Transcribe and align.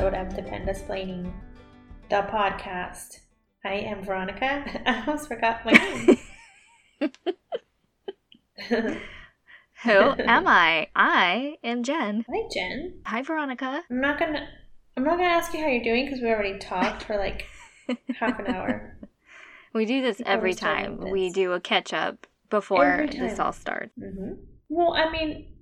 episode 0.00 0.18
of 0.18 0.34
Depend 0.34 0.66
Explaining, 0.66 1.30
the 2.08 2.22
podcast. 2.22 3.18
I 3.62 3.74
am 3.74 4.02
Veronica. 4.02 4.64
I 4.86 5.04
almost 5.06 5.28
forgot 5.28 5.62
my 5.66 5.72
name. 5.72 6.18
Who 9.84 9.90
am 9.90 10.48
I? 10.48 10.86
I 10.96 11.58
am 11.62 11.82
Jen. 11.82 12.24
Hi, 12.30 12.48
Jen. 12.50 12.94
Hi, 13.04 13.20
Veronica. 13.20 13.82
I'm 13.90 14.00
not 14.00 14.18
gonna. 14.18 14.48
I'm 14.96 15.04
not 15.04 15.18
gonna 15.18 15.28
ask 15.28 15.52
you 15.52 15.60
how 15.60 15.66
you're 15.66 15.84
doing 15.84 16.06
because 16.06 16.22
we 16.22 16.28
already 16.30 16.58
talked 16.58 17.02
for 17.02 17.18
like 17.18 17.44
half 18.18 18.38
an 18.38 18.46
hour. 18.46 18.96
We 19.74 19.84
do 19.84 20.00
this 20.00 20.16
Before 20.16 20.32
every 20.32 20.54
time. 20.54 21.10
We 21.10 21.28
do 21.28 21.52
a 21.52 21.60
catch 21.60 21.92
up 21.92 22.26
before 22.48 23.06
this 23.12 23.38
all 23.38 23.52
starts. 23.52 23.92
hmm 23.98 24.32
Well, 24.70 24.94
I 24.94 25.10
mean, 25.12 25.52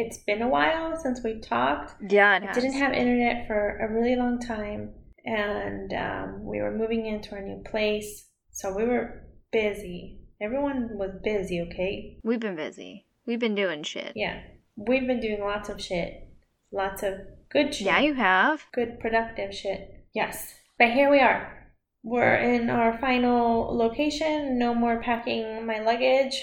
it's 0.00 0.18
been 0.18 0.42
a 0.42 0.48
while 0.48 0.98
since 0.98 1.20
we 1.22 1.40
talked. 1.40 1.94
Yeah, 2.10 2.36
it 2.36 2.54
didn't 2.54 2.72
have 2.74 2.92
internet 2.92 3.46
for 3.46 3.78
a 3.78 3.92
really 3.92 4.16
long 4.16 4.38
time, 4.40 4.90
and 5.24 5.92
um, 5.92 6.44
we 6.44 6.60
were 6.60 6.72
moving 6.76 7.06
into 7.06 7.32
our 7.34 7.42
new 7.42 7.62
place, 7.70 8.26
so 8.50 8.74
we 8.74 8.84
were 8.84 9.22
busy. 9.52 10.20
Everyone 10.40 10.88
was 10.94 11.10
busy, 11.22 11.60
okay? 11.62 12.18
We've 12.24 12.40
been 12.40 12.56
busy. 12.56 13.04
We've 13.26 13.38
been 13.38 13.54
doing 13.54 13.82
shit. 13.82 14.12
Yeah, 14.16 14.40
we've 14.76 15.06
been 15.06 15.20
doing 15.20 15.40
lots 15.40 15.68
of 15.68 15.80
shit, 15.80 16.28
lots 16.72 17.02
of 17.02 17.14
good 17.50 17.74
shit, 17.74 17.86
Yeah, 17.86 18.00
you 18.00 18.14
have. 18.14 18.64
good 18.72 18.98
productive 19.00 19.54
shit. 19.54 20.06
Yes, 20.14 20.54
but 20.78 20.90
here 20.92 21.10
we 21.10 21.20
are. 21.20 21.56
We're 22.02 22.36
in 22.36 22.70
our 22.70 22.96
final 22.98 23.76
location. 23.76 24.58
No 24.58 24.74
more 24.74 25.02
packing 25.02 25.66
my 25.66 25.80
luggage. 25.80 26.42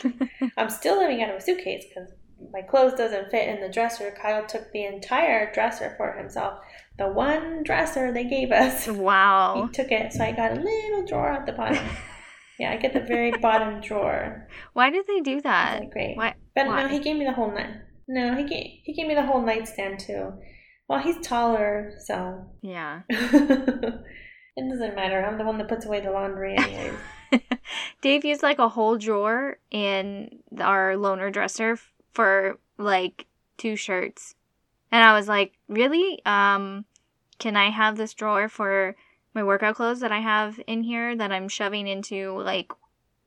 I'm 0.58 0.68
still 0.68 0.98
living 0.98 1.22
out 1.22 1.30
of 1.30 1.36
a 1.36 1.40
suitcase 1.40 1.86
because 1.88 2.10
my 2.52 2.62
clothes 2.62 2.94
doesn't 2.94 3.30
fit 3.30 3.48
in 3.48 3.60
the 3.60 3.68
dresser. 3.68 4.10
Kyle 4.20 4.46
took 4.46 4.70
the 4.72 4.84
entire 4.84 5.52
dresser 5.52 5.94
for 5.96 6.12
himself. 6.12 6.60
The 6.98 7.08
one 7.08 7.62
dresser 7.62 8.12
they 8.12 8.24
gave 8.24 8.50
us, 8.52 8.86
Wow. 8.88 9.66
he 9.68 9.72
took 9.72 9.90
it. 9.92 10.12
So 10.12 10.24
I 10.24 10.32
got 10.32 10.52
a 10.52 10.54
little 10.60 11.06
drawer 11.06 11.32
at 11.32 11.46
the 11.46 11.52
bottom. 11.52 11.84
Yeah, 12.58 12.72
I 12.72 12.76
get 12.76 12.92
the 12.92 13.00
very 13.00 13.30
bottom 13.40 13.80
drawer. 13.80 14.46
Why 14.74 14.90
did 14.90 15.06
they 15.06 15.20
do 15.20 15.40
that? 15.40 15.80
Really 15.80 15.92
great. 15.92 16.16
Why? 16.18 16.34
But 16.54 16.66
Why? 16.66 16.82
no, 16.82 16.88
he 16.88 16.98
gave 16.98 17.16
me 17.16 17.24
the 17.24 17.32
whole 17.32 17.50
night. 17.50 17.70
No, 18.06 18.34
he 18.36 18.44
gave 18.44 18.66
he 18.84 18.92
gave 18.92 19.06
me 19.06 19.14
the 19.14 19.24
whole 19.24 19.40
nightstand 19.40 19.98
too. 19.98 20.34
Well, 20.86 20.98
he's 20.98 21.16
taller, 21.26 21.92
so 22.04 22.44
Yeah. 22.60 23.00
it 23.08 24.68
doesn't 24.68 24.94
matter. 24.94 25.24
I'm 25.24 25.38
the 25.38 25.44
one 25.44 25.56
that 25.56 25.68
puts 25.68 25.86
away 25.86 26.00
the 26.00 26.10
laundry, 26.10 26.54
anyways. 26.58 26.98
Dave 28.02 28.26
used 28.26 28.42
like 28.42 28.58
a 28.58 28.68
whole 28.68 28.98
drawer 28.98 29.56
in 29.70 30.40
our 30.60 30.96
loaner 30.96 31.32
dresser 31.32 31.78
for 32.12 32.58
like 32.78 33.26
two 33.56 33.76
shirts. 33.76 34.34
And 34.92 35.04
I 35.04 35.14
was 35.14 35.28
like, 35.28 35.52
really? 35.68 36.24
Um, 36.26 36.84
can 37.38 37.56
I 37.56 37.70
have 37.70 37.96
this 37.96 38.14
drawer 38.14 38.48
for 38.48 38.96
my 39.34 39.42
workout 39.44 39.76
clothes 39.76 40.00
that 40.00 40.12
I 40.12 40.18
have 40.20 40.60
in 40.66 40.82
here 40.82 41.16
that 41.16 41.30
I'm 41.32 41.48
shoving 41.48 41.86
into 41.86 42.36
like 42.40 42.72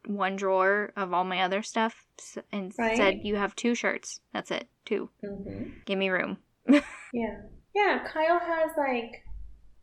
one 0.05 0.35
drawer 0.35 0.91
of 0.97 1.13
all 1.13 1.23
my 1.23 1.41
other 1.41 1.61
stuff? 1.63 2.05
And 2.51 2.73
Right. 2.77 2.95
said, 2.97 3.21
you 3.23 3.35
have 3.37 3.55
two 3.55 3.75
shirts. 3.75 4.19
That's 4.33 4.51
it. 4.51 4.67
Two. 4.85 5.09
hmm 5.23 5.69
Give 5.85 5.97
me 5.97 6.09
room. 6.09 6.37
Yeah. 7.13 7.41
Yeah, 7.75 8.07
Kyle 8.07 8.39
has 8.39 8.71
like 8.77 9.23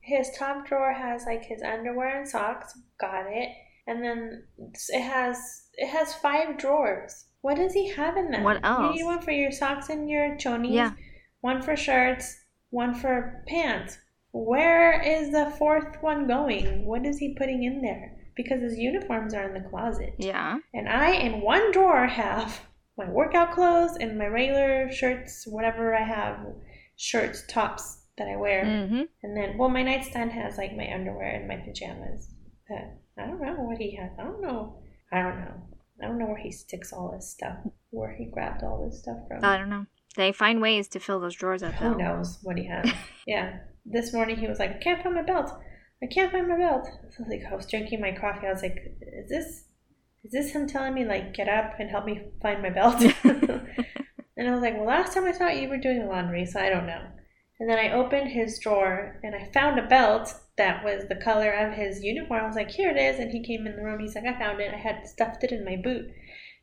his 0.01 0.31
top 0.37 0.67
drawer 0.67 0.93
has 0.93 1.25
like 1.27 1.45
his 1.45 1.63
underwear 1.63 2.19
and 2.19 2.29
socks. 2.29 2.77
Got 3.01 3.27
it. 3.29 3.49
And 3.87 4.03
then 4.03 4.45
it 4.59 5.01
has 5.03 5.39
it 5.75 5.89
has 5.89 6.15
five 6.15 6.59
drawers. 6.59 7.27
What 7.43 7.57
does 7.57 7.73
he 7.73 7.89
have 7.91 8.17
in 8.17 8.31
them? 8.31 8.43
What 8.43 8.65
else? 8.65 8.97
You 8.97 9.03
need 9.03 9.05
one 9.05 9.23
for 9.23 9.31
your 9.31 9.53
socks 9.53 9.89
and 9.89 10.09
your 10.11 10.37
chonies. 10.37 10.75
Yeah. 10.75 10.93
One 11.41 11.63
for 11.63 11.77
shirts. 11.77 12.37
One 12.71 12.95
for 12.95 13.43
pants. 13.49 13.99
Where 14.33 15.01
is 15.01 15.33
the 15.33 15.53
fourth 15.59 15.97
one 16.03 16.29
going? 16.29 16.87
What 16.87 17.05
is 17.05 17.19
he 17.19 17.35
putting 17.35 17.65
in 17.65 17.83
there? 17.83 18.17
Because 18.37 18.63
his 18.63 18.79
uniforms 18.79 19.35
are 19.35 19.49
in 19.49 19.55
the 19.61 19.69
closet. 19.69 20.15
Yeah. 20.19 20.59
And 20.73 20.89
I, 20.89 21.13
in 21.13 21.41
one 21.41 21.73
drawer, 21.73 22.07
have 22.07 22.61
my 22.97 23.11
workout 23.11 23.53
clothes 23.53 23.97
and 23.99 24.19
my 24.19 24.27
regular 24.27 24.93
shirts, 24.93 25.47
whatever 25.47 25.97
I 25.97 26.05
have, 26.05 26.39
shirts, 26.97 27.43
tops 27.49 28.03
that 28.19 28.29
I 28.29 28.37
wear. 28.37 28.65
Mm-hmm. 28.65 29.03
And 29.23 29.37
then, 29.37 29.59
well, 29.59 29.69
my 29.69 29.83
nightstand 29.83 30.31
has 30.33 30.59
like 30.59 30.77
my 30.77 30.93
underwear 30.93 31.31
and 31.31 31.49
my 31.49 31.57
pajamas. 31.57 32.29
But 32.69 32.99
I 33.19 33.27
don't 33.27 33.41
know 33.41 33.55
what 33.55 33.79
he 33.79 33.97
has. 33.97 34.11
I 34.19 34.23
don't 34.23 34.43
know. 34.43 34.81
I 35.11 35.23
don't 35.23 35.41
know. 35.41 35.55
I 36.03 36.07
don't 36.07 36.19
know 36.19 36.27
where 36.27 36.37
he 36.37 36.53
sticks 36.53 36.93
all 36.93 37.13
his 37.15 37.31
stuff, 37.31 37.57
where 37.91 38.15
he 38.15 38.27
grabbed 38.27 38.63
all 38.63 38.85
this 38.85 39.01
stuff 39.01 39.19
from. 39.29 39.45
I 39.45 39.57
don't 39.57 39.71
know. 39.71 39.87
They 40.17 40.33
find 40.33 40.61
ways 40.61 40.89
to 40.89 41.01
fill 41.01 41.21
those 41.21 41.37
drawers 41.37 41.63
up 41.63 41.75
Who 41.75 41.91
though. 41.91 41.97
knows 41.97 42.39
what 42.43 42.59
he 42.59 42.67
has? 42.67 42.91
yeah. 43.27 43.59
This 43.85 44.13
morning 44.13 44.37
he 44.37 44.49
was 44.49 44.59
like, 44.59 44.71
I 44.71 44.79
can't 44.79 45.03
find 45.03 45.15
my 45.15 45.23
belt. 45.23 45.51
I 46.03 46.07
can't 46.07 46.33
find 46.33 46.49
my 46.49 46.57
belt. 46.57 46.89
So 47.17 47.25
like 47.29 47.43
I 47.51 47.55
was 47.55 47.67
drinking 47.67 48.01
my 48.01 48.13
coffee. 48.13 48.47
I 48.47 48.53
was 48.53 48.63
like, 48.63 48.77
is 49.01 49.29
this 49.29 49.65
is 50.25 50.33
this 50.33 50.53
him 50.53 50.67
telling 50.67 50.95
me 50.95 51.05
like 51.05 51.35
get 51.35 51.49
up 51.49 51.75
and 51.79 51.91
help 51.91 52.05
me 52.05 52.23
find 52.43 52.63
my 52.63 52.71
belt? 52.71 53.01
and 53.25 54.49
I 54.49 54.51
was 54.51 54.63
like, 54.63 54.77
well, 54.77 54.87
last 54.87 55.15
time 55.15 55.25
I 55.25 55.33
thought 55.33 55.61
you 55.61 55.69
were 55.69 55.79
doing 55.79 56.07
laundry, 56.07 56.45
so 56.47 56.61
I 56.61 56.71
don't 56.71 56.87
know. 56.87 57.03
And 57.59 57.69
then 57.69 57.79
I 57.79 57.93
opened 57.93 58.31
his 58.31 58.59
drawer 58.59 59.21
and 59.23 59.35
I 59.35 59.51
found 59.53 59.79
a 59.79 59.87
belt 59.87 60.35
that 60.61 60.85
was 60.85 61.09
the 61.09 61.17
color 61.17 61.51
of 61.51 61.73
his 61.73 62.03
uniform. 62.03 62.45
I 62.45 62.47
was 62.47 62.55
like, 62.55 62.71
here 62.71 62.91
it 62.91 62.99
is. 62.99 63.19
And 63.19 63.31
he 63.31 63.43
came 63.43 63.67
in 63.67 63.77
the 63.77 63.83
room. 63.83 63.99
He's 63.99 64.15
like, 64.15 64.27
I 64.27 64.39
found 64.39 64.61
it. 64.61 64.75
I 64.75 64.77
had 64.77 65.09
stuffed 65.09 65.43
it 65.43 65.53
in 65.53 65.65
my 65.65 65.77
boot. 65.77 66.11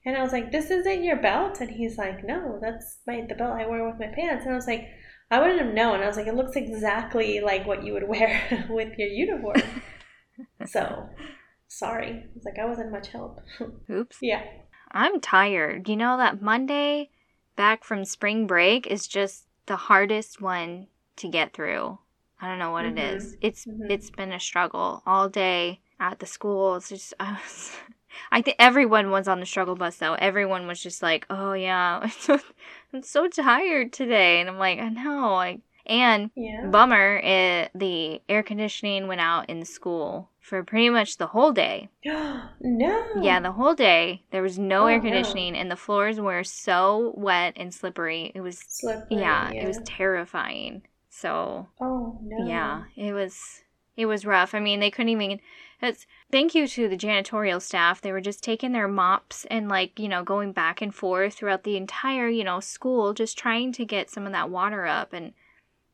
And 0.06 0.16
I 0.16 0.22
was 0.22 0.32
like, 0.32 0.52
this 0.52 0.70
isn't 0.70 1.04
your 1.04 1.18
belt? 1.18 1.60
And 1.60 1.72
he's 1.72 1.98
like, 1.98 2.24
no, 2.24 2.60
that's 2.62 3.00
my 3.08 3.26
the 3.28 3.34
belt 3.34 3.60
I 3.60 3.66
wear 3.66 3.84
with 3.86 4.00
my 4.00 4.08
pants. 4.08 4.46
And 4.46 4.54
I 4.54 4.56
was 4.56 4.68
like, 4.68 4.88
I 5.32 5.40
wouldn't 5.40 5.60
have 5.60 5.74
known. 5.74 6.02
I 6.02 6.08
was 6.08 6.16
like, 6.16 6.28
it 6.28 6.36
looks 6.36 6.56
exactly 6.56 7.40
like 7.40 7.66
what 7.66 7.84
you 7.84 7.94
would 7.94 8.08
wear 8.08 8.68
with 8.70 8.98
your 9.00 9.10
uniform. 9.10 9.64
so, 10.68 11.10
sorry. 11.68 12.24
I 12.24 12.28
was 12.36 12.46
like, 12.46 12.60
I 12.60 12.66
wasn't 12.66 12.92
much 12.92 13.08
help. 13.08 13.40
Oops. 13.90 14.18
yeah. 14.22 14.44
I'm 14.92 15.20
tired. 15.20 15.90
You 15.90 15.98
know 15.98 16.18
that 16.18 16.42
Monday 16.42 17.10
back 17.56 17.84
from 17.84 18.06
spring 18.06 18.46
break 18.46 18.86
is 18.86 19.08
just 19.08 19.48
the 19.66 19.76
hardest 19.76 20.40
one 20.40 20.88
to 21.18 21.28
get 21.28 21.54
through. 21.54 21.98
I 22.40 22.48
don't 22.48 22.60
know 22.60 22.72
what 22.72 22.86
it 22.86 22.96
Mhm. 22.96 23.16
is. 23.16 23.38
It's 23.42 23.68
Mhm. 23.68 23.88
it's 23.90 24.10
been 24.10 24.32
a 24.32 24.40
struggle 24.40 25.02
all 25.06 25.30
day 25.30 25.82
at 26.00 26.20
the 26.20 26.26
school. 26.26 26.76
It's 26.76 26.90
just 26.90 27.14
I 27.20 27.34
was 27.34 27.72
I 28.32 28.42
think 28.42 28.58
everyone 28.60 29.12
was 29.12 29.28
on 29.28 29.40
the 29.40 29.46
struggle 29.46 29.76
bus 29.76 29.98
though. 29.98 30.14
Everyone 30.16 30.68
was 30.68 30.82
just 30.82 31.02
like, 31.04 31.26
"Oh 31.30 31.54
yeah, 31.54 32.00
I'm 32.04 32.10
so, 32.20 32.40
I'm 32.94 33.04
so 33.04 33.28
tired 33.28 33.94
today," 33.94 34.40
and 34.42 34.50
I'm 34.50 34.58
like, 34.60 34.80
"I 34.80 34.90
know." 34.90 35.34
Like, 35.36 35.62
and 35.86 36.32
Yeah. 36.36 36.72
bummer, 36.72 37.18
it, 37.24 37.72
the 37.76 38.22
air 38.30 38.44
conditioning 38.44 39.08
went 39.08 39.22
out 39.22 39.50
in 39.50 39.60
the 39.60 39.66
school 39.66 40.30
for 40.40 40.64
pretty 40.64 40.90
much 40.90 41.18
the 41.18 41.28
whole 41.28 41.52
day. 41.52 41.90
no. 42.62 42.94
Yeah, 43.14 43.40
the 43.42 43.52
whole 43.52 43.74
day 43.76 44.24
there 44.32 44.42
was 44.44 44.58
no 44.60 44.86
Oh, 44.86 44.88
air 44.88 45.00
no. 45.00 45.02
conditioning, 45.02 45.56
and 45.58 45.70
the 45.72 45.76
floors 45.76 46.20
were 46.22 46.44
so 46.44 47.14
wet 47.18 47.54
and 47.58 47.74
slippery. 47.74 48.32
It 48.36 48.42
was 48.42 48.70
Slippery, 48.70 49.08
yeah, 49.10 49.54
it 49.60 49.68
was 49.68 49.80
terrifying. 49.80 50.84
So 51.20 51.68
oh, 51.82 52.20
no. 52.24 52.46
yeah, 52.46 52.84
it 52.96 53.12
was 53.14 53.62
it 53.96 54.06
was 54.06 54.26
rough. 54.26 54.54
I 54.54 54.60
mean, 54.60 54.80
they 54.80 54.92
couldn't 54.92 55.10
even. 55.10 55.40
It's 55.82 56.06
thank 56.32 56.54
you 56.54 56.68
to 56.68 56.88
the 56.88 56.98
janitorial 56.98 57.62
staff. 57.62 58.02
They 58.02 58.12
were 58.12 58.22
just 58.22 58.44
taking 58.44 58.72
their 58.72 58.88
mops 58.88 59.46
and 59.50 59.68
like 59.68 60.00
you 60.00 60.08
know 60.08 60.24
going 60.24 60.52
back 60.52 60.82
and 60.82 60.94
forth 60.94 61.34
throughout 61.34 61.64
the 61.64 61.76
entire 61.76 62.28
you 62.28 62.44
know 62.44 62.60
school, 62.60 63.14
just 63.14 63.38
trying 63.38 63.72
to 63.74 63.86
get 63.86 64.12
some 64.12 64.26
of 64.28 64.32
that 64.32 64.52
water 64.52 64.86
up, 64.86 65.12
and 65.14 65.34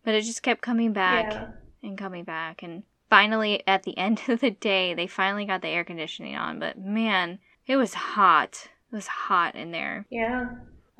but 0.04 0.14
it 0.14 0.24
just 0.24 0.44
kept 0.44 0.62
coming 0.62 0.92
back 0.92 1.26
Yeah. 1.34 1.48
and 1.82 1.98
coming 1.98 2.26
back 2.26 2.62
and 2.62 2.84
finally 3.10 3.64
at 3.66 3.84
the 3.84 3.98
end 4.06 4.22
of 4.28 4.42
the 4.42 4.52
day 4.52 4.94
they 4.94 5.08
finally 5.08 5.46
got 5.46 5.62
the 5.62 5.68
air 5.70 5.84
conditioning 5.86 6.36
on 6.36 6.60
but 6.60 6.78
man 6.78 7.40
it 7.68 7.78
was 7.78 7.94
hot 7.94 8.68
it 8.92 8.96
was 8.96 9.08
hot 9.08 9.56
in 9.56 9.72
there 9.72 10.06
Yeah. 10.10 10.46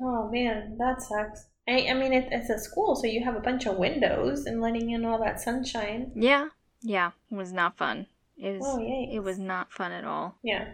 Oh 0.00 0.28
man, 0.30 0.76
that 0.78 1.02
sucks. 1.02 1.46
I, 1.68 1.86
I 1.90 1.94
mean, 1.94 2.12
it, 2.12 2.28
it's 2.30 2.50
a 2.50 2.58
school, 2.58 2.94
so 2.94 3.06
you 3.06 3.24
have 3.24 3.36
a 3.36 3.40
bunch 3.40 3.66
of 3.66 3.76
windows 3.78 4.44
and 4.46 4.60
letting 4.60 4.90
in 4.90 5.04
all 5.04 5.18
that 5.20 5.40
sunshine. 5.40 6.12
yeah 6.14 6.48
yeah 6.82 7.12
it 7.30 7.34
was 7.34 7.52
not 7.52 7.78
fun 7.78 8.06
it 8.36 8.58
was 8.58 8.62
Oh, 8.66 8.78
it 8.80 9.20
was 9.22 9.38
not 9.38 9.72
fun 9.72 9.90
at 9.92 10.04
all 10.04 10.36
Yeah. 10.42 10.66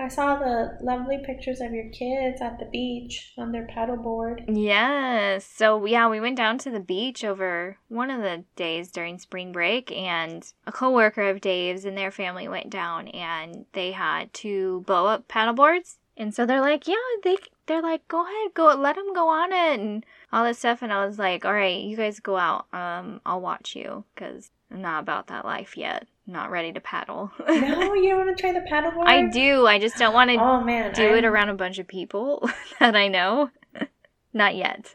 I 0.00 0.08
saw 0.08 0.36
the 0.36 0.78
lovely 0.82 1.18
pictures 1.24 1.60
of 1.60 1.72
your 1.72 1.88
kids 1.90 2.40
at 2.40 2.58
the 2.58 2.64
beach 2.64 3.32
on 3.38 3.52
their 3.52 3.66
paddleboard. 3.66 4.44
yes 4.48 5.44
so 5.44 5.84
yeah 5.84 6.08
we 6.08 6.20
went 6.20 6.36
down 6.36 6.58
to 6.58 6.70
the 6.70 6.80
beach 6.80 7.24
over 7.24 7.76
one 7.88 8.10
of 8.10 8.20
the 8.22 8.44
days 8.56 8.90
during 8.92 9.18
spring 9.18 9.50
break 9.52 9.90
and 9.92 10.52
a 10.66 10.72
coworker 10.72 11.28
of 11.28 11.40
dave's 11.40 11.84
and 11.84 11.96
their 11.98 12.10
family 12.12 12.46
went 12.48 12.70
down 12.70 13.08
and 13.08 13.64
they 13.72 13.90
had 13.92 14.32
to 14.34 14.80
blow 14.86 15.06
up 15.06 15.26
paddleboards 15.28 15.96
and 16.16 16.34
so 16.34 16.46
they're 16.46 16.60
like 16.60 16.86
yeah 16.88 16.94
they 17.24 17.36
they're 17.72 17.82
like 17.82 18.06
go 18.08 18.22
ahead 18.22 18.54
go 18.54 18.74
let 18.78 18.96
them 18.96 19.14
go 19.14 19.28
on 19.28 19.50
it 19.52 19.80
and 19.80 20.04
all 20.32 20.44
this 20.44 20.58
stuff 20.58 20.82
and 20.82 20.92
i 20.92 21.04
was 21.06 21.18
like 21.18 21.44
all 21.44 21.52
right 21.54 21.80
you 21.82 21.96
guys 21.96 22.20
go 22.20 22.36
out 22.36 22.66
um 22.74 23.20
i'll 23.24 23.40
watch 23.40 23.74
you 23.74 24.04
because 24.14 24.50
i'm 24.70 24.82
not 24.82 25.02
about 25.02 25.26
that 25.28 25.44
life 25.44 25.76
yet 25.76 26.06
I'm 26.26 26.34
not 26.34 26.50
ready 26.52 26.72
to 26.72 26.80
paddle 26.80 27.32
No, 27.48 27.94
you 27.94 28.10
don't 28.10 28.26
want 28.26 28.36
to 28.36 28.40
try 28.40 28.52
the 28.52 28.60
paddleboard? 28.70 29.04
i 29.06 29.28
do 29.28 29.66
i 29.66 29.78
just 29.78 29.96
don't 29.96 30.14
want 30.14 30.30
to 30.30 30.36
Oh 30.36 30.60
man, 30.62 30.92
do 30.92 31.14
it 31.14 31.24
I'm- 31.24 31.32
around 31.32 31.48
a 31.48 31.54
bunch 31.54 31.78
of 31.78 31.88
people 31.88 32.48
that 32.78 32.94
i 32.94 33.08
know 33.08 33.50
not 34.34 34.54
yet 34.54 34.94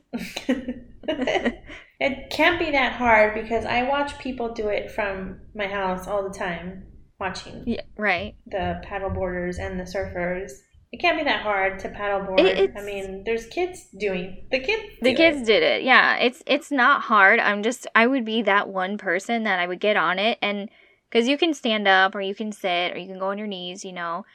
It 2.00 2.30
can't 2.30 2.60
be 2.60 2.70
that 2.72 2.94
hard 2.94 3.34
because 3.42 3.66
I 3.66 3.82
watch 3.84 4.20
people 4.20 4.54
do 4.54 4.68
it 4.68 4.92
from 4.92 5.40
my 5.56 5.66
house 5.66 6.06
all 6.08 6.22
the 6.22 6.30
time, 6.38 6.84
watching 7.20 7.64
Yeah, 7.66 7.82
right. 7.98 8.36
the 8.46 8.80
paddle 8.84 9.10
boarders 9.10 9.58
and 9.58 9.80
the 9.80 9.84
surfers. 9.84 10.52
It 10.92 11.02
can't 11.02 11.18
be 11.18 11.24
that 11.26 11.42
hard 11.42 11.80
to 11.80 11.90
paddleboard. 11.90 12.40
It- 12.40 12.72
I 12.78 12.82
mean, 12.82 13.24
there's 13.26 13.46
kids 13.48 13.88
doing 13.98 14.48
the 14.52 14.60
kids. 14.60 14.84
The 15.02 15.14
kids 15.14 15.42
it. 15.42 15.46
did 15.46 15.64
it. 15.64 15.84
Yeah, 15.84 16.16
it's 16.18 16.42
it's 16.46 16.72
not 16.72 17.02
hard. 17.04 17.40
I'm 17.40 17.62
just 17.62 17.88
I 17.94 18.08
would 18.08 18.24
be 18.26 18.42
that 18.44 18.70
one 18.70 18.98
person 18.98 19.44
that 19.44 19.60
I 19.60 19.68
would 19.68 19.80
get 19.82 19.98
on 19.98 20.18
it 20.18 20.38
and 20.42 20.70
cuz 21.12 21.28
you 21.28 21.38
can 21.38 21.54
stand 21.54 21.88
up 21.88 22.16
or 22.16 22.22
you 22.22 22.34
can 22.34 22.52
sit 22.52 22.94
or 22.94 22.98
you 22.98 23.08
can 23.08 23.20
go 23.20 23.28
on 23.32 23.38
your 23.38 23.48
knees, 23.48 23.84
you 23.84 23.92
know. 23.92 24.26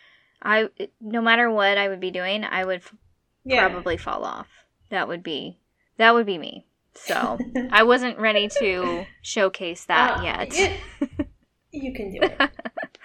I 0.42 0.68
no 1.00 1.22
matter 1.22 1.50
what 1.50 1.78
I 1.78 1.88
would 1.88 2.00
be 2.00 2.10
doing, 2.10 2.44
I 2.44 2.64
would 2.64 2.80
f- 2.80 2.94
Yeah. 3.44 3.66
probably 3.68 3.96
fall 3.96 4.24
off. 4.24 4.66
That 4.90 5.08
would 5.08 5.22
be 5.22 5.58
that 5.96 6.12
would 6.14 6.26
be 6.26 6.36
me. 6.38 6.66
So, 6.94 7.38
I 7.70 7.84
wasn't 7.84 8.18
ready 8.18 8.48
to 8.58 9.06
showcase 9.22 9.86
that 9.86 10.18
Uh, 10.18 10.22
yet. 10.22 10.48
it- 10.52 10.80
you 11.72 11.94
can 11.94 12.12
do 12.12 12.18
it. 12.20 12.50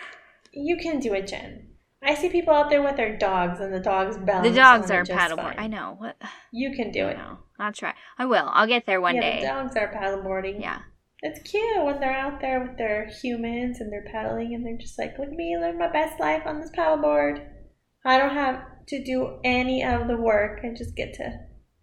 you 0.51 0.75
can 0.77 0.99
do 0.99 1.13
it, 1.13 1.27
Jen. 1.27 1.69
I 2.07 2.15
see 2.15 2.29
people 2.29 2.53
out 2.53 2.69
there 2.69 2.81
with 2.81 2.95
their 2.95 3.17
dogs, 3.17 3.59
and 3.59 3.73
the 3.73 3.81
dogs 3.81 4.17
balance. 4.17 4.47
the 4.47 4.55
dogs 4.55 4.89
are 4.89 5.03
just 5.03 5.19
paddleboard. 5.19 5.55
I 5.57 5.67
know. 5.67 5.95
What? 5.97 6.15
You 6.53 6.73
can 6.73 6.91
do 6.91 7.05
I 7.05 7.11
it. 7.11 7.17
know. 7.17 7.37
I'll 7.59 7.73
try. 7.73 7.93
I 8.17 8.25
will. 8.25 8.47
I'll 8.49 8.65
get 8.65 8.85
there 8.85 9.01
one 9.01 9.15
yeah, 9.15 9.21
day. 9.21 9.41
the 9.41 9.47
dogs 9.47 9.75
are 9.75 9.91
paddleboarding. 9.93 10.61
Yeah. 10.61 10.79
It's 11.21 11.49
cute 11.49 11.83
when 11.83 11.99
they're 11.99 12.15
out 12.15 12.39
there 12.39 12.61
with 12.61 12.77
their 12.77 13.07
humans 13.07 13.81
and 13.81 13.91
they're 13.91 14.05
paddling 14.09 14.55
and 14.55 14.65
they're 14.65 14.77
just 14.77 14.97
like, 14.97 15.19
look 15.19 15.27
at 15.27 15.33
me, 15.33 15.57
live 15.59 15.75
my 15.75 15.91
best 15.91 16.17
life 16.19 16.43
on 16.45 16.61
this 16.61 16.71
paddleboard. 16.71 17.45
I 18.05 18.17
don't 18.17 18.35
have 18.35 18.61
to 18.87 19.03
do 19.03 19.39
any 19.43 19.83
of 19.83 20.07
the 20.07 20.15
work. 20.15 20.61
I 20.63 20.73
just 20.73 20.95
get 20.95 21.13
to 21.15 21.39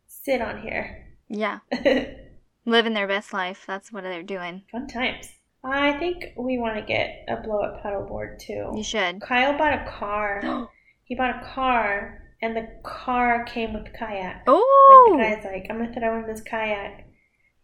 sit 0.06 0.40
on 0.40 0.62
here. 0.62 1.16
Yeah. 1.28 1.58
Living 2.64 2.94
their 2.94 3.08
best 3.08 3.34
life. 3.34 3.64
That's 3.66 3.92
what 3.92 4.04
they're 4.04 4.22
doing. 4.22 4.62
Fun 4.72 4.86
times. 4.86 5.28
I 5.64 5.98
think 5.98 6.26
we 6.36 6.58
want 6.58 6.76
to 6.76 6.82
get 6.82 7.24
a 7.28 7.36
blow 7.36 7.60
up 7.60 7.82
paddleboard 7.82 8.38
too. 8.38 8.72
You 8.74 8.82
should. 8.82 9.20
Kyle 9.20 9.56
bought 9.56 9.72
a 9.72 9.84
car. 9.90 10.68
he 11.04 11.14
bought 11.14 11.42
a 11.42 11.44
car 11.54 12.20
and 12.42 12.54
the 12.54 12.68
car 12.84 13.44
came 13.44 13.72
with 13.72 13.92
kayak. 13.98 14.36
Like 14.36 14.44
the 14.46 14.52
Oh. 14.52 15.16
guy's 15.18 15.44
like, 15.44 15.66
I'm 15.70 15.78
gonna 15.78 15.94
throw 15.94 16.18
in 16.20 16.26
this 16.26 16.42
kayak. 16.42 17.06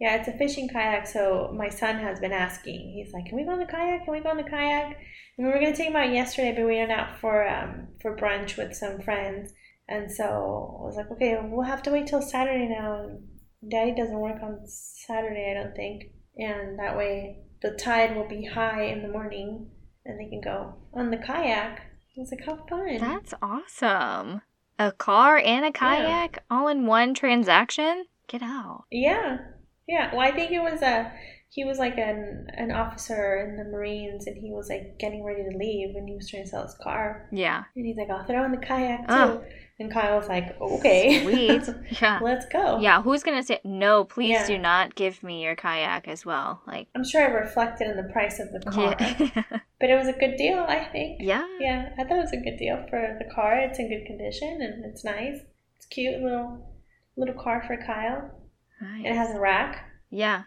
Yeah, 0.00 0.17
it's 0.17 0.29
a 0.29 0.32
fishing 0.32 0.67
kayak, 0.70 1.06
so 1.06 1.52
my 1.55 1.69
son 1.69 1.99
has 1.99 2.19
been 2.20 2.32
asking. 2.32 2.93
He's 2.94 3.12
like, 3.12 3.26
Can 3.26 3.37
we 3.37 3.44
go 3.44 3.50
on 3.50 3.58
the 3.58 3.67
kayak? 3.67 4.05
Can 4.06 4.14
we 4.14 4.20
go 4.20 4.31
on 4.31 4.38
the 4.38 4.44
kayak? 4.44 4.97
And 5.37 5.47
we 5.47 5.52
were 5.52 5.61
gonna 5.61 5.76
take 5.76 5.88
him 5.88 5.97
out 5.97 6.11
yesterday, 6.11 6.52
but 6.56 6.64
we 6.67 6.76
went 6.79 6.91
out 6.93 7.19
for 7.20 7.47
um 7.47 7.88
for 8.00 8.17
brunch 8.17 8.56
with 8.56 8.75
some 8.75 9.00
friends. 9.02 9.52
And 9.88 10.11
so 10.11 10.25
I 10.25 10.85
was 10.87 10.97
like, 10.97 11.11
Okay, 11.11 11.38
we'll 11.43 11.67
have 11.67 11.82
to 11.82 11.91
wait 11.91 12.06
till 12.06 12.23
Saturday 12.23 12.67
now. 12.69 13.11
Daddy 13.69 13.94
doesn't 13.94 14.19
work 14.19 14.43
on 14.43 14.61
Saturday, 14.67 15.50
I 15.50 15.62
don't 15.62 15.76
think. 15.76 16.05
And 16.38 16.79
that 16.79 16.97
way 16.97 17.43
the 17.62 17.71
tide 17.73 18.17
will 18.17 18.29
be 18.29 18.45
high 18.47 18.83
in 18.85 19.03
the 19.03 19.09
morning 19.09 19.71
and 20.05 20.19
they 20.19 20.29
can 20.29 20.41
go 20.41 20.75
on 20.95 21.11
the 21.11 21.17
kayak. 21.17 21.81
I 21.81 22.21
was 22.21 22.31
like, 22.33 22.45
How 22.45 22.57
fun. 22.69 22.99
That's 22.99 23.35
awesome. 23.43 24.43
A 24.79 24.93
car 24.93 25.39
and 25.39 25.65
a 25.65 25.73
kayak 25.73 26.43
all 26.51 26.69
in 26.69 26.87
one 26.87 27.15
transaction? 27.15 28.07
Get 28.29 28.43
out. 28.43 28.85
Yeah, 28.91 29.39
yeah. 29.89 30.11
Well, 30.12 30.21
I 30.21 30.31
think 30.33 30.53
it 30.53 30.61
was 30.62 30.83
a 30.83 31.12
he 31.53 31.65
was 31.65 31.79
like 31.79 31.99
an 31.99 32.47
an 32.57 32.71
officer 32.71 33.37
in 33.45 33.57
the 33.57 33.65
Marines, 33.71 34.27
and 34.27 34.37
he 34.37 34.51
was 34.53 34.69
like 34.69 34.99
getting 34.99 35.25
ready 35.25 35.43
to 35.43 35.57
leave, 35.57 35.97
and 35.97 36.09
he 36.09 36.15
was 36.15 36.31
trying 36.31 36.45
to 36.45 36.49
sell 36.49 36.62
his 36.62 36.77
car, 36.83 37.29
Yeah. 37.33 37.65
and 37.77 37.85
he's 37.87 37.97
like, 37.97 38.09
"I'll 38.09 38.25
throw 38.25 38.45
in 38.45 38.53
the 38.53 38.59
kayak 38.59 39.01
too." 39.09 39.15
Oh. 39.15 39.45
And 39.81 39.91
Kyle 39.91 40.19
was 40.19 40.29
like, 40.29 40.61
"Okay, 40.61 41.23
Sweet. 41.23 41.62
Yeah. 42.03 42.21
let's 42.23 42.44
go." 42.47 42.79
Yeah, 42.81 43.00
who's 43.03 43.23
gonna 43.23 43.43
say 43.43 43.61
no? 43.65 44.05
Please 44.05 44.37
Yeah. 44.37 44.47
do 44.47 44.59
not 44.59 44.94
give 44.94 45.23
me 45.23 45.43
your 45.43 45.56
kayak 45.56 46.06
as 46.06 46.27
well. 46.27 46.61
Like, 46.67 46.88
I'm 46.94 47.03
sure 47.03 47.23
I 47.23 47.31
reflected 47.32 47.88
in 47.88 47.97
the 47.97 48.12
price 48.12 48.38
of 48.38 48.53
the 48.53 48.61
car, 48.71 48.94
yeah, 49.00 49.43
but 49.81 49.88
it 49.88 49.97
was 49.97 50.06
a 50.06 50.12
good 50.12 50.37
deal, 50.37 50.59
I 50.69 50.85
think. 50.85 51.23
yeah, 51.23 51.47
Yeah, 51.59 51.88
I 51.99 52.05
thought 52.05 52.19
it 52.19 52.29
was 52.29 52.32
a 52.35 52.37
good 52.44 52.59
deal 52.59 52.77
for 52.91 53.17
the 53.19 53.35
car. 53.35 53.59
It's 53.59 53.79
in 53.79 53.88
good 53.88 54.05
condition 54.06 54.61
and 54.61 54.85
it's 54.85 55.03
nice. 55.03 55.41
It's 55.77 55.87
cute 55.87 56.21
little 56.23 56.69
little 57.17 57.35
car 57.43 57.65
for 57.67 57.76
Kyle. 57.79 58.31
It 59.03 59.15
has 59.15 59.35
a 59.35 59.41
rack, 59.41 59.85
yeah. 60.11 60.43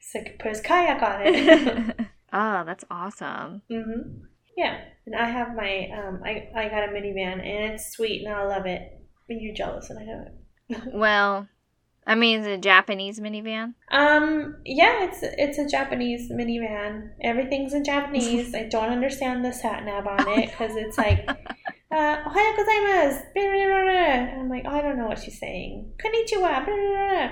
so 0.00 0.20
he 0.20 0.24
could 0.26 0.38
put 0.38 0.50
his 0.50 0.60
kayak 0.60 1.02
on 1.02 1.20
it. 1.24 1.96
oh, 2.32 2.62
that's 2.68 2.84
awesome. 2.90 3.62
hmm 3.68 4.22
Yeah, 4.58 4.76
and 5.06 5.14
I 5.14 5.26
have 5.26 5.54
my 5.54 5.88
um, 5.96 6.20
I 6.24 6.48
I 6.52 6.68
got 6.68 6.82
a 6.82 6.88
minivan 6.88 7.34
and 7.34 7.72
it's 7.72 7.92
sweet 7.92 8.26
and 8.26 8.34
I 8.34 8.44
love 8.44 8.66
it. 8.66 8.82
But 9.28 9.40
you're 9.40 9.54
jealous 9.54 9.88
and 9.88 10.00
I 10.00 10.04
know 10.04 10.24
it. 10.26 10.34
Well, 10.92 11.46
I 12.04 12.16
mean, 12.16 12.40
it's 12.40 12.48
a 12.48 12.58
Japanese 12.58 13.20
minivan. 13.20 13.74
Um, 13.92 14.56
yeah, 14.64 15.04
it's 15.04 15.20
it's 15.22 15.58
a 15.58 15.68
Japanese 15.68 16.32
minivan. 16.32 17.10
Everything's 17.22 17.72
in 17.72 17.84
Japanese. 17.84 18.52
I 18.52 18.64
don't 18.64 18.90
understand 18.90 19.44
the 19.44 19.52
sat 19.52 19.84
nav 19.84 20.08
on 20.08 20.26
it 20.28 20.50
because 20.50 20.74
it's 20.74 20.98
like, 20.98 21.24
uh, 21.92 22.16
"Ohayou 22.26 22.56
gozaimasu." 22.58 23.22
I'm 24.40 24.48
like, 24.48 24.64
oh, 24.66 24.70
I 24.70 24.82
don't 24.82 24.98
know 24.98 25.06
what 25.06 25.20
she's 25.20 25.38
saying. 25.38 25.92
Konnichiwa. 26.02 26.64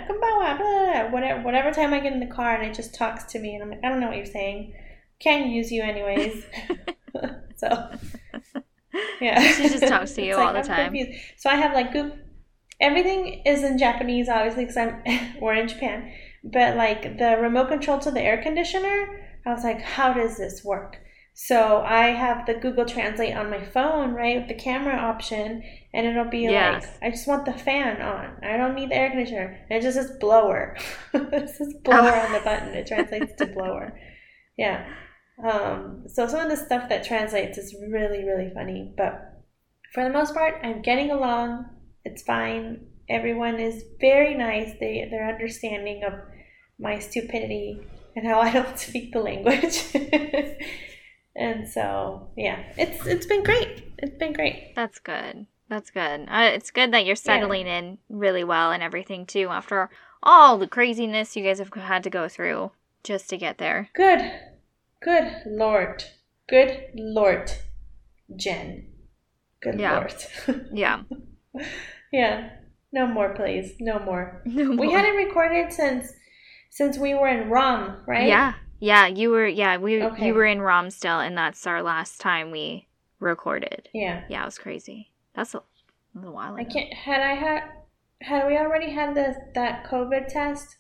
Blah. 0.07 1.11
Whatever, 1.11 1.43
whatever 1.43 1.73
time 1.73 1.93
I 1.93 1.99
get 1.99 2.13
in 2.13 2.21
the 2.21 2.35
car 2.35 2.55
and 2.55 2.71
it 2.71 2.75
just 2.75 2.95
talks 2.95 3.25
to 3.33 3.41
me 3.41 3.55
and 3.57 3.65
I'm 3.65 3.71
like, 3.71 3.81
I 3.83 3.89
don't 3.89 3.99
know 3.99 4.09
what 4.09 4.17
you're 4.17 4.27
saying. 4.27 4.75
Can't 5.21 5.51
use 5.51 5.71
you 5.73 5.83
anyways. 5.83 6.45
so 7.57 7.91
yeah, 9.21 9.41
She 9.53 9.69
just 9.69 9.87
talks 9.87 10.13
to 10.13 10.23
you 10.27 10.37
all 10.37 10.53
the 10.53 10.61
I'm 10.61 10.65
time. 10.65 10.93
confused. 10.93 11.19
So 11.39 11.51
I 11.51 11.57
have 11.57 11.73
like 11.73 11.93
Google. 11.93 12.19
Everything 12.81 13.43
is 13.47 13.63
in 13.63 13.79
Japanese, 13.79 14.29
obviously, 14.29 14.65
because 14.65 14.77
I'm 14.77 15.03
we're 15.41 15.55
in 15.55 15.69
Japan. 15.69 16.13
But 16.45 16.77
like 16.77 17.19
the 17.19 17.39
remote 17.41 17.69
control 17.69 17.99
to 18.01 18.11
the 18.11 18.21
air 18.21 18.43
conditioner, 18.43 19.27
I 19.47 19.53
was 19.53 19.65
like, 19.65 19.81
how 19.81 20.13
does 20.13 20.37
this 20.37 20.63
work? 20.65 20.99
So 21.39 21.83
I 21.85 22.09
have 22.09 22.47
the 22.47 22.55
Google 22.55 22.87
Translate 22.87 23.35
on 23.37 23.51
my 23.51 23.63
phone, 23.63 24.13
right, 24.13 24.39
with 24.39 24.49
the 24.49 24.55
camera 24.55 24.97
option, 24.97 25.63
and 25.93 26.07
it'll 26.07 26.31
be 26.31 26.41
Yes. 26.45 26.85
like, 26.85 27.03
I 27.03 27.11
just 27.11 27.27
want 27.29 27.45
the 27.45 27.53
fan 27.53 28.01
on. 28.01 28.39
I 28.43 28.57
don't 28.57 28.75
need 28.75 28.91
the 28.91 28.95
air 28.97 29.11
conditioner. 29.11 29.59
And 29.69 29.79
it 29.79 29.83
just 29.83 29.97
says 29.99 30.17
blower. 30.19 30.77
it 31.13 31.49
says 31.51 31.75
blower 31.85 32.15
on 32.15 32.33
the 32.33 32.41
button. 32.41 32.69
It 32.75 32.87
translates 32.87 33.35
to 33.37 33.47
blower. 33.47 33.99
Yeah. 34.57 34.87
Um, 35.43 36.05
so 36.09 36.27
some 36.27 36.41
of 36.41 36.49
the 36.49 36.57
stuff 36.57 36.89
that 36.89 37.05
translates 37.05 37.59
is 37.59 37.75
really, 37.91 38.25
really 38.25 38.51
funny. 38.55 38.93
But 38.97 39.43
for 39.93 40.05
the 40.05 40.11
most 40.11 40.35
part, 40.35 40.61
I'm 40.63 40.83
getting 40.83 41.11
along. 41.11 41.67
It's 42.05 42.23
fine. 42.23 42.87
Everyone 43.09 43.59
is 43.61 43.85
very 44.01 44.35
nice. 44.35 44.73
They 44.81 45.07
they're 45.11 45.29
understanding 45.29 46.03
of 46.05 46.15
my 46.79 46.99
stupidity 46.99 47.81
and 48.15 48.27
how 48.27 48.41
I 48.47 48.53
don't 48.53 48.79
speak 48.79 49.13
the 49.13 49.21
language. 49.21 49.85
and 51.37 51.69
so 51.69 52.29
yeah, 52.37 52.63
it's 52.77 53.07
it's 53.07 53.27
been 53.27 53.45
great. 53.45 53.85
It's 53.99 54.17
been 54.17 54.33
great. 54.33 54.75
That's 54.75 54.99
good. 54.99 55.47
That's 55.69 55.91
good. 55.91 56.27
Uh, 56.29 56.51
it's 56.53 56.71
good 56.71 56.93
that 56.93 57.05
you're 57.05 57.17
settling 57.17 57.67
in 57.67 57.99
really 58.09 58.45
well 58.45 58.71
and 58.71 58.83
everything 58.83 59.27
too 59.27 59.49
after 59.51 59.91
all 60.23 60.59
the 60.59 60.69
craziness 60.69 61.37
you 61.37 61.43
guys 61.43 61.59
have 61.59 61.73
had 61.75 62.05
to 62.05 62.11
go 62.11 62.29
through 62.29 62.71
just 63.03 63.29
to 63.31 63.37
get 63.37 63.59
there. 63.59 63.91
Good. 63.95 64.31
Good 65.03 65.43
Lord. 65.47 66.05
Good 66.49 66.91
Lord. 66.95 67.53
Jen. 68.35 68.89
Good 69.61 69.79
Yeah. 69.81 69.97
Lord. 69.99 70.67
Yeah. 70.73 71.03
yeah. 72.13 72.51
No 72.93 73.07
more, 73.07 73.35
please. 73.35 73.75
No 73.81 73.99
more. 73.99 74.43
No 74.47 74.71
We 74.77 74.91
hadn't 74.93 75.17
recorded 75.17 75.73
since 75.73 76.13
since 76.71 76.99
we 76.99 77.15
were 77.15 77.29
in 77.29 77.49
Rum, 77.49 77.99
right? 78.07 78.27
Yeah. 78.29 78.55
Yeah, 78.79 79.07
you 79.07 79.31
were 79.31 79.47
yeah, 79.47 79.79
we 79.79 80.03
Okay. 80.03 80.27
you 80.27 80.35
were 80.35 80.45
in 80.45 80.61
Rom 80.61 80.91
still 80.91 81.21
and 81.21 81.37
that's 81.37 81.67
our 81.67 81.83
last 81.83 82.21
time 82.21 82.51
we 82.51 82.89
recorded. 83.21 83.89
Yeah. 83.95 84.25
Yeah, 84.29 84.43
it 84.43 84.47
was 84.47 84.59
crazy. 84.59 85.11
That's 85.35 85.55
a, 85.55 85.59
a 85.59 86.31
while 86.31 86.55
ago. 86.55 86.63
I 86.63 86.65
can't 86.65 86.93
had 86.93 87.21
I 87.23 87.35
had 87.35 87.63
had 88.23 88.47
we 88.47 88.57
already 88.59 88.91
had 88.93 89.15
the 89.15 89.35
that 89.55 89.85
COVID 89.85 90.29
test? 90.29 90.77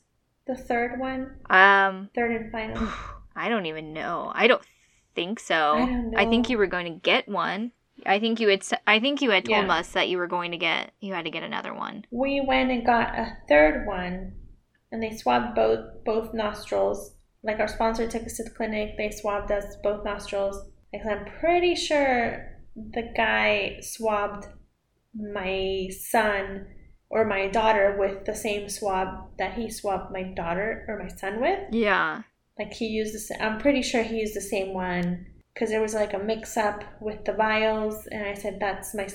The 0.46 0.54
third 0.56 0.98
one? 1.00 1.36
Um 1.50 2.10
Third 2.14 2.32
and 2.32 2.52
final. 2.52 2.88
I 3.36 3.48
don't 3.48 3.66
even 3.66 3.92
know. 3.92 4.32
I 4.34 4.46
don't 4.46 4.62
think 5.14 5.38
so. 5.40 5.76
I 6.16 6.22
I 6.22 6.26
think 6.26 6.48
you 6.50 6.58
were 6.58 6.66
going 6.66 6.92
to 6.92 6.98
get 6.98 7.28
one. 7.28 7.72
I 8.04 8.18
think 8.18 8.40
you 8.40 8.48
had. 8.48 8.62
I 8.86 8.98
think 9.00 9.22
you 9.22 9.30
had 9.30 9.44
told 9.44 9.66
Yeah. 9.66 9.74
us 9.74 9.92
that 9.92 10.08
you 10.08 10.18
were 10.18 10.26
going 10.26 10.50
to 10.50 10.58
get. 10.58 10.92
You 11.00 11.14
had 11.14 11.24
to 11.24 11.30
get 11.30 11.42
another 11.42 11.72
one. 11.74 12.04
we 12.10 12.40
went 12.46 12.70
and 12.70 12.84
got 12.84 13.18
a 13.18 13.36
third 13.48 13.86
one 13.86 14.32
and 14.92 15.02
they 15.02 15.16
swabbed 15.16 15.54
both 15.54 16.04
both 16.04 16.34
nostrils. 16.34 17.14
Like 17.42 17.58
our 17.60 17.68
sponsor 17.68 18.08
took 18.08 18.24
us 18.24 18.36
to 18.38 18.44
the 18.44 18.50
clinic, 18.50 18.96
they 18.98 19.10
swabbed 19.10 19.50
us 19.52 19.76
both 19.82 20.04
nostrils. 20.04 20.68
Because 20.92 21.06
I'm 21.08 21.24
pretty 21.40 21.74
sure 21.74 22.52
the 22.74 23.10
guy 23.16 23.78
swabbed 23.80 24.46
my 25.14 25.88
son 25.90 26.66
or 27.08 27.24
my 27.24 27.48
daughter 27.48 27.96
with 27.98 28.24
the 28.26 28.34
same 28.34 28.68
swab 28.68 29.08
that 29.38 29.54
he 29.54 29.70
swabbed 29.70 30.12
my 30.12 30.22
daughter 30.22 30.84
or 30.88 30.98
my 30.98 31.08
son 31.08 31.40
with. 31.40 31.60
Yeah. 31.72 32.22
Like 32.58 32.72
he 32.72 32.86
used 32.86 33.14
the 33.14 33.42
I'm 33.42 33.58
pretty 33.58 33.82
sure 33.82 34.02
he 34.02 34.20
used 34.20 34.34
the 34.34 34.40
same 34.40 34.72
one 34.72 35.26
because 35.52 35.70
there 35.70 35.82
was 35.82 35.94
like 35.94 36.12
a 36.12 36.18
mix 36.18 36.56
up 36.56 36.84
with 37.00 37.24
the 37.24 37.32
vials, 37.32 38.06
and 38.06 38.24
I 38.24 38.34
said 38.34 38.58
that's 38.60 38.94
my. 38.94 39.08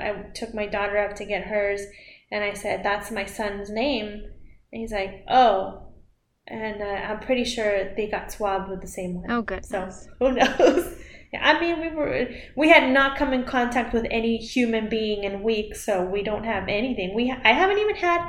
I 0.00 0.30
took 0.34 0.54
my 0.54 0.66
daughter 0.66 0.98
up 0.98 1.14
to 1.16 1.24
get 1.24 1.44
hers, 1.44 1.82
and 2.30 2.42
I 2.42 2.54
said 2.54 2.84
that's 2.84 3.10
my 3.10 3.24
son's 3.24 3.70
name, 3.70 4.24
and 4.72 4.80
he's 4.80 4.92
like, 4.92 5.24
oh, 5.28 5.88
and 6.46 6.82
uh, 6.82 6.84
I'm 6.84 7.20
pretty 7.20 7.44
sure 7.44 7.94
they 7.94 8.08
got 8.08 8.32
swabbed 8.32 8.70
with 8.70 8.80
the 8.80 8.88
same 8.88 9.14
one. 9.14 9.30
Oh, 9.30 9.42
good. 9.42 9.64
So 9.64 9.88
who 10.18 10.32
knows? 10.32 10.94
I 11.38 11.60
mean, 11.60 11.80
we 11.80 11.88
were 11.90 12.28
we 12.56 12.68
had 12.68 12.90
not 12.92 13.18
come 13.18 13.32
in 13.32 13.44
contact 13.44 13.92
with 13.92 14.06
any 14.10 14.38
human 14.38 14.88
being 14.88 15.24
in 15.24 15.42
weeks, 15.42 15.84
so 15.84 16.02
we 16.02 16.22
don't 16.22 16.44
have 16.44 16.64
anything. 16.68 17.14
We 17.14 17.30
I 17.44 17.52
haven't 17.52 17.78
even 17.78 17.96
had 17.96 18.26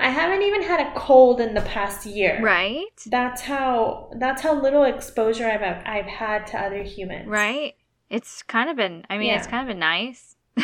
I 0.00 0.10
haven't 0.10 0.42
even 0.42 0.62
had 0.62 0.80
a 0.80 0.92
cold 0.94 1.40
in 1.40 1.54
the 1.54 1.60
past 1.60 2.06
year. 2.06 2.40
Right. 2.42 2.84
That's 3.06 3.42
how 3.42 4.10
that's 4.18 4.42
how 4.42 4.60
little 4.60 4.84
exposure 4.84 5.46
I've 5.48 5.62
I've 5.86 6.06
had 6.06 6.46
to 6.48 6.58
other 6.60 6.82
humans. 6.82 7.28
Right. 7.28 7.74
It's 8.08 8.42
kind 8.42 8.70
of 8.70 8.76
been. 8.76 9.04
I 9.10 9.18
mean, 9.18 9.34
it's 9.34 9.46
kind 9.46 9.62
of 9.62 9.72
been 9.72 9.80
nice. 9.80 10.36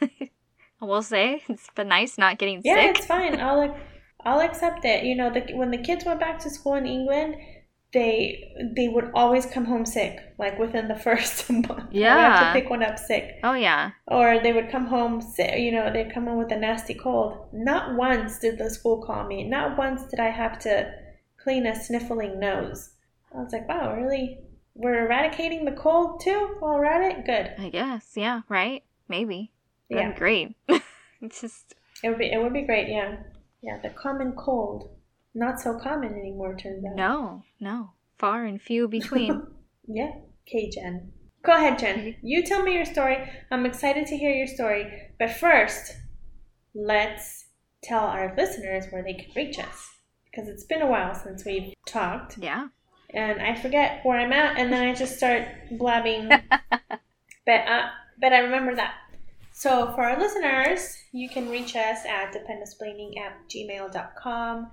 I 0.00 0.84
will 0.84 1.02
say 1.02 1.42
it's 1.48 1.68
been 1.74 1.88
nice 1.88 2.16
not 2.18 2.38
getting 2.38 2.60
Yeah, 2.64 2.76
sick. 2.76 2.96
it's 2.98 3.06
fine. 3.06 3.40
I'll 3.40 3.76
I'll 4.24 4.40
accept 4.40 4.84
it. 4.84 5.04
You 5.04 5.14
know, 5.14 5.30
the, 5.32 5.54
when 5.54 5.70
the 5.70 5.78
kids 5.78 6.04
went 6.04 6.20
back 6.20 6.38
to 6.40 6.50
school 6.50 6.74
in 6.74 6.86
England, 6.86 7.36
they 7.92 8.52
they 8.74 8.88
would 8.88 9.10
always 9.14 9.46
come 9.46 9.64
home 9.64 9.86
sick, 9.86 10.18
like 10.38 10.58
within 10.58 10.88
the 10.88 10.96
first 11.06 11.48
month. 11.50 11.68
I 11.70 11.84
would 11.84 11.94
have 12.02 12.54
to 12.54 12.60
pick 12.60 12.70
one 12.70 12.82
up 12.82 12.98
sick, 12.98 13.38
Oh 13.42 13.54
yeah. 13.54 13.92
or 14.06 14.40
they 14.42 14.52
would 14.52 14.70
come 14.70 14.86
home 14.86 15.20
sick. 15.20 15.58
You 15.58 15.72
know, 15.72 15.92
they'd 15.92 16.12
come 16.12 16.26
home 16.26 16.38
with 16.38 16.52
a 16.52 16.56
nasty 16.56 16.94
cold. 16.94 17.48
Not 17.52 17.94
once 17.96 18.38
did 18.38 18.58
the 18.58 18.70
school 18.70 19.02
call 19.04 19.26
me. 19.26 19.44
Not 19.44 19.78
once 19.78 20.02
did 20.10 20.20
I 20.20 20.30
have 20.30 20.58
to 20.60 20.92
clean 21.42 21.66
a 21.66 21.74
sniffling 21.74 22.38
nose. 22.40 22.90
I 23.34 23.38
was 23.38 23.52
like, 23.52 23.68
wow, 23.68 23.94
really? 23.94 24.38
We're 24.74 25.06
eradicating 25.06 25.64
the 25.64 25.72
cold 25.72 26.20
too 26.20 26.56
while 26.58 26.74
we're 26.74 26.84
at 26.86 27.02
it. 27.18 27.24
Good. 27.24 27.52
I 27.64 27.70
guess. 27.70 28.12
Yeah. 28.14 28.42
Right. 28.48 28.82
Maybe. 29.08 29.52
That'd 29.88 30.12
Yeah. 30.12 30.18
great. 30.18 30.56
it's 31.22 31.40
just. 31.40 31.74
It 32.02 32.10
would 32.10 32.18
be 32.18 32.30
it 32.30 32.42
would 32.42 32.52
be 32.52 32.62
great, 32.62 32.88
yeah. 32.88 33.16
Yeah, 33.62 33.78
the 33.82 33.88
common 33.90 34.32
cold. 34.32 34.90
Not 35.36 35.60
so 35.60 35.78
common 35.78 36.14
anymore, 36.14 36.56
turns 36.56 36.82
out. 36.86 36.96
No. 36.96 37.42
No. 37.60 37.90
Far 38.16 38.46
and 38.46 38.60
few 38.60 38.88
between. 38.88 39.46
yeah. 39.86 40.12
Okay, 40.48 40.70
Jen. 40.70 41.12
Go 41.44 41.52
ahead, 41.52 41.78
Jen. 41.78 42.16
You 42.22 42.42
tell 42.42 42.62
me 42.62 42.72
your 42.72 42.86
story. 42.86 43.18
I'm 43.50 43.66
excited 43.66 44.06
to 44.06 44.16
hear 44.16 44.30
your 44.30 44.46
story. 44.46 44.90
But 45.18 45.30
first, 45.30 45.94
let's 46.74 47.48
tell 47.82 48.04
our 48.04 48.34
listeners 48.34 48.86
where 48.90 49.02
they 49.02 49.12
can 49.12 49.30
reach 49.36 49.58
us. 49.58 49.90
Because 50.24 50.48
it's 50.48 50.64
been 50.64 50.80
a 50.80 50.86
while 50.86 51.14
since 51.14 51.44
we've 51.44 51.74
talked. 51.86 52.38
yeah. 52.38 52.68
And 53.10 53.40
I 53.42 53.54
forget 53.54 54.00
where 54.04 54.18
I'm 54.18 54.32
at, 54.32 54.58
and 54.58 54.72
then 54.72 54.82
I 54.88 54.94
just 54.94 55.16
start 55.18 55.46
blabbing. 55.72 56.28
but, 56.28 57.60
uh, 57.68 57.88
but 58.20 58.32
I 58.32 58.38
remember 58.38 58.74
that. 58.74 58.94
So 59.52 59.92
for 59.94 60.02
our 60.04 60.18
listeners, 60.18 60.96
you 61.12 61.28
can 61.28 61.48
reach 61.50 61.76
us 61.76 62.04
at 62.06 62.34
dependenceplaining 62.34 63.18
at 63.18 63.48
gmail.com, 63.48 64.70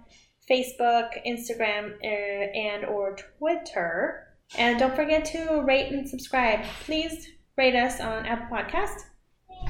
Facebook, 0.50 1.10
Instagram, 1.26 1.94
uh, 2.04 2.08
and 2.08 2.86
or 2.86 3.16
Twitter. 3.38 4.28
And 4.58 4.80
don't 4.80 4.96
forget 4.96 5.26
to 5.26 5.62
rate 5.62 5.92
and 5.92 6.08
subscribe. 6.08 6.64
Please 6.86 7.28
rate 7.58 7.76
us 7.76 8.00
on 8.00 8.26
Apple 8.26 8.56
Podcast 8.56 9.00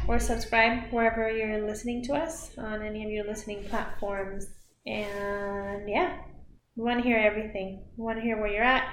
or 0.07 0.19
subscribe 0.19 0.91
wherever 0.91 1.29
you're 1.29 1.65
listening 1.65 2.03
to 2.03 2.13
us 2.13 2.57
on 2.57 2.81
any 2.81 3.03
of 3.05 3.11
your 3.11 3.25
listening 3.25 3.63
platforms. 3.65 4.47
And 4.85 5.87
yeah, 5.87 6.17
we 6.75 6.83
want 6.83 7.01
to 7.01 7.07
hear 7.07 7.17
everything. 7.17 7.83
We 7.95 8.03
want 8.03 8.17
to 8.17 8.23
hear 8.23 8.39
where 8.39 8.51
you're 8.51 8.63
at, 8.63 8.87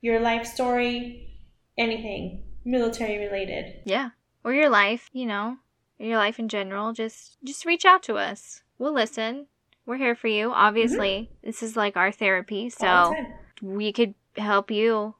your 0.00 0.20
life 0.20 0.46
story, 0.46 1.38
anything 1.78 2.44
military 2.64 3.18
related. 3.18 3.80
Yeah. 3.84 4.10
Or 4.44 4.52
your 4.52 4.70
life. 4.70 5.08
You 5.12 5.26
know. 5.26 5.56
Your 5.98 6.18
life 6.18 6.38
in 6.38 6.48
general. 6.48 6.92
Just 6.92 7.38
just 7.44 7.64
reach 7.64 7.84
out 7.84 8.02
to 8.04 8.16
us. 8.16 8.62
We'll 8.78 8.92
listen. 8.92 9.46
We're 9.86 9.96
here 9.96 10.14
for 10.14 10.28
you. 10.28 10.52
Obviously, 10.52 11.30
this 11.42 11.62
is 11.62 11.76
like 11.76 11.96
our 11.96 12.12
therapy, 12.12 12.70
so 12.70 13.14
we 13.60 13.92
could 13.92 14.14
help 14.36 14.70
you 14.70 15.14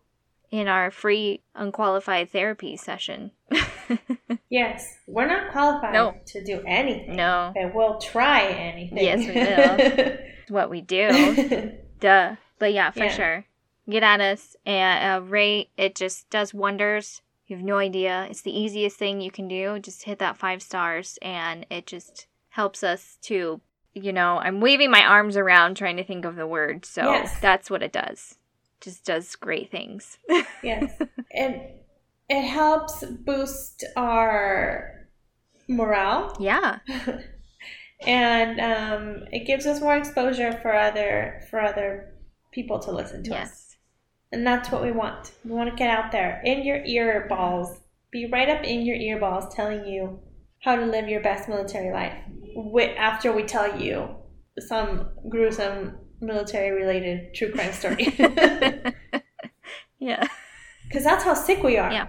in 0.50 0.68
our 0.68 0.90
free 0.90 1.42
unqualified 1.54 2.30
therapy 2.30 2.76
session. 2.76 3.32
Yes, 4.48 4.86
we're 5.06 5.26
not 5.26 5.50
qualified 5.50 5.94
No. 5.94 6.14
to 6.26 6.44
do 6.44 6.60
anything. 6.66 7.16
no, 7.16 7.52
But 7.54 7.74
we'll 7.74 7.98
try 7.98 8.46
anything. 8.48 8.98
Yes, 8.98 9.20
we 9.20 9.32
it's 9.34 10.50
what 10.50 10.68
we 10.68 10.82
do. 10.82 11.08
will. 11.08 11.72
Duh. 12.00 12.36
But 12.58 12.72
yeah, 12.74 12.90
for 12.90 13.04
Yeah. 13.04 13.08
sure. 13.12 13.44
Get 13.88 14.02
at 14.02 14.20
us 14.20 14.54
and 14.66 15.22
uh, 15.22 15.26
rate. 15.26 15.70
It 15.78 15.94
just 15.94 16.28
does 16.28 16.52
wonders. 16.52 17.22
You 17.46 17.56
have 17.56 17.64
no 17.64 17.78
idea. 17.78 18.26
It's 18.30 18.42
the 18.42 18.54
easiest 18.56 18.98
thing 18.98 19.20
you 19.22 19.30
can 19.30 19.48
do. 19.48 19.78
Just 19.78 20.02
hit 20.04 20.18
that 20.18 20.36
five 20.36 20.62
stars, 20.62 21.18
and 21.22 21.64
it 21.70 21.86
just 21.86 22.26
helps 22.50 22.82
us 22.82 23.16
to, 23.22 23.60
you 23.94 24.12
know, 24.12 24.38
I'm 24.38 24.60
waving 24.60 24.90
my 24.90 25.04
arms 25.04 25.36
around 25.36 25.76
trying 25.76 25.96
to 25.98 26.04
think 26.04 26.24
of 26.24 26.36
the 26.36 26.46
word. 26.46 26.84
So 26.84 27.02
Yes. 27.12 27.38
that's 27.40 27.70
what 27.70 27.82
it 27.82 27.92
does. 27.92 28.36
Just 28.80 29.04
does 29.04 29.36
great 29.36 29.70
things. 29.70 30.18
yes. 30.62 30.92
It, 31.30 31.84
it 32.28 32.42
helps 32.42 33.04
boost 33.04 33.84
our 33.96 35.06
morale. 35.68 36.36
yeah. 36.40 36.78
and 38.06 38.60
um, 38.60 39.24
it 39.30 39.46
gives 39.46 39.66
us 39.66 39.80
more 39.80 39.96
exposure 39.96 40.52
for 40.62 40.74
other 40.74 41.42
for 41.50 41.60
other 41.60 42.12
people 42.50 42.78
to 42.80 42.90
listen 42.90 43.22
to 43.24 43.36
us. 43.36 43.76
And 44.32 44.46
that's 44.46 44.70
what 44.70 44.82
we 44.82 44.92
want. 44.92 45.32
We 45.44 45.52
want 45.52 45.70
to 45.70 45.76
get 45.76 45.90
out 45.90 46.10
there 46.10 46.40
in 46.44 46.62
your 46.64 46.82
ear 46.84 47.26
balls, 47.28 47.80
be 48.10 48.26
right 48.26 48.48
up 48.48 48.64
in 48.64 48.82
your 48.82 48.96
ear 48.96 49.20
balls, 49.20 49.54
telling 49.54 49.86
you 49.86 50.20
how 50.60 50.74
to 50.76 50.86
live 50.86 51.08
your 51.08 51.20
best 51.20 51.48
military 51.48 51.92
life. 51.92 52.14
After 52.98 53.32
we 53.32 53.42
tell 53.44 53.80
you 53.80 54.08
some 54.58 55.08
gruesome 55.28 55.98
military 56.20 56.70
related 56.70 57.34
true 57.34 57.50
crime 57.52 57.72
story, 57.72 58.14
yeah. 59.98 60.26
because 60.88 61.04
that's 61.04 61.24
how 61.24 61.34
sick 61.34 61.62
we 61.62 61.76
are. 61.78 61.90
Yeah. 61.92 62.08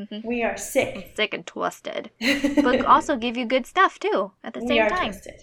Mhm. 0.00 0.24
We 0.24 0.42
are 0.42 0.56
sick, 0.56 1.12
Sick 1.16 1.34
and 1.34 1.46
twisted. 1.46 2.10
But 2.64 2.84
also 2.86 3.16
give 3.16 3.36
you 3.36 3.44
good 3.46 3.66
stuff 3.66 3.98
too 3.98 4.32
at 4.42 4.54
the 4.54 4.60
we 4.60 4.68
same 4.68 4.82
are 4.82 4.88
time. 4.88 5.12
twisted. 5.12 5.42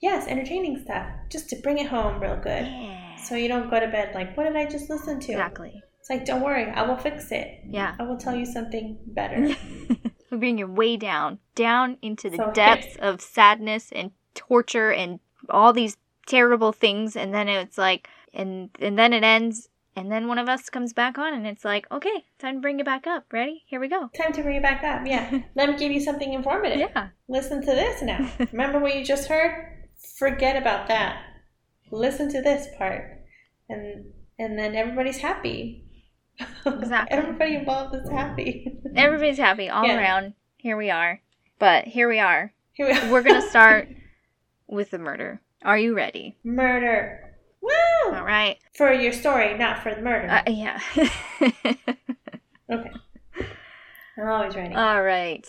yes, 0.00 0.28
entertaining 0.28 0.78
stuff, 0.84 1.06
just 1.30 1.48
to 1.50 1.56
bring 1.56 1.78
it 1.78 1.88
home 1.88 2.20
real 2.20 2.36
good. 2.36 2.64
Yeah. 2.66 3.16
So 3.16 3.34
you 3.34 3.48
don't 3.48 3.68
go 3.68 3.80
to 3.80 3.88
bed 3.88 4.14
like, 4.14 4.36
what 4.36 4.44
did 4.44 4.56
I 4.56 4.66
just 4.66 4.88
listen 4.88 5.18
to? 5.20 5.32
Exactly. 5.32 5.82
It's 5.98 6.08
like, 6.10 6.24
don't 6.24 6.42
worry, 6.42 6.64
I 6.70 6.82
will 6.86 6.96
fix 6.96 7.30
it. 7.32 7.60
Yeah. 7.68 7.94
I 7.98 8.04
will 8.04 8.16
tell 8.18 8.34
you 8.36 8.46
something 8.46 8.98
better. 9.06 9.54
we 10.32 10.38
bring 10.38 10.58
you 10.58 10.66
way 10.66 10.96
down, 10.96 11.38
down 11.54 11.98
into 12.02 12.28
the 12.30 12.38
So- 12.38 12.50
depths 12.52 12.96
of 12.96 13.20
sadness 13.20 13.92
and 13.92 14.10
torture 14.34 14.90
and 14.92 15.20
all 15.48 15.72
these 15.72 15.96
terrible 16.26 16.72
things, 16.72 17.16
and 17.16 17.32
then 17.34 17.48
it's 17.48 17.78
like, 17.78 18.08
and 18.34 18.70
and 18.80 18.98
then 18.98 19.12
it 19.12 19.22
ends, 19.22 19.68
and 19.94 20.10
then 20.10 20.26
one 20.26 20.38
of 20.38 20.48
us 20.48 20.70
comes 20.70 20.92
back 20.92 21.18
on, 21.18 21.34
and 21.34 21.46
it's 21.46 21.64
like, 21.64 21.86
okay, 21.92 22.24
time 22.38 22.54
to 22.56 22.60
bring 22.60 22.80
it 22.80 22.86
back 22.86 23.06
up. 23.06 23.24
Ready? 23.32 23.62
Here 23.66 23.78
we 23.80 23.88
go. 23.88 24.08
Time 24.16 24.32
to 24.32 24.42
bring 24.42 24.56
it 24.56 24.62
back 24.62 24.82
up. 24.82 25.06
Yeah. 25.06 25.42
Let 25.54 25.68
me 25.68 25.76
give 25.76 25.92
you 25.92 26.00
something 26.00 26.32
informative. 26.32 26.78
Yeah. 26.80 27.08
Listen 27.28 27.60
to 27.60 27.66
this 27.72 28.02
now. 28.02 28.30
Remember 28.52 28.78
what 28.78 28.94
you 28.96 29.04
just 29.04 29.28
heard? 29.28 29.68
Forget 30.16 30.56
about 30.56 30.88
that. 30.88 31.22
Listen 31.90 32.30
to 32.32 32.40
this 32.40 32.68
part. 32.78 33.20
And 33.68 34.06
and 34.38 34.58
then 34.58 34.74
everybody's 34.74 35.18
happy. 35.18 35.81
Exactly. 36.66 37.16
Everybody 37.18 37.54
involved 37.56 37.94
is 37.94 38.08
happy. 38.08 38.72
Everybody's 38.96 39.38
happy 39.38 39.68
all 39.68 39.84
Yeah. 39.86 39.98
around. 39.98 40.34
Here 40.56 40.76
we 40.76 40.90
are. 40.90 41.20
But 41.58 41.84
here 41.86 42.08
we 42.08 42.18
are. 42.20 42.52
Here 42.72 42.86
we 42.86 42.92
are. 42.92 43.10
We're 43.12 43.22
gonna 43.22 43.42
start 43.50 43.88
with 44.66 44.90
the 44.90 44.98
murder. 44.98 45.40
Are 45.64 45.78
you 45.78 45.94
ready? 45.94 46.36
murder. 46.44 47.34
Woo! 47.60 47.70
All 48.16 48.24
right. 48.24 48.58
For 48.76 48.92
your 48.92 49.12
story, 49.12 49.56
not 49.56 49.82
for 49.82 49.94
the 49.94 50.02
murder. 50.02 50.28
Uh, 50.28 50.42
yeah. 50.50 50.80
okay. 52.70 52.90
I'm 54.18 54.28
always 54.28 54.56
ready. 54.56 54.74
All 54.74 55.02
right. 55.02 55.46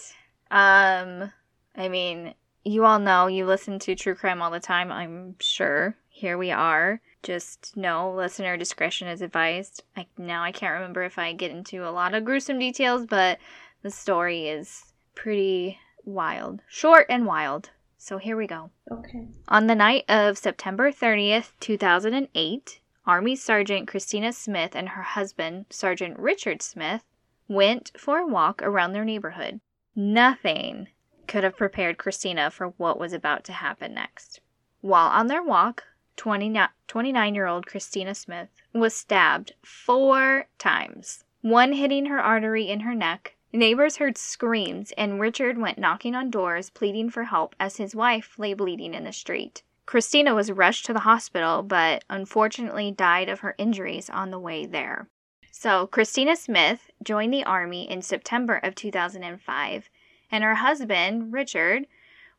Um, 0.52 1.32
I 1.76 1.90
mean, 1.90 2.34
you 2.64 2.86
all 2.86 3.00
know 3.00 3.28
you 3.28 3.46
listen 3.46 3.80
to 3.80 3.96
true 3.96 4.14
crime 4.16 4.42
all 4.42 4.52
the 4.52 4.60
time, 4.60 4.92
I'm 4.92 5.36
sure. 5.40 5.96
Here 6.10 6.38
we 6.38 6.52
are. 6.52 7.02
Just 7.24 7.76
no 7.76 8.14
listener 8.14 8.58
discretion 8.58 9.08
is 9.08 9.22
advised. 9.22 9.84
I, 9.96 10.06
now 10.18 10.44
I 10.44 10.52
can't 10.52 10.74
remember 10.74 11.04
if 11.04 11.18
I 11.18 11.34
get 11.34 11.52
into 11.52 11.88
a 11.88 11.92
lot 11.92 12.14
of 12.14 12.26
gruesome 12.26 12.60
details, 12.60 13.06
but 13.06 13.40
the 13.82 13.90
story 13.90 14.48
is 14.48 14.94
pretty 15.16 15.80
wild. 16.06 16.62
Short 16.68 17.06
and 17.10 17.26
wild. 17.26 17.70
So 17.98 18.18
here 18.18 18.36
we 18.36 18.48
go. 18.48 18.70
okay. 18.92 19.28
On 19.48 19.68
the 19.68 19.76
night 19.76 20.04
of 20.10 20.38
September 20.38 20.92
30th, 20.92 21.54
2008, 21.62 22.82
Army 23.06 23.36
Sergeant 23.36 23.88
Christina 23.88 24.34
Smith 24.34 24.76
and 24.76 24.90
her 24.90 25.04
husband, 25.04 25.66
Sergeant 25.70 26.20
Richard 26.20 26.62
Smith, 26.62 27.04
went 27.48 27.92
for 27.98 28.18
a 28.18 28.28
walk 28.28 28.62
around 28.62 28.92
their 28.92 29.06
neighborhood. 29.06 29.62
Nothing 29.96 30.90
could 31.28 31.46
have 31.46 31.56
prepared 31.56 31.98
Christina 31.98 32.52
for 32.52 32.70
what 32.78 33.00
was 33.00 33.14
about 33.14 33.44
to 33.46 33.54
happen 33.54 33.94
next. 33.94 34.42
While 34.82 35.08
on 35.08 35.28
their 35.28 35.44
walk, 35.44 35.84
29 36.16 37.36
year 37.36 37.48
old 37.48 37.66
Christina 37.66 38.14
Smith 38.14 38.50
was 38.74 38.94
stabbed 38.94 39.54
four 39.64 40.48
times, 40.58 41.24
one 41.42 41.74
hitting 41.74 42.06
her 42.06 42.20
artery 42.20 42.70
in 42.70 42.82
her 42.82 42.96
neck. 42.96 43.36
Neighbors 43.52 43.98
heard 43.98 44.18
screams, 44.18 44.92
and 44.94 45.20
Richard 45.20 45.58
went 45.58 45.78
knocking 45.78 46.16
on 46.16 46.32
doors, 46.32 46.70
pleading 46.70 47.10
for 47.10 47.26
help 47.26 47.56
as 47.60 47.78
his 47.78 47.96
wife 47.96 48.40
lay 48.40 48.54
bleeding 48.54 48.94
in 48.94 49.04
the 49.04 49.14
street. 49.14 49.62
Christina 49.86 50.34
was 50.34 50.52
rushed 50.52 50.86
to 50.86 50.94
the 50.94 51.02
hospital, 51.02 51.62
but 51.62 52.04
unfortunately 52.10 52.92
died 52.92 53.30
of 53.30 53.42
her 53.42 53.54
injuries 53.58 54.10
on 54.10 54.32
the 54.32 54.40
way 54.40 54.66
there. 54.66 55.08
So, 55.52 55.88
Christina 55.88 56.36
Smith 56.36 56.90
joined 57.04 57.34
the 57.34 57.44
Army 57.44 57.90
in 57.90 58.02
September 58.02 58.60
of 58.64 58.76
2005, 58.76 59.90
and 60.32 60.44
her 60.44 60.56
husband, 60.56 61.32
Richard, 61.32 61.86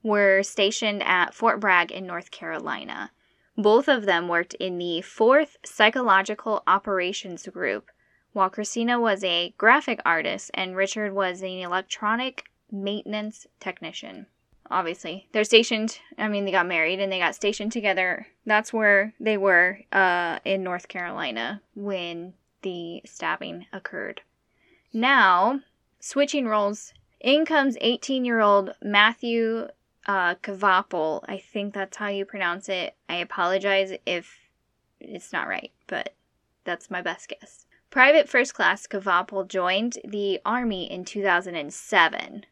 were 0.02 0.43
stationed 0.43 1.02
at 1.02 1.33
Fort 1.33 1.61
Bragg 1.61 1.93
in 1.93 2.07
North 2.07 2.31
Carolina. 2.31 3.12
Both 3.57 3.89
of 3.89 4.05
them 4.05 4.29
worked 4.29 4.55
in 4.55 4.79
the 4.79 5.01
4th 5.01 5.57
Psychological 5.65 6.63
Operations 6.67 7.47
Group, 7.47 7.91
while 8.33 8.51
Christina 8.51 8.99
was 8.99 9.23
a 9.23 9.55
graphic 9.57 10.01
artist 10.05 10.51
and 10.55 10.75
Richard 10.75 11.15
was 11.15 11.41
an 11.41 11.49
electronic 11.61 12.45
maintenance 12.71 13.47
technician. 13.61 14.27
Obviously, 14.71 15.29
they're 15.33 15.45
stationed, 15.45 15.99
I 16.19 16.27
mean, 16.27 16.45
they 16.45 16.51
got 16.51 16.67
married 16.67 16.99
and 16.99 17.13
they 17.13 17.19
got 17.19 17.35
stationed 17.35 17.71
together. 17.71 18.27
That's 18.45 18.73
where 18.73 19.15
they 19.21 19.37
were 19.37 19.81
uh, 19.93 20.41
in 20.45 20.65
North 20.65 20.89
Carolina 20.89 21.63
when 21.75 22.35
the 22.63 23.03
stabbing 23.05 23.67
occurred. 23.73 24.23
Now, 24.93 25.61
switching 26.01 26.47
roles, 26.47 26.93
in 27.21 27.45
comes 27.45 27.77
18 27.81 28.25
year 28.25 28.41
old 28.41 28.75
Matthew 28.83 29.69
uh. 30.07 30.35
I 30.47 31.39
think 31.39 31.75
that's 31.75 31.97
how 31.97 32.09
you 32.09 32.25
pronounce 32.25 32.69
it. 32.69 32.95
I 33.09 33.17
apologize 33.17 33.93
if 34.07 34.39
it's 35.01 35.33
not 35.33 35.49
right, 35.49 35.73
but 35.87 36.15
that's 36.65 36.91
my 36.91 37.03
best 37.03 37.29
guess. 37.29 37.67
Private 37.91 38.29
First 38.29 38.55
Class 38.55 38.87
Kvapil 38.87 39.49
joined 39.49 39.99
the 40.05 40.41
Army 40.45 40.91
in 40.91 41.05
2007. 41.05 42.47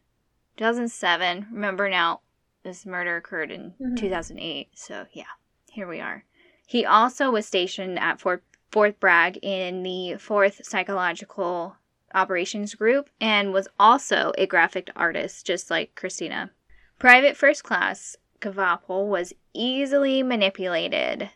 2007, 0.56 1.46
remember 1.50 1.88
now, 1.88 2.20
this 2.62 2.86
murder 2.86 3.16
occurred 3.16 3.50
in 3.50 3.72
mm-hmm. 3.80 3.94
2008, 3.96 4.68
so 4.74 5.06
yeah, 5.12 5.24
here 5.70 5.88
we 5.88 6.00
are. 6.00 6.24
He 6.66 6.86
also 6.86 7.30
was 7.30 7.46
stationed 7.46 7.98
at 7.98 8.20
Fort, 8.20 8.44
Fort 8.70 9.00
Bragg 9.00 9.38
in 9.42 9.82
the 9.82 10.14
4th 10.16 10.64
Psychological 10.64 11.76
Operations 12.14 12.74
Group 12.74 13.10
and 13.20 13.52
was 13.52 13.68
also 13.80 14.32
a 14.38 14.46
graphic 14.46 14.90
artist, 14.94 15.44
just 15.44 15.70
like 15.70 15.94
Christina. 15.94 16.50
Private 17.02 17.36
First 17.36 17.64
Class 17.64 18.16
Kvapil 18.40 19.08
was 19.08 19.32
easily 19.52 20.22
manipulated, 20.22 21.30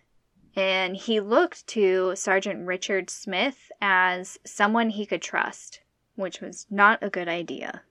and 0.54 0.94
he 0.94 1.18
looked 1.18 1.66
to 1.66 2.14
Sergeant 2.14 2.64
Richard 2.64 3.10
Smith 3.10 3.72
as 3.82 4.38
someone 4.44 4.90
he 4.90 5.04
could 5.04 5.22
trust, 5.22 5.80
which 6.14 6.40
was 6.40 6.68
not 6.70 7.02
a 7.02 7.10
good 7.10 7.26
idea. 7.26 7.82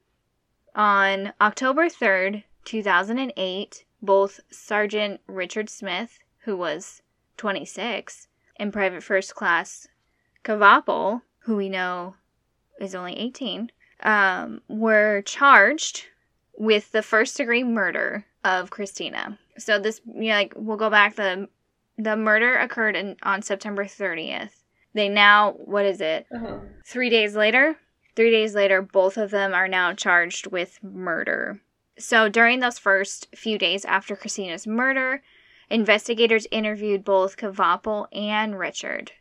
On 0.74 1.34
October 1.42 1.90
3rd, 1.90 2.46
2008, 2.64 3.84
both 4.02 4.40
Sergeant 4.50 5.20
Richard 5.28 5.70
Smith, 5.70 6.20
who 6.46 6.56
was 6.56 7.02
26, 7.36 8.30
and 8.56 8.72
Private 8.72 9.04
First 9.04 9.36
Class 9.36 9.90
Kvapil, 10.46 11.24
who 11.40 11.58
we 11.58 11.68
know 11.68 12.16
is 12.80 12.96
only 12.96 13.18
18, 13.20 13.70
um, 14.00 14.62
were 14.70 15.22
charged 15.24 16.06
with 16.58 16.92
the 16.92 17.02
first 17.02 17.38
degree 17.38 17.64
murder 17.64 18.26
of 18.44 18.70
Christina. 18.70 19.38
So 19.58 19.80
this, 19.80 20.02
you 20.06 20.30
know, 20.30 20.36
like 20.36 20.54
we'll 20.56 20.78
go 20.78 20.90
back. 20.90 21.16
the 21.16 21.48
The 21.98 22.16
murder 22.16 22.58
occurred 22.58 22.96
in, 22.96 23.18
on 23.24 23.42
September 23.42 23.86
30th. 23.86 24.52
They 24.94 25.10
now, 25.10 25.54
what 25.54 25.86
is 25.86 26.00
it? 26.00 26.26
Uh-huh. 26.34 26.60
Three 26.86 27.10
days 27.10 27.36
later. 27.36 27.78
Three 28.16 28.32
days 28.32 28.56
later, 28.56 28.82
both 28.82 29.18
of 29.18 29.32
them 29.32 29.54
are 29.54 29.68
now 29.68 29.94
charged 29.94 30.48
with 30.48 30.80
murder. 30.82 31.60
So 31.98 32.30
during 32.30 32.60
those 32.60 32.80
first 32.80 33.28
few 33.36 33.58
days 33.58 33.84
after 33.84 34.16
Christina's 34.16 34.66
murder, 34.66 35.22
investigators 35.70 36.48
interviewed 36.50 37.04
both 37.04 37.36
Kvapil 37.36 38.08
and 38.14 38.58
Richard. 38.58 39.12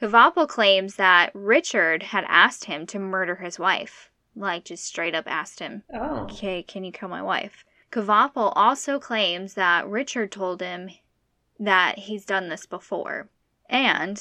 Kvapil 0.00 0.48
claims 0.48 0.96
that 0.96 1.32
Richard 1.34 2.04
had 2.04 2.24
asked 2.28 2.66
him 2.66 2.86
to 2.86 2.98
murder 3.00 3.36
his 3.36 3.58
wife 3.58 4.11
like 4.34 4.64
just 4.64 4.84
straight 4.84 5.14
up 5.14 5.24
asked 5.26 5.60
him, 5.60 5.82
oh. 5.94 6.24
"Okay, 6.24 6.62
can 6.62 6.84
you 6.84 6.92
kill 6.92 7.08
my 7.08 7.22
wife?" 7.22 7.64
Kvapil 7.90 8.52
also 8.56 8.98
claims 8.98 9.54
that 9.54 9.86
Richard 9.86 10.32
told 10.32 10.60
him 10.60 10.90
that 11.58 11.98
he's 11.98 12.24
done 12.24 12.48
this 12.48 12.66
before. 12.66 13.28
And 13.68 14.20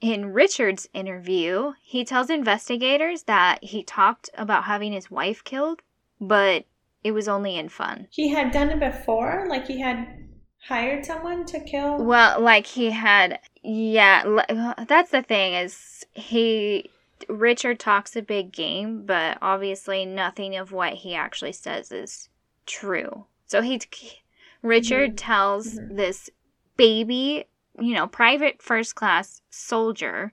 in 0.00 0.32
Richard's 0.32 0.88
interview, 0.92 1.72
he 1.82 2.04
tells 2.04 2.30
investigators 2.30 3.24
that 3.24 3.64
he 3.64 3.82
talked 3.82 4.30
about 4.34 4.64
having 4.64 4.92
his 4.92 5.10
wife 5.10 5.42
killed, 5.42 5.82
but 6.20 6.64
it 7.02 7.12
was 7.12 7.28
only 7.28 7.56
in 7.56 7.68
fun. 7.68 8.08
He 8.10 8.28
had 8.28 8.52
done 8.52 8.70
it 8.70 8.80
before? 8.80 9.46
Like 9.48 9.66
he 9.66 9.80
had 9.80 10.06
hired 10.66 11.04
someone 11.04 11.46
to 11.46 11.60
kill? 11.60 12.04
Well, 12.04 12.40
like 12.40 12.66
he 12.66 12.90
had 12.90 13.40
yeah, 13.62 14.22
that's 14.86 15.10
the 15.10 15.22
thing 15.22 15.54
is 15.54 16.04
he 16.14 16.90
Richard 17.28 17.78
talks 17.78 18.16
a 18.16 18.22
big 18.22 18.52
game, 18.52 19.04
but 19.06 19.38
obviously 19.42 20.04
nothing 20.04 20.56
of 20.56 20.72
what 20.72 20.94
he 20.94 21.14
actually 21.14 21.52
says 21.52 21.92
is 21.92 22.28
true. 22.66 23.26
So 23.46 23.62
he, 23.62 23.80
Richard 24.62 25.10
mm-hmm. 25.10 25.16
tells 25.16 25.74
mm-hmm. 25.74 25.96
this 25.96 26.30
baby, 26.76 27.46
you 27.80 27.94
know, 27.94 28.06
private 28.06 28.62
first 28.62 28.94
class 28.94 29.42
soldier, 29.50 30.32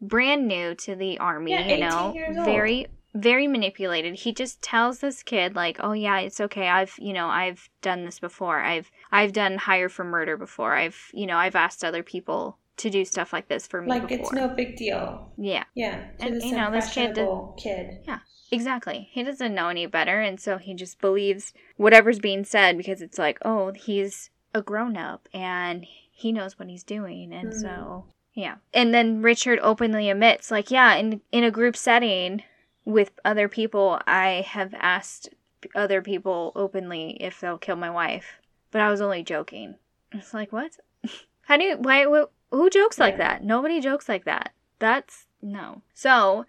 brand 0.00 0.46
new 0.46 0.74
to 0.76 0.94
the 0.94 1.18
army, 1.18 1.52
yeah, 1.52 1.66
you 1.66 1.80
know, 1.80 2.44
very 2.44 2.86
very 3.14 3.48
manipulated. 3.48 4.14
He 4.14 4.32
just 4.32 4.62
tells 4.62 5.00
this 5.00 5.22
kid 5.22 5.56
like, 5.56 5.78
"Oh 5.80 5.92
yeah, 5.92 6.20
it's 6.20 6.40
okay. 6.40 6.68
I've, 6.68 6.94
you 6.98 7.12
know, 7.12 7.26
I've 7.26 7.68
done 7.82 8.04
this 8.04 8.20
before. 8.20 8.60
I've 8.60 8.90
I've 9.10 9.32
done 9.32 9.58
hire 9.58 9.88
for 9.88 10.04
murder 10.04 10.36
before. 10.36 10.76
I've, 10.76 11.10
you 11.12 11.26
know, 11.26 11.36
I've 11.36 11.56
asked 11.56 11.84
other 11.84 12.02
people 12.02 12.58
to 12.80 12.90
do 12.90 13.04
stuff 13.04 13.32
like 13.32 13.48
this 13.48 13.66
for 13.66 13.82
me. 13.82 13.88
Like 13.88 14.08
before. 14.08 14.24
it's 14.24 14.32
no 14.32 14.48
big 14.48 14.76
deal. 14.76 15.32
Yeah. 15.36 15.64
Yeah. 15.74 16.08
And 16.18 16.42
you 16.42 16.52
know, 16.52 16.70
this 16.70 16.92
kid, 16.92 17.14
did, 17.14 17.28
kid. 17.58 17.98
Yeah. 18.06 18.20
Exactly. 18.50 19.08
He 19.12 19.22
doesn't 19.22 19.54
know 19.54 19.68
any 19.68 19.86
better, 19.86 20.20
and 20.20 20.40
so 20.40 20.58
he 20.58 20.74
just 20.74 21.00
believes 21.00 21.52
whatever's 21.76 22.18
being 22.18 22.44
said 22.44 22.76
because 22.76 23.00
it's 23.00 23.18
like, 23.18 23.38
oh, 23.42 23.72
he's 23.72 24.30
a 24.52 24.60
grown 24.60 24.96
up 24.96 25.28
and 25.32 25.86
he 26.10 26.32
knows 26.32 26.58
what 26.58 26.68
he's 26.68 26.82
doing, 26.82 27.32
and 27.32 27.52
mm. 27.52 27.60
so 27.60 28.06
yeah. 28.34 28.56
And 28.74 28.92
then 28.92 29.22
Richard 29.22 29.60
openly 29.62 30.10
admits, 30.10 30.50
like, 30.50 30.70
yeah, 30.70 30.94
in 30.96 31.20
in 31.30 31.44
a 31.44 31.50
group 31.50 31.76
setting 31.76 32.42
with 32.84 33.12
other 33.24 33.48
people, 33.48 34.00
I 34.06 34.44
have 34.48 34.74
asked 34.74 35.28
other 35.74 36.02
people 36.02 36.52
openly 36.56 37.18
if 37.20 37.40
they'll 37.40 37.58
kill 37.58 37.76
my 37.76 37.90
wife, 37.90 38.40
but 38.72 38.80
I 38.80 38.90
was 38.90 39.00
only 39.00 39.22
joking. 39.22 39.76
It's 40.10 40.34
like, 40.34 40.52
what? 40.52 40.72
How 41.42 41.56
do 41.56 41.64
you 41.64 41.76
why 41.76 42.06
what, 42.06 42.32
who 42.50 42.70
jokes 42.70 42.98
like 42.98 43.18
that? 43.18 43.44
Nobody 43.44 43.80
jokes 43.80 44.08
like 44.08 44.24
that. 44.24 44.52
That's 44.78 45.26
no. 45.42 45.82
So, 45.94 46.46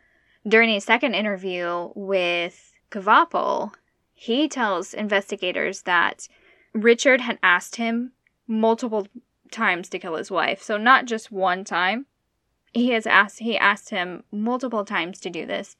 during 0.47 0.69
a 0.69 0.79
second 0.79 1.13
interview 1.13 1.89
with 1.95 2.73
Kvapil, 2.91 3.73
he 4.13 4.47
tells 4.47 4.93
investigators 4.93 5.83
that 5.83 6.27
Richard 6.73 7.21
had 7.21 7.39
asked 7.41 7.77
him 7.77 8.11
multiple 8.47 9.07
times 9.51 9.89
to 9.89 9.99
kill 9.99 10.15
his 10.15 10.31
wife. 10.31 10.61
So 10.61 10.77
not 10.77 11.05
just 11.05 11.31
one 11.31 11.63
time. 11.63 12.05
He 12.73 12.91
has 12.91 13.05
asked 13.05 13.39
he 13.39 13.57
asked 13.57 13.89
him 13.89 14.23
multiple 14.31 14.85
times 14.85 15.19
to 15.21 15.29
do 15.29 15.45
this. 15.45 15.75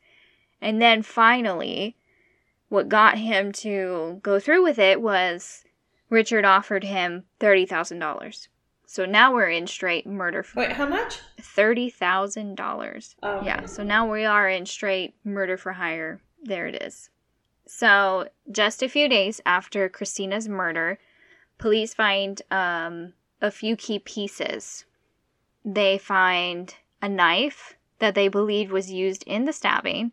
And 0.62 0.82
then 0.82 1.02
finally 1.02 1.96
what 2.70 2.90
got 2.90 3.18
him 3.18 3.52
to 3.52 4.20
go 4.24 4.40
through 4.40 4.64
with 4.64 4.80
it 4.80 5.02
was 5.02 5.64
Richard 6.10 6.46
offered 6.46 6.84
him 6.84 7.24
$30,000. 7.40 8.48
So 8.86 9.06
now 9.06 9.34
we're 9.34 9.50
in 9.50 9.68
straight 9.68 10.06
murder. 10.06 10.44
For 10.44 10.60
Wait, 10.60 10.74
how 10.74 10.86
much? 10.86 11.20
Thirty 11.40 11.90
thousand 11.90 12.56
dollars. 12.56 13.16
Oh. 13.24 13.42
Yeah. 13.44 13.66
So 13.66 13.84
now 13.84 14.12
we 14.12 14.26
are 14.26 14.50
in 14.50 14.66
straight 14.66 15.16
murder 15.24 15.58
for 15.58 15.74
hire. 15.74 16.20
There 16.44 16.68
it 16.68 16.82
is. 16.82 17.10
So 17.66 18.28
just 18.52 18.84
a 18.84 18.90
few 18.90 19.08
days 19.08 19.40
after 19.46 19.88
Christina's 19.88 20.50
murder, 20.50 21.00
police 21.58 21.94
find 21.94 22.42
um, 22.52 23.14
a 23.42 23.50
few 23.50 23.76
key 23.76 24.00
pieces. 24.00 24.84
They 25.64 25.98
find 25.98 26.76
a 27.02 27.08
knife 27.08 27.76
that 28.00 28.16
they 28.16 28.28
believe 28.28 28.72
was 28.72 28.92
used 28.92 29.24
in 29.26 29.46
the 29.46 29.54
stabbing, 29.54 30.12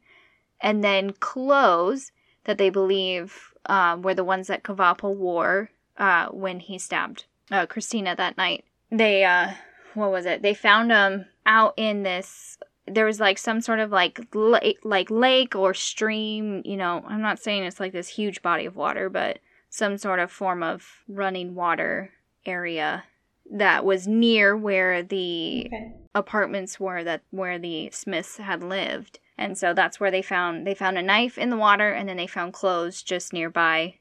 and 0.61 0.85
then 0.85 1.15
clothes 1.15 2.13
that 2.45 2.59
they 2.59 2.71
believe 2.71 3.55
um, 3.67 4.03
were 4.03 4.15
the 4.15 4.25
ones 4.25 4.47
that 4.47 4.63
Kvapil 4.63 5.17
wore 5.17 5.71
uh, 5.97 6.29
when 6.29 6.61
he 6.61 6.79
stabbed 6.79 7.25
uh, 7.51 7.67
Christina 7.67 8.15
that 8.17 8.37
night 8.37 8.65
they 8.91 9.25
uh 9.25 9.53
what 9.95 10.11
was 10.11 10.27
it? 10.27 10.43
They 10.43 10.55
found 10.55 10.91
them 10.91 11.27
out 11.47 11.75
in 11.77 12.03
this 12.03 12.59
there 12.87 13.05
was 13.05 13.21
like 13.21 13.37
some 13.37 13.61
sort 13.61 13.81
of 13.81 13.91
like 13.91 14.27
lake, 14.35 14.79
like 14.83 15.11
lake 15.11 15.55
or 15.55 15.75
stream, 15.75 16.63
you 16.65 16.77
know, 16.77 17.05
I'm 17.07 17.21
not 17.21 17.39
saying 17.39 17.65
it's 17.65 17.81
like 17.81 17.93
this 17.93 18.09
huge 18.09 18.41
body 18.41 18.65
of 18.65 18.77
water, 18.77 19.11
but 19.11 19.41
some 19.69 19.99
sort 19.99 20.21
of 20.21 20.33
form 20.33 20.63
of 20.63 20.87
running 21.07 21.55
water 21.55 22.11
area 22.47 23.05
that 23.51 23.85
was 23.85 24.09
near 24.09 24.57
where 24.57 25.03
the 25.03 25.65
okay. 25.67 25.93
apartments 26.15 26.81
were 26.81 27.05
that 27.05 27.21
where 27.31 27.59
the 27.59 27.91
Smiths 27.93 28.39
had 28.39 28.63
lived. 28.63 29.19
And 29.37 29.59
so 29.59 29.75
that's 29.75 30.01
where 30.01 30.11
they 30.11 30.23
found 30.23 30.67
they 30.67 30.75
found 30.75 30.97
a 30.97 31.03
knife 31.03 31.37
in 31.37 31.51
the 31.51 31.57
water 31.57 31.91
and 31.91 32.09
then 32.09 32.17
they 32.17 32.27
found 32.27 32.55
clothes 32.55 33.03
just 33.03 33.35
nearby 33.35 33.97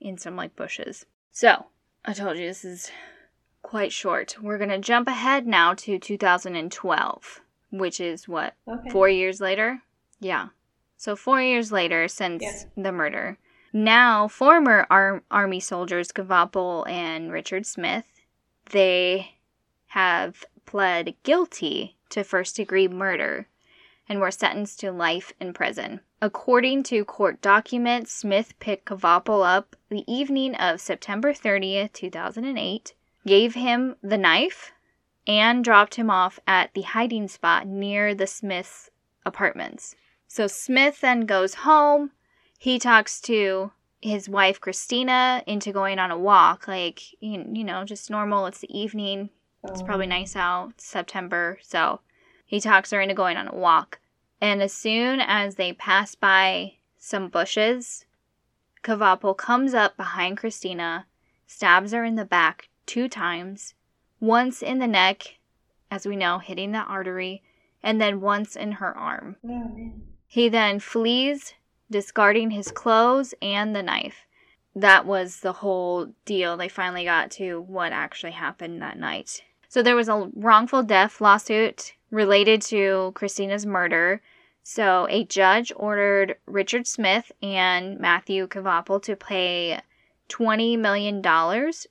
in 0.00 0.18
some 0.18 0.34
like 0.34 0.56
bushes. 0.56 1.06
So, 1.30 1.66
I 2.04 2.12
told 2.12 2.36
you 2.38 2.46
this 2.46 2.64
is 2.64 2.90
quite 3.62 3.92
short. 3.92 4.36
We're 4.42 4.58
going 4.58 4.70
to 4.70 4.78
jump 4.78 5.08
ahead 5.08 5.46
now 5.46 5.74
to 5.74 5.98
2012, 5.98 7.40
which 7.70 8.00
is 8.00 8.28
what, 8.28 8.54
Okay. 8.68 8.90
four 8.90 9.08
years 9.08 9.40
later? 9.40 9.82
Yeah. 10.20 10.48
So, 10.96 11.16
four 11.16 11.40
years 11.40 11.72
later 11.72 12.08
since 12.08 12.66
the 12.76 12.92
murder. 12.92 13.38
Now, 13.72 14.28
former 14.28 14.86
Ar- 14.90 15.22
Army 15.30 15.60
soldiers 15.60 16.12
Kvapil 16.12 16.88
and 16.88 17.32
Richard 17.32 17.66
Smith, 17.66 18.04
they 18.70 19.32
have 19.88 20.44
pled 20.66 21.14
guilty 21.24 21.96
to 22.10 22.22
first 22.22 22.56
degree 22.56 22.86
murder 22.88 23.48
and 24.08 24.20
were 24.20 24.30
sentenced 24.30 24.80
to 24.80 24.92
life 24.92 25.32
in 25.40 25.52
prison. 25.52 26.00
According 26.24 26.84
to 26.84 27.04
court 27.04 27.42
documents, 27.42 28.10
Smith 28.10 28.58
picked 28.58 28.86
Kvapil 28.86 29.44
up 29.46 29.76
the 29.90 30.10
evening 30.10 30.54
of 30.54 30.80
September 30.80 31.34
30th, 31.34 31.92
2008, 31.92 32.94
gave 33.26 33.52
him 33.52 33.96
the 34.02 34.16
knife, 34.16 34.72
and 35.26 35.62
dropped 35.62 35.96
him 35.96 36.08
off 36.08 36.40
at 36.46 36.72
the 36.72 36.80
hiding 36.80 37.28
spot 37.28 37.66
near 37.66 38.14
the 38.14 38.26
Smith's 38.26 38.88
apartments. 39.26 39.96
So 40.26 40.46
Smith 40.46 41.02
then 41.02 41.26
goes 41.26 41.56
home. 41.56 42.12
He 42.58 42.78
talks 42.78 43.20
to 43.20 43.72
his 44.00 44.26
wife 44.26 44.58
Christina 44.58 45.42
into 45.46 45.72
going 45.72 45.98
on 45.98 46.10
a 46.10 46.18
walk, 46.18 46.66
like, 46.66 47.02
you 47.20 47.64
know, 47.64 47.84
just 47.84 48.08
normal. 48.08 48.46
It's 48.46 48.60
the 48.60 48.74
evening. 48.74 49.28
It's 49.64 49.82
probably 49.82 50.06
Um, 50.06 50.10
nice 50.20 50.36
out, 50.36 50.80
September. 50.80 51.58
So 51.60 52.00
he 52.46 52.60
talks 52.60 52.92
her 52.92 53.00
into 53.02 53.14
going 53.14 53.36
on 53.36 53.46
a 53.46 53.54
walk. 53.54 54.00
And 54.44 54.60
as 54.60 54.74
soon 54.74 55.20
as 55.22 55.54
they 55.54 55.72
pass 55.72 56.14
by 56.14 56.74
some 56.98 57.28
bushes, 57.28 58.04
Kvapil 58.82 59.38
comes 59.38 59.72
up 59.72 59.96
behind 59.96 60.36
Christina, 60.36 61.06
stabs 61.46 61.92
her 61.92 62.04
in 62.04 62.16
the 62.16 62.26
back 62.26 62.68
two 62.84 63.08
times, 63.08 63.72
once 64.20 64.60
in 64.60 64.80
the 64.80 64.86
neck, 64.86 65.38
as 65.90 66.04
we 66.04 66.14
know, 66.14 66.40
hitting 66.40 66.72
the 66.72 66.80
artery, 66.80 67.42
and 67.82 68.02
then 68.02 68.20
once 68.20 68.54
in 68.54 68.72
her 68.72 68.94
arm. 68.94 69.36
Oh. 69.48 69.92
He 70.26 70.50
then 70.50 70.78
flees, 70.78 71.54
discarding 71.90 72.50
his 72.50 72.70
clothes 72.70 73.32
and 73.40 73.74
the 73.74 73.82
knife. 73.82 74.26
That 74.76 75.06
was 75.06 75.40
the 75.40 75.54
whole 75.54 76.12
deal. 76.26 76.58
They 76.58 76.68
finally 76.68 77.04
got 77.04 77.30
to 77.30 77.62
what 77.62 77.92
actually 77.92 78.32
happened 78.32 78.82
that 78.82 78.98
night. 78.98 79.42
So 79.70 79.82
there 79.82 79.96
was 79.96 80.10
a 80.10 80.30
wrongful 80.34 80.82
death 80.82 81.22
lawsuit 81.22 81.94
related 82.10 82.60
to 82.60 83.12
Christina's 83.14 83.64
murder. 83.64 84.20
So 84.66 85.06
a 85.10 85.24
judge 85.24 85.74
ordered 85.76 86.36
Richard 86.46 86.86
Smith 86.86 87.30
and 87.42 88.00
Matthew 88.00 88.46
Kvapil 88.46 89.02
to 89.02 89.14
pay 89.14 89.78
$20 90.30 90.78
million 90.78 91.22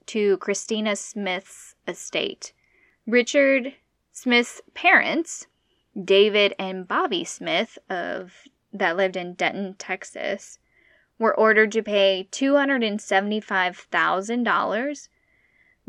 to 0.08 0.38
Christina 0.38 0.96
Smith's 0.96 1.76
estate. 1.88 2.52
Richard 3.06 3.76
Smith's 4.12 4.60
parents 4.74 5.46
David 6.04 6.56
and 6.58 6.88
Bobby 6.88 7.24
Smith 7.24 7.78
of 7.92 8.48
that 8.74 8.98
lived 8.98 9.18
in 9.18 9.36
Denton, 9.36 9.76
Texas, 9.76 10.58
were 11.20 11.38
ordered 11.38 11.72
to 11.74 11.84
pay 11.84 12.28
$275,000 12.32 15.10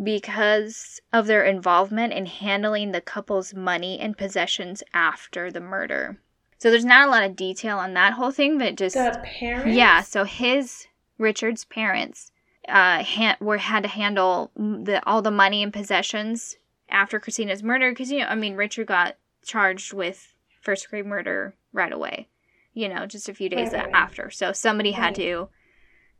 because 0.02 1.00
of 1.14 1.26
their 1.26 1.44
involvement 1.44 2.12
in 2.12 2.26
handling 2.26 2.92
the 2.92 3.00
couple's 3.00 3.54
money 3.54 3.98
and 3.98 4.18
possessions 4.18 4.82
after 4.92 5.50
the 5.50 5.60
murder. 5.60 6.18
So 6.64 6.70
there's 6.70 6.82
not 6.82 7.06
a 7.06 7.10
lot 7.10 7.24
of 7.24 7.36
detail 7.36 7.76
on 7.76 7.92
that 7.92 8.14
whole 8.14 8.30
thing, 8.30 8.56
but 8.56 8.76
just 8.76 8.94
The 8.94 9.18
parents? 9.22 9.76
yeah, 9.76 10.00
so 10.00 10.24
his 10.24 10.86
Richard's 11.18 11.66
parents 11.66 12.32
uh 12.66 13.04
ha- 13.04 13.36
were 13.38 13.58
had 13.58 13.82
to 13.82 13.88
handle 13.90 14.50
the 14.56 15.02
all 15.06 15.20
the 15.20 15.30
money 15.30 15.62
and 15.62 15.70
possessions 15.70 16.56
after 16.88 17.20
Christina's 17.20 17.62
murder 17.62 17.90
because 17.90 18.10
you 18.10 18.20
know 18.20 18.28
I 18.28 18.34
mean 18.34 18.56
Richard 18.56 18.86
got 18.86 19.16
charged 19.44 19.92
with 19.92 20.32
first 20.62 20.84
degree 20.84 21.02
murder 21.02 21.54
right 21.74 21.92
away, 21.92 22.28
you 22.72 22.88
know, 22.88 23.04
just 23.04 23.28
a 23.28 23.34
few 23.34 23.50
days 23.50 23.74
Right, 23.74 23.80
right, 23.80 23.92
right. 23.92 24.02
after. 24.02 24.30
So 24.30 24.52
somebody 24.52 24.92
had 24.92 25.14
to 25.16 25.50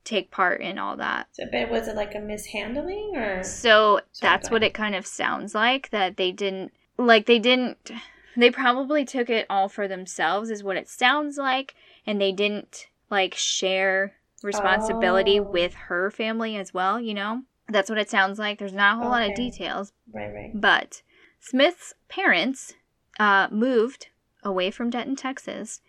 take 0.05 0.31
part 0.31 0.61
in 0.61 0.79
all 0.79 0.99
that. 0.99 1.29
So, 1.33 1.45
but 1.51 1.71
was 1.71 1.89
it 1.89 1.97
like 1.97 2.15
a 2.15 2.21
mishandling 2.21 3.15
or? 3.17 3.43
So 3.45 4.03
that's 4.21 4.51
what 4.51 4.63
it 4.63 4.75
kind 4.75 4.95
of 4.95 5.07
sounds 5.07 5.55
like 5.55 5.89
that 5.89 6.19
they 6.19 6.33
didn't 6.33 6.73
like 6.99 7.25
they 7.25 7.39
didn't 7.39 7.91
they 8.37 8.51
probably 8.51 9.05
took 9.05 9.31
it 9.31 9.47
all 9.49 9.69
for 9.69 9.87
themselves 9.89 10.51
is 10.51 10.63
what 10.65 10.77
it 10.77 10.89
sounds 10.89 11.37
like 11.39 11.75
and 12.07 12.21
they 12.21 12.33
didn't 12.33 12.87
like 13.11 13.35
share 13.35 14.15
responsibility 14.43 15.39
Oh. 15.41 15.43
with 15.43 15.75
her 15.75 16.11
family 16.11 16.57
as 16.57 16.73
well, 16.75 17.01
you 17.01 17.15
know? 17.15 17.43
That's 17.69 17.89
what 17.89 17.99
it 17.99 18.11
sounds 18.11 18.39
like. 18.39 18.59
There's 18.59 18.73
not 18.75 18.97
a 18.97 19.01
whole 19.01 19.11
lot 19.11 19.29
of 19.29 19.35
details, 19.35 19.93
Right, 20.13 20.33
right. 20.33 20.51
but 20.55 21.03
Smith's 21.41 21.95
parents 22.09 22.75
uh, 23.19 23.49
moved 23.51 24.09
away 24.43 24.71
from 24.71 24.91
Denton, 24.91 25.17
Texas, 25.17 25.81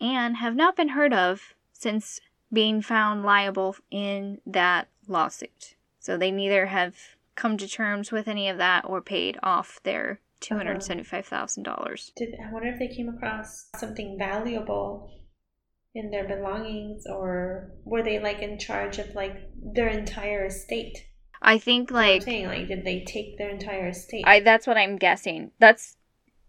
and 0.00 0.38
have 0.38 0.56
not 0.56 0.76
been 0.76 0.90
heard 0.90 1.12
of 1.12 1.54
since 1.72 2.20
being 2.52 2.82
found 2.82 3.22
liable 3.24 3.76
in 3.90 4.40
that 4.44 4.88
lawsuit. 5.06 5.74
So 6.00 6.16
they 6.16 6.30
neither 6.32 6.66
have 6.66 6.96
come 7.36 7.56
to 7.58 7.68
terms 7.68 8.10
with 8.10 8.26
any 8.26 8.48
of 8.48 8.58
that 8.58 8.84
or 8.84 9.00
paid 9.00 9.38
off 9.42 9.80
their 9.84 10.18
Uh-huh. 10.50 10.60
$275,000. 10.60 12.14
Did 12.16 12.34
I 12.42 12.52
wonder 12.52 12.68
if 12.68 12.78
they 12.78 12.88
came 12.88 13.08
across 13.08 13.68
something 13.76 14.16
valuable 14.18 15.10
in 15.94 16.10
their 16.10 16.26
belongings, 16.26 17.04
or 17.06 17.72
were 17.84 18.02
they 18.02 18.18
like 18.18 18.40
in 18.40 18.58
charge 18.58 18.98
of 18.98 19.14
like 19.14 19.36
their 19.74 19.88
entire 19.88 20.46
estate? 20.46 21.06
I 21.42 21.58
think 21.58 21.90
I'm 21.90 21.96
like 21.96 22.22
saying 22.22 22.46
like, 22.46 22.68
did 22.68 22.84
they 22.84 23.04
take 23.04 23.38
their 23.38 23.50
entire 23.50 23.88
estate? 23.88 24.24
I 24.26 24.40
that's 24.40 24.66
what 24.66 24.76
I'm 24.76 24.96
guessing. 24.96 25.50
That's 25.58 25.96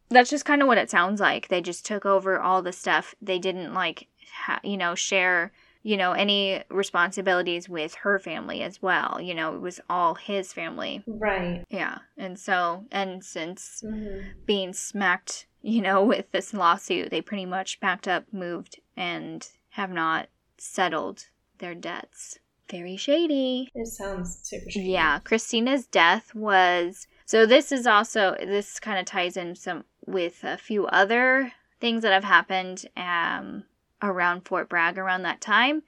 that's 0.09 0.29
just 0.29 0.45
kind 0.45 0.61
of 0.61 0.67
what 0.67 0.77
it 0.77 0.91
sounds 0.91 1.19
like. 1.19 1.47
They 1.47 1.61
just 1.61 1.85
took 1.85 2.05
over 2.05 2.39
all 2.39 2.61
the 2.61 2.73
stuff. 2.73 3.15
They 3.21 3.39
didn't 3.39 3.73
like 3.73 4.07
ha- 4.33 4.59
you 4.63 4.77
know 4.77 4.95
share 4.95 5.51
you 5.83 5.97
know 5.97 6.11
any 6.13 6.63
responsibilities 6.69 7.67
with 7.69 7.95
her 7.95 8.19
family 8.19 8.61
as 8.63 8.81
well. 8.81 9.19
You 9.21 9.33
know, 9.35 9.55
it 9.55 9.61
was 9.61 9.79
all 9.89 10.15
his 10.15 10.53
family. 10.53 11.03
right. 11.07 11.63
Yeah. 11.69 11.99
And 12.17 12.37
so 12.39 12.85
and 12.91 13.23
since 13.23 13.83
hmm 13.85 14.19
being 14.45 14.73
smacked, 14.73 15.45
you 15.61 15.81
know, 15.81 16.03
with 16.13 16.31
this 16.31 16.53
lawsuit, 16.53 17.09
they 17.11 17.21
pretty 17.21 17.45
much 17.45 17.79
packed 17.79 18.07
up, 18.07 18.25
moved 18.31 18.79
and 18.97 19.47
have 19.71 19.91
not 19.91 20.27
settled 20.57 21.27
their 21.59 21.75
debts. 21.75 22.39
Very 22.69 22.95
shady. 22.97 23.69
It 23.75 23.87
sounds 23.87 24.39
super. 24.43 24.69
shady. 24.69 24.89
Yeah, 24.89 25.19
Christina's 25.19 25.85
death 25.87 26.33
was 26.35 27.07
so 27.25 27.45
this 27.45 27.71
is 27.71 27.87
also 27.87 28.35
this 28.39 28.79
kind 28.79 28.99
of 28.99 29.05
ties 29.05 29.37
in 29.37 29.55
some 29.55 29.85
with 30.05 30.43
a 30.43 30.57
few 30.57 30.87
other 30.87 31.53
things 31.79 32.03
that 32.03 32.11
have 32.13 32.23
happened 32.23 32.85
um 32.97 33.63
around 34.01 34.41
Fort 34.41 34.69
Bragg 34.69 34.97
around 34.97 35.23
that 35.23 35.41
time. 35.41 35.83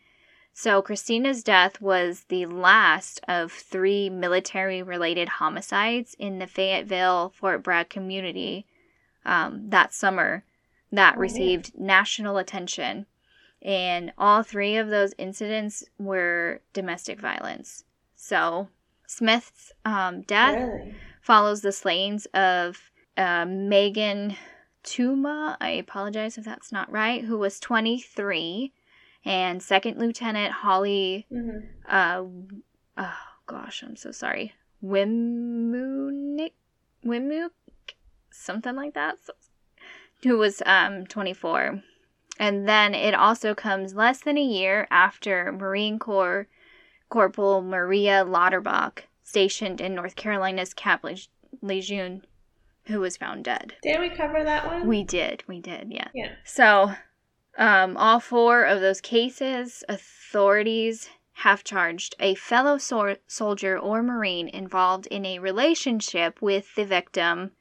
So 0.54 0.82
Christina's 0.82 1.44
death 1.44 1.82
was 1.82 2.26
the 2.30 2.46
last 2.46 3.20
of 3.28 3.52
three 3.52 4.10
military 4.10 4.84
related 4.84 5.28
homicides 5.28 6.16
in 6.20 6.38
the 6.38 6.46
Fayetteville 6.48 7.30
Fort 7.30 7.64
Bragg 7.64 7.90
community 7.90 8.68
um, 9.26 9.70
that 9.70 9.94
summer 9.94 10.44
that 10.92 11.16
Oh, 11.16 11.20
received 11.20 11.72
national 11.78 12.38
attention. 12.38 13.08
And 13.64 14.14
all 14.18 14.44
three 14.44 14.76
of 14.78 14.90
those 14.90 15.16
incidents 15.18 15.84
were 15.98 16.62
domestic 16.74 17.20
violence. 17.20 17.84
So 18.16 18.68
Smith's 19.08 19.72
um, 19.86 20.22
death 20.22 20.56
Really? 20.60 20.94
follows 21.22 21.62
the 21.62 21.72
slayings 21.72 22.26
of 22.28 22.92
uh, 23.18 23.46
Megan 23.48 24.36
Tuma. 24.84 25.58
I 25.62 25.70
apologize 25.72 26.38
if 26.38 26.46
that's 26.46 26.72
not 26.72 26.92
right. 26.92 27.24
Who 27.24 27.38
was 27.38 27.60
23, 27.60 28.72
and 29.26 29.62
Second 29.64 29.98
Lieutenant 30.00 30.52
Holly. 30.54 31.26
hmm 31.30 31.60
Uh, 31.88 32.24
oh 32.98 33.18
gosh, 33.48 33.84
I'm 33.84 33.96
so 33.96 34.12
sorry. 34.12 34.54
Wimunik, 34.84 36.52
Wimuk, 37.06 37.50
something 38.32 38.76
like 38.76 38.94
that. 38.94 39.18
So- 39.24 39.34
who 40.24 40.38
was 40.38 40.62
um 40.66 41.06
24, 41.08 41.82
and 42.40 42.68
then 42.68 42.94
it 42.96 43.14
also 43.14 43.54
comes 43.54 43.94
less 43.94 44.22
than 44.22 44.38
a 44.38 44.42
year 44.44 44.88
after 44.90 45.52
Marine 45.52 46.00
Corps 46.00 46.48
Corporal 47.10 47.62
Maria 47.62 48.24
Lauterbach, 48.26 49.04
stationed 49.24 49.82
in 49.82 49.94
North 49.96 50.16
Carolina's 50.16 50.74
Camp 50.74 51.04
Lejeune, 51.62 52.26
who 52.86 53.00
was 53.00 53.18
found 53.18 53.44
dead. 53.44 53.76
Didn't 53.82 54.02
we 54.02 54.10
cover 54.10 54.44
that 54.44 54.66
one? 54.66 54.88
We 54.88 55.04
did, 55.04 55.44
we 55.48 55.60
did, 55.60 55.92
yeah. 55.92 56.10
Yeah. 56.14 56.32
So, 56.44 56.94
um, 57.58 57.96
all 57.98 58.20
four 58.20 58.64
of 58.64 58.82
those 58.82 59.02
cases, 59.02 59.84
authorities 59.88 61.10
have 61.38 61.64
charged 61.64 62.16
a 62.20 62.36
fellow 62.36 62.78
soldier 62.78 63.78
or 63.78 64.04
Marine 64.04 64.48
involved 64.48 65.08
in 65.08 65.26
a 65.26 65.40
relationship 65.40 66.42
with 66.42 66.76
the 66.76 66.86
victim 66.86 67.52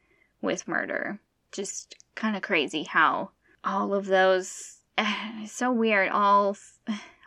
with 0.41 0.67
murder. 0.67 1.19
Just 1.51 1.95
kind 2.15 2.35
of 2.35 2.41
crazy 2.41 2.83
how 2.83 3.31
all 3.63 3.93
of 3.93 4.05
those. 4.05 4.79
It's 4.97 5.51
so 5.51 5.71
weird. 5.71 6.09
All, 6.09 6.55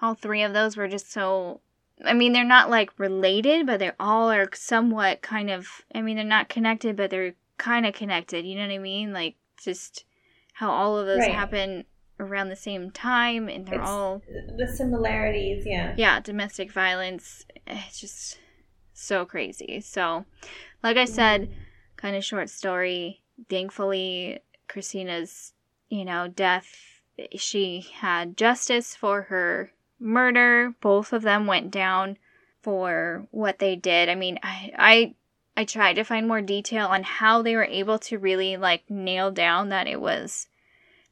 all 0.00 0.14
three 0.14 0.42
of 0.42 0.52
those 0.52 0.76
were 0.76 0.88
just 0.88 1.10
so 1.10 1.60
I 2.04 2.12
mean, 2.12 2.32
they're 2.32 2.44
not 2.44 2.68
like 2.68 2.98
related, 2.98 3.66
but 3.66 3.80
they 3.80 3.92
all 3.98 4.30
are 4.30 4.48
somewhat 4.52 5.22
kind 5.22 5.50
of. 5.50 5.66
I 5.94 6.02
mean, 6.02 6.16
they're 6.16 6.24
not 6.24 6.48
connected, 6.48 6.96
but 6.96 7.10
they're 7.10 7.34
kind 7.58 7.86
of 7.86 7.94
connected. 7.94 8.44
You 8.44 8.56
know 8.56 8.62
what 8.66 8.74
I 8.74 8.78
mean? 8.78 9.12
Like 9.12 9.36
just 9.62 10.04
how 10.54 10.70
all 10.70 10.98
of 10.98 11.06
those 11.06 11.20
Right. 11.20 11.32
happen 11.34 11.84
around 12.18 12.48
the 12.48 12.56
same 12.56 12.90
time, 12.90 13.48
and 13.48 13.66
they're 13.66 13.74
It's- 13.74 13.88
all 13.88 14.22
The 14.56 14.66
similarities, 14.74 15.64
yeah. 15.66 15.94
yeah, 15.98 16.18
domestic 16.20 16.72
violence. 16.72 17.44
Eh, 17.66 17.82
it's 17.86 18.00
just 18.00 18.38
so 18.94 19.26
crazy. 19.26 19.80
So, 19.82 20.24
like 20.82 20.96
I 20.96 21.04
said, 21.04 21.42
mm-hmm. 21.42 21.52
kind 21.96 22.16
of 22.16 22.24
short 22.24 22.48
story. 22.48 23.20
Thankfully, 23.50 24.40
Christina's, 24.66 25.52
you 25.90 26.06
know, 26.06 26.26
death, 26.28 27.02
eh, 27.18 27.26
she 27.36 27.86
had 27.92 28.36
justice 28.38 28.94
for 28.96 29.22
her 29.22 29.72
murder. 30.00 30.74
Both 30.80 31.12
of 31.12 31.20
them 31.22 31.46
went 31.46 31.70
down 31.70 32.16
for 32.62 33.26
what 33.30 33.58
they 33.58 33.76
did. 33.76 34.08
I 34.08 34.14
mean, 34.14 34.38
I 34.42 34.72
I 34.78 35.14
I 35.56 35.64
tried 35.64 35.94
to 35.94 36.04
find 36.04 36.28
more 36.28 36.42
detail 36.42 36.86
on 36.86 37.02
how 37.02 37.42
they 37.42 37.56
were 37.56 37.64
able 37.64 37.98
to 38.00 38.18
really 38.18 38.56
like 38.56 38.90
nail 38.90 39.30
down 39.30 39.70
that 39.70 39.86
it 39.86 40.00
was 40.00 40.48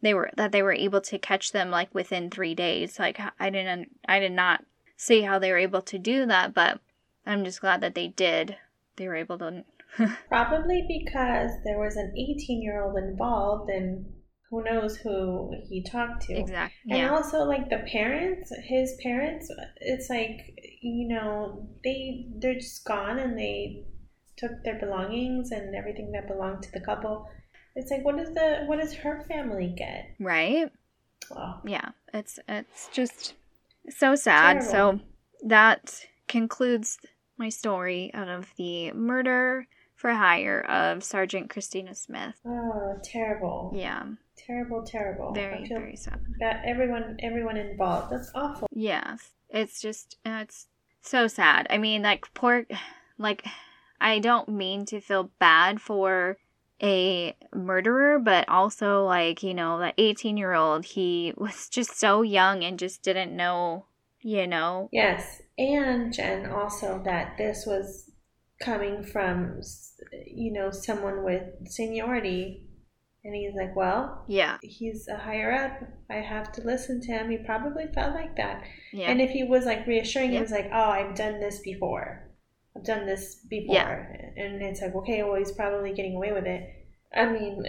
they 0.02 0.12
were 0.12 0.30
that 0.37 0.52
they 0.52 0.62
were 0.62 0.72
able 0.74 1.00
to 1.00 1.18
catch 1.18 1.52
them 1.52 1.70
like 1.70 1.94
within 1.94 2.30
3 2.30 2.54
days. 2.54 2.98
Like 2.98 3.18
I 3.40 3.50
didn't 3.50 3.88
I 4.07 4.20
did 4.20 4.33
not 4.33 4.64
see 4.96 5.22
how 5.22 5.38
they 5.38 5.50
were 5.50 5.59
able 5.59 5.83
to 5.83 5.98
do 5.98 6.26
that, 6.26 6.54
but 6.54 6.78
I'm 7.26 7.44
just 7.44 7.61
glad 7.61 7.80
that 7.80 7.94
they 7.94 8.09
did. 8.09 8.57
They 8.96 9.09
were 9.09 9.16
able 9.16 9.38
to 9.38 9.64
Probably 10.28 10.85
because 10.88 11.50
there 11.64 11.78
was 11.78 11.96
an 11.96 12.12
18 12.16 12.62
year 12.62 12.83
old 12.83 12.96
involved, 12.98 13.70
and 13.70 14.07
who 14.50 14.62
knows 14.64 14.96
who 14.96 15.52
he 15.68 15.83
talked 15.83 16.22
to. 16.26 16.35
exactly. 16.35 16.90
And 16.90 17.00
Yeah. 17.00 17.11
also, 17.11 17.44
like 17.44 17.70
the 17.70 17.85
parents, 17.90 18.52
his 18.64 18.98
parents, 19.02 19.48
it's 19.80 20.11
like 20.11 20.40
you 20.83 21.09
know 21.09 21.68
they 21.83 22.26
they're 22.38 22.54
just 22.54 22.85
gone, 22.85 23.18
and 23.18 23.38
they 23.38 23.87
took 24.36 24.62
their 24.64 24.78
belongings 24.78 25.50
and 25.50 25.74
everything 25.74 26.12
that 26.12 26.28
belonged 26.28 26.62
to 26.64 26.72
the 26.72 26.80
couple. 26.80 27.28
It's 27.76 27.90
like, 27.90 28.04
what 28.04 28.16
does 28.16 28.34
the 28.34 28.64
what 28.66 28.80
does 28.80 28.94
her 28.94 29.24
family 29.28 29.74
get? 29.76 30.14
Right? 30.20 30.70
Oh, 31.34 31.60
yeah 31.64 31.90
it's 32.12 32.38
it's 32.48 32.88
just 32.92 33.34
so 33.90 34.14
sad 34.14 34.62
so 34.62 35.00
that 35.42 36.06
concludes 36.28 36.98
my 37.36 37.48
story 37.48 38.10
out 38.14 38.28
of 38.28 38.52
the 38.56 38.92
murder 38.92 39.66
for 39.96 40.12
hire 40.12 40.60
of 40.62 41.02
sergeant 41.02 41.50
christina 41.50 41.94
smith 41.94 42.36
oh, 42.46 42.98
terrible, 43.02 43.72
yeah 43.74 44.04
terrible, 44.36 44.82
terrible. 44.82 45.32
Very 45.32 45.66
very 45.68 45.96
sad 45.96 46.20
that 46.40 46.62
everyone 46.66 47.16
everyone 47.20 47.56
involved. 47.56 48.12
That's 48.12 48.30
awful. 48.34 48.68
yes 48.72 49.30
it's 49.50 49.80
just 49.80 50.16
it's 50.24 50.68
so 51.02 51.26
sad 51.26 51.66
i 51.70 51.78
mean 51.78 52.02
like 52.02 52.32
poor 52.34 52.64
like 53.18 53.44
i 54.04 54.18
don't 54.20 54.48
mean 54.48 54.84
to 54.84 55.00
feel 55.00 55.30
bad 55.40 55.80
for 55.80 56.36
a 56.82 57.34
murderer 57.54 58.18
but 58.18 58.48
also 58.48 59.04
like 59.04 59.42
you 59.42 59.54
know 59.54 59.78
that 59.78 59.94
18 59.98 60.36
year 60.36 60.52
old 60.52 60.84
he 60.84 61.32
was 61.36 61.68
just 61.68 61.98
so 61.98 62.22
young 62.22 62.62
and 62.62 62.78
just 62.78 63.02
didn't 63.02 63.34
know 63.34 63.86
you 64.24 64.46
know 64.46 64.88
Yes, 64.90 65.42
and 65.58 66.12
Jen 66.12 66.46
also 66.46 67.00
that 67.04 67.36
this 67.36 67.64
was 67.66 68.10
coming 68.60 69.04
from 69.04 69.60
you 70.26 70.52
know 70.52 70.70
someone 70.70 71.22
with 71.22 71.42
seniority, 71.66 72.66
and 73.22 73.34
he's 73.34 73.54
like, 73.54 73.76
well, 73.76 74.24
yeah 74.26 74.56
he's 74.62 75.06
a 75.08 75.18
higher 75.18 75.52
up. 75.52 75.88
I 76.10 76.22
have 76.22 76.50
to 76.52 76.62
listen 76.62 77.02
to 77.02 77.12
him. 77.12 77.30
He 77.30 77.36
probably 77.36 77.84
felt 77.94 78.14
like 78.14 78.36
that. 78.36 78.64
yeah 78.92 79.10
And 79.10 79.20
if 79.20 79.30
he 79.30 79.44
was 79.44 79.66
like 79.66 79.86
reassuring, 79.86 80.32
he 80.32 80.40
was 80.40 80.50
like, 80.50 80.70
oh, 80.72 80.90
I've 80.90 81.14
done 81.14 81.38
this 81.38 81.60
before. 81.60 82.23
I've 82.76 82.84
done 82.84 83.06
this 83.06 83.37
before. 83.37 83.74
Yeah. 83.74 84.44
And 84.44 84.62
it's 84.62 84.80
like, 84.80 84.94
okay, 84.94 85.22
well, 85.22 85.37
he's 85.37 85.52
probably 85.52 85.92
getting 85.92 86.16
away 86.16 86.32
with 86.32 86.44
it. 86.44 86.68
I 87.14 87.26
mean, 87.26 87.64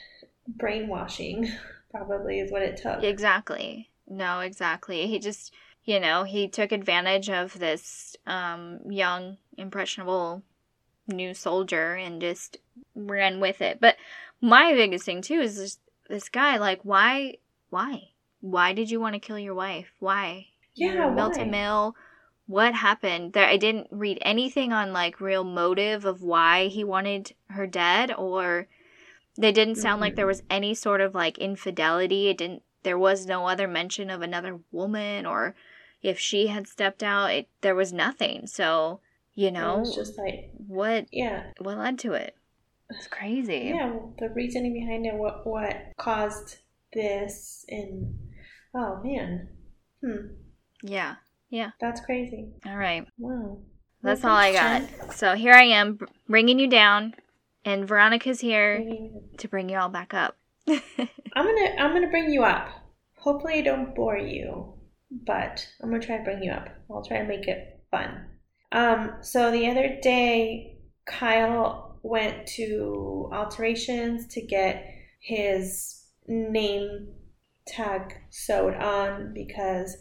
brainwashing 0.48 1.50
probably 1.90 2.40
is 2.40 2.50
what 2.50 2.62
it 2.62 2.76
took. 2.76 3.02
Exactly. 3.02 3.90
No, 4.08 4.40
exactly. 4.40 5.06
He 5.06 5.18
just, 5.18 5.52
you 5.84 6.00
know, 6.00 6.24
he 6.24 6.48
took 6.48 6.72
advantage 6.72 7.28
of 7.28 7.58
this 7.58 8.16
um, 8.26 8.80
young, 8.88 9.36
impressionable 9.56 10.42
new 11.06 11.34
soldier 11.34 11.94
and 11.94 12.20
just 12.20 12.58
ran 12.94 13.40
with 13.40 13.60
it. 13.60 13.80
But 13.80 13.96
my 14.40 14.72
biggest 14.72 15.04
thing 15.04 15.22
too 15.22 15.40
is 15.40 15.56
this, 15.56 15.78
this 16.08 16.28
guy. 16.28 16.56
Like, 16.56 16.80
why? 16.84 17.34
Why? 17.70 18.10
Why 18.40 18.72
did 18.72 18.90
you 18.90 19.00
want 19.00 19.14
to 19.14 19.20
kill 19.20 19.38
your 19.38 19.54
wife? 19.54 19.92
Why? 19.98 20.46
Yeah, 20.74 20.92
You're 20.92 21.12
why? 21.12 21.44
Mill. 21.44 21.96
What 22.48 22.74
happened? 22.74 23.34
There, 23.34 23.46
I 23.46 23.56
didn't 23.58 23.88
read 23.92 24.18
anything 24.22 24.72
on 24.72 24.92
like 24.92 25.20
real 25.20 25.44
motive 25.44 26.04
of 26.04 26.22
why 26.22 26.66
he 26.68 26.82
wanted 26.82 27.34
her 27.50 27.66
dead, 27.68 28.12
or 28.12 28.66
they 29.36 29.52
didn't 29.52 29.76
sound 29.76 30.00
like 30.00 30.16
there 30.16 30.26
was 30.26 30.42
any 30.50 30.74
sort 30.74 31.00
of 31.00 31.14
like 31.14 31.38
infidelity. 31.38 32.28
It 32.28 32.38
didn't. 32.38 32.64
There 32.82 32.98
was 32.98 33.26
no 33.26 33.46
other 33.48 33.68
mention 33.68 34.10
of 34.10 34.22
another 34.22 34.60
woman, 34.72 35.26
or 35.26 35.54
if 36.02 36.18
she 36.18 36.48
had 36.48 36.66
stepped 36.66 37.02
out. 37.04 37.30
It 37.32 37.48
there 37.60 37.76
was 37.76 37.92
nothing. 37.92 38.46
So 38.48 39.00
you 39.34 39.48
It 39.48 39.52
know 39.52 39.78
was 39.78 39.94
just 39.94 40.18
like, 40.18 40.50
what 40.56 41.06
yeah, 41.12 41.52
what 41.58 41.78
led 41.78 41.98
to 42.00 42.14
it? 42.14 42.34
It's 42.90 43.06
crazy. 43.08 43.72
yeah, 43.74 43.98
the 44.18 44.30
reasoning 44.30 44.72
behind 44.72 45.06
it, 45.06 45.14
what 45.14 45.46
what 45.46 45.76
caused 45.98 46.58
this, 46.92 47.64
and 47.68 48.18
oh 48.74 49.02
man, 49.04 49.48
hmm, 50.02 50.34
Yeah. 50.82 51.16
That's 51.80 52.00
crazy. 52.00 52.48
All 52.66 52.76
right. 52.76 53.06
Wow, 53.18 53.58
That's 54.02 54.24
all 54.24 54.36
I 54.36 54.52
got. 54.52 55.14
So 55.14 55.34
here 55.34 55.52
I 55.54 55.64
am, 55.64 55.98
bringing 56.28 56.58
you 56.58 56.68
down, 56.68 57.14
and 57.64 57.86
Veronica's 57.86 58.40
here 58.40 58.84
to 59.38 59.48
bring 59.48 59.68
you 59.68 59.78
all 59.78 59.88
back 59.88 60.14
up. 60.14 60.36
I'm 60.68 60.78
gonna 61.34 61.74
I'm 61.78 61.92
gonna 61.92 62.10
bring 62.10 62.30
you 62.30 62.44
up. 62.44 62.68
Hopefully, 63.18 63.54
I 63.54 63.62
don't 63.62 63.94
bore 63.94 64.18
you, 64.18 64.74
but 65.10 65.66
I'm 65.82 65.90
gonna 65.90 66.02
try 66.02 66.18
to 66.18 66.24
bring 66.24 66.42
you 66.42 66.52
up. 66.52 66.68
I'll 66.90 67.04
try 67.04 67.18
to 67.18 67.24
make 67.24 67.48
it 67.48 67.80
fun. 67.90 68.26
Um, 68.70 69.14
so 69.22 69.50
the 69.50 69.68
other 69.70 69.98
day, 70.02 70.78
Kyle 71.06 71.98
went 72.02 72.46
to 72.46 73.30
alterations 73.32 74.26
to 74.28 74.40
get 74.42 74.84
his 75.20 76.04
name 76.26 77.08
tag 77.66 78.14
sewed 78.30 78.74
on 78.74 79.32
because 79.34 79.96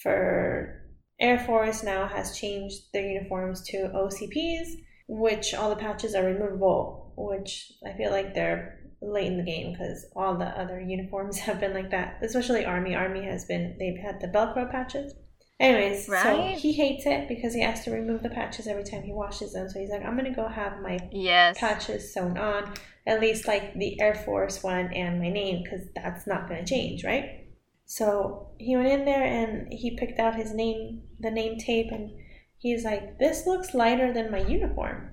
for 0.00 0.83
Air 1.20 1.38
Force 1.38 1.82
now 1.82 2.06
has 2.08 2.36
changed 2.36 2.92
their 2.92 3.06
uniforms 3.08 3.62
to 3.68 3.88
OCPs, 3.94 4.68
which 5.08 5.54
all 5.54 5.70
the 5.70 5.76
patches 5.76 6.14
are 6.14 6.24
removable, 6.24 7.12
which 7.16 7.72
I 7.86 7.96
feel 7.96 8.10
like 8.10 8.34
they're 8.34 8.80
late 9.00 9.26
in 9.26 9.36
the 9.36 9.44
game 9.44 9.72
because 9.72 10.06
all 10.16 10.36
the 10.36 10.46
other 10.46 10.80
uniforms 10.80 11.38
have 11.40 11.60
been 11.60 11.74
like 11.74 11.90
that, 11.90 12.18
especially 12.22 12.64
Army. 12.64 12.94
Army 12.94 13.24
has 13.24 13.44
been, 13.44 13.76
they've 13.78 13.98
had 14.02 14.20
the 14.20 14.28
Velcro 14.28 14.70
patches. 14.70 15.14
Anyways, 15.60 16.08
Right. 16.08 16.22
so 16.22 16.60
he 16.60 16.72
hates 16.72 17.06
it 17.06 17.28
because 17.28 17.54
he 17.54 17.62
has 17.62 17.84
to 17.84 17.92
remove 17.92 18.22
the 18.24 18.28
patches 18.30 18.66
every 18.66 18.82
time 18.82 19.02
he 19.02 19.12
washes 19.12 19.52
them. 19.52 19.68
So 19.68 19.78
he's 19.78 19.90
like, 19.90 20.04
I'm 20.04 20.16
gonna 20.16 20.34
go 20.34 20.48
have 20.48 20.80
my 20.82 20.98
Yes. 21.12 21.56
patches 21.58 22.12
sewn 22.12 22.36
on, 22.36 22.74
at 23.06 23.20
least 23.20 23.46
like 23.46 23.72
the 23.74 24.00
Air 24.00 24.16
Force 24.16 24.64
one 24.64 24.92
and 24.92 25.20
my 25.20 25.30
name, 25.30 25.62
because 25.62 25.86
that's 25.94 26.26
not 26.26 26.48
going 26.48 26.64
to 26.64 26.68
change, 26.68 27.04
right? 27.04 27.43
So 27.86 28.48
he 28.58 28.76
went 28.76 28.88
in 28.88 29.04
there 29.04 29.24
and 29.24 29.72
he 29.72 29.96
picked 29.96 30.18
out 30.18 30.34
his 30.34 30.54
name, 30.54 31.02
the 31.20 31.30
name 31.30 31.58
tape, 31.58 31.92
and 31.92 32.10
he's 32.58 32.84
like, 32.84 33.18
This 33.18 33.46
looks 33.46 33.74
lighter 33.74 34.12
than 34.12 34.30
my 34.30 34.40
uniform. 34.40 35.10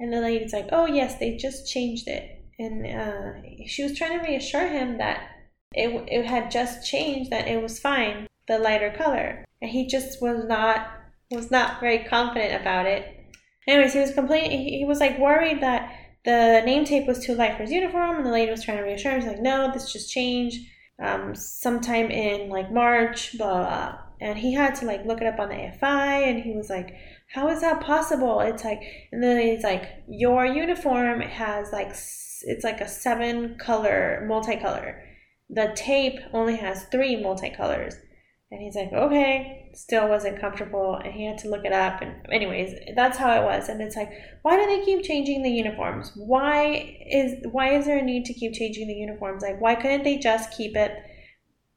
And 0.00 0.12
the 0.12 0.20
lady's 0.20 0.52
like, 0.52 0.68
Oh, 0.72 0.86
yes, 0.86 1.18
they 1.18 1.36
just 1.36 1.70
changed 1.70 2.08
it. 2.08 2.44
And 2.58 2.86
uh, 2.86 3.66
she 3.66 3.84
was 3.84 3.96
trying 3.96 4.18
to 4.18 4.26
reassure 4.26 4.66
him 4.66 4.98
that 4.98 5.20
it, 5.72 5.88
it 6.08 6.26
had 6.26 6.50
just 6.50 6.86
changed, 6.86 7.30
that 7.30 7.46
it 7.46 7.62
was 7.62 7.78
fine, 7.78 8.26
the 8.48 8.58
lighter 8.58 8.90
color. 8.96 9.44
And 9.62 9.70
he 9.70 9.86
just 9.86 10.20
was 10.20 10.44
not 10.44 10.94
was 11.30 11.50
not 11.50 11.78
very 11.78 12.04
confident 12.04 12.58
about 12.60 12.86
it. 12.86 13.14
Anyways, 13.66 13.92
he 13.92 14.00
was 14.00 14.14
complaining. 14.14 14.66
He 14.66 14.84
was 14.86 14.98
like 14.98 15.18
worried 15.18 15.60
that 15.62 15.92
the 16.24 16.62
name 16.64 16.84
tape 16.84 17.06
was 17.06 17.24
too 17.24 17.34
light 17.34 17.56
for 17.56 17.62
his 17.62 17.70
uniform, 17.70 18.16
and 18.16 18.26
the 18.26 18.30
lady 18.30 18.50
was 18.50 18.64
trying 18.64 18.78
to 18.78 18.82
reassure 18.82 19.12
him. 19.12 19.20
He's 19.20 19.28
like, 19.28 19.42
"No, 19.42 19.70
this 19.70 19.92
just 19.92 20.10
changed 20.10 20.66
um, 21.00 21.34
sometime 21.34 22.10
in 22.10 22.50
like 22.50 22.72
March, 22.72 23.36
blah, 23.38 23.46
blah 23.46 23.62
blah." 23.62 23.98
And 24.20 24.38
he 24.38 24.52
had 24.54 24.74
to 24.76 24.86
like 24.86 25.04
look 25.04 25.20
it 25.20 25.26
up 25.26 25.38
on 25.38 25.48
the 25.48 25.54
AFI, 25.54 26.28
and 26.28 26.42
he 26.42 26.52
was 26.52 26.68
like, 26.70 26.94
"How 27.34 27.48
is 27.48 27.60
that 27.60 27.80
possible?" 27.80 28.40
It's 28.40 28.64
like, 28.64 28.82
and 29.12 29.22
then 29.22 29.40
he's 29.40 29.64
like, 29.64 30.02
"Your 30.08 30.46
uniform 30.46 31.20
has 31.20 31.72
like 31.72 31.88
it's 31.90 32.64
like 32.64 32.80
a 32.80 32.88
seven 32.88 33.56
color 33.58 34.26
multicolor. 34.28 35.00
The 35.50 35.72
tape 35.74 36.20
only 36.32 36.56
has 36.56 36.84
three 36.84 37.16
multicolors." 37.16 37.94
And 38.50 38.62
he's 38.62 38.76
like, 38.76 38.92
okay, 38.92 39.70
still 39.74 40.08
wasn't 40.08 40.40
comfortable, 40.40 40.94
and 40.94 41.12
he 41.12 41.26
had 41.26 41.36
to 41.38 41.50
look 41.50 41.66
it 41.66 41.72
up. 41.72 42.00
And 42.00 42.14
anyways, 42.32 42.78
that's 42.96 43.18
how 43.18 43.38
it 43.38 43.44
was. 43.44 43.68
And 43.68 43.82
it's 43.82 43.94
like, 43.94 44.10
why 44.40 44.56
do 44.56 44.64
they 44.64 44.84
keep 44.86 45.04
changing 45.04 45.42
the 45.42 45.50
uniforms? 45.50 46.12
Why 46.16 46.96
is 47.10 47.34
why 47.52 47.74
is 47.74 47.84
there 47.84 47.98
a 47.98 48.02
need 48.02 48.24
to 48.24 48.32
keep 48.32 48.54
changing 48.54 48.88
the 48.88 48.94
uniforms? 48.94 49.42
Like, 49.42 49.60
why 49.60 49.74
couldn't 49.74 50.02
they 50.02 50.16
just 50.16 50.56
keep 50.56 50.76
it 50.76 50.92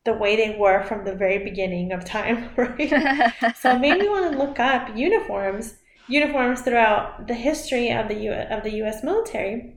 the 0.06 0.14
way 0.14 0.36
they 0.36 0.56
were 0.58 0.84
from 0.84 1.04
the 1.04 1.14
very 1.14 1.44
beginning 1.44 1.92
of 1.92 2.06
time, 2.06 2.50
right? 2.58 3.56
so 3.58 3.78
maybe 3.78 4.06
you 4.06 4.12
want 4.12 4.32
to 4.32 4.38
look 4.38 4.58
up 4.60 4.96
uniforms, 4.96 5.76
uniforms 6.08 6.62
throughout 6.62 7.28
the 7.28 7.36
history 7.36 7.92
of 7.92 8.08
the 8.08 8.16
U- 8.16 8.32
of 8.32 8.64
the 8.64 8.76
U.S. 8.76 9.04
military. 9.04 9.76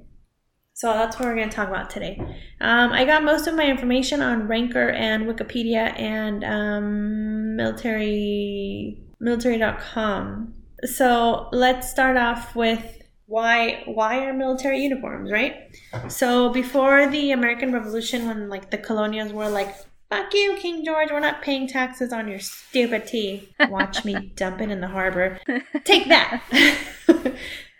So 0.75 0.93
that's 0.93 1.19
what 1.19 1.27
we're 1.27 1.37
going 1.37 1.49
to 1.49 1.55
talk 1.55 1.69
about 1.69 1.89
today. 1.89 2.19
Um, 2.61 2.93
I 2.93 3.05
got 3.05 3.23
most 3.23 3.47
of 3.47 3.55
my 3.55 3.65
information 3.65 4.21
on 4.21 4.49
Ranker 4.49 4.91
and 4.91 5.25
Wikipedia 5.25 5.99
and 5.99 6.43
um, 6.43 7.57
military 7.57 9.01
military.com. 9.21 10.53
So 10.85 11.49
let's 11.53 11.89
start 11.89 12.17
off 12.17 12.57
with 12.57 13.03
why 13.27 13.85
why 13.87 14.27
are 14.27 14.33
military 14.35 14.81
uniforms, 14.81 15.31
right? 15.31 15.55
So 16.09 16.51
before 16.51 17.07
the 17.07 17.31
American 17.31 17.73
Revolution, 17.73 18.27
when 18.27 18.49
like 18.49 18.71
the 18.71 18.79
colonials 18.79 19.33
were 19.33 19.49
like, 19.49 19.73
"Fuck 20.11 20.35
you, 20.35 20.57
King 20.57 20.85
George, 20.85 21.11
we're 21.11 21.21
not 21.21 21.41
paying 21.41 21.69
taxes 21.69 22.13
on 22.13 22.29
your 22.29 22.41
stupid 22.41 23.07
tea." 23.07 23.49
Watch 23.69 24.05
me 24.05 24.33
dump 24.37 24.61
it 24.61 24.71
in 24.71 24.81
the 24.81 24.89
harbor. 24.89 25.39
Take 25.85 26.09
that. 26.09 26.43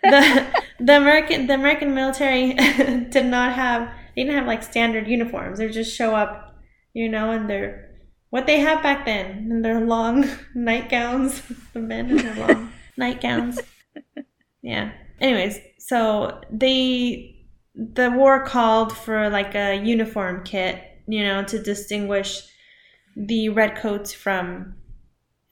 the 0.09 0.63
the 0.79 0.97
American 0.97 1.47
the 1.47 1.53
American 1.53 1.93
military 1.93 2.53
did 3.09 3.25
not 3.25 3.53
have 3.53 3.89
they 4.15 4.23
didn't 4.23 4.37
have 4.37 4.47
like 4.47 4.63
standard 4.63 5.07
uniforms. 5.07 5.59
They 5.59 5.69
just 5.69 5.95
show 5.95 6.15
up, 6.15 6.55
you 6.93 7.09
know, 7.09 7.31
and 7.31 7.49
they're 7.49 7.91
what 8.29 8.47
they 8.47 8.59
have 8.59 8.81
back 8.81 9.05
then 9.05 9.49
in 9.51 9.61
their 9.61 9.81
long 9.81 10.29
nightgowns. 10.55 11.41
The 11.73 11.79
men 11.79 12.09
in 12.09 12.17
their 12.17 12.35
long 12.35 12.71
nightgowns. 12.97 13.59
Yeah. 14.61 14.91
Anyways, 15.19 15.59
so 15.79 16.41
they 16.51 17.31
the 17.75 18.09
war 18.11 18.45
called 18.45 18.95
for 18.95 19.29
like 19.29 19.53
a 19.55 19.75
uniform 19.75 20.43
kit, 20.43 20.81
you 21.07 21.23
know, 21.23 21.43
to 21.43 21.61
distinguish 21.61 22.41
the 23.15 23.49
redcoats 23.49 24.13
from 24.13 24.75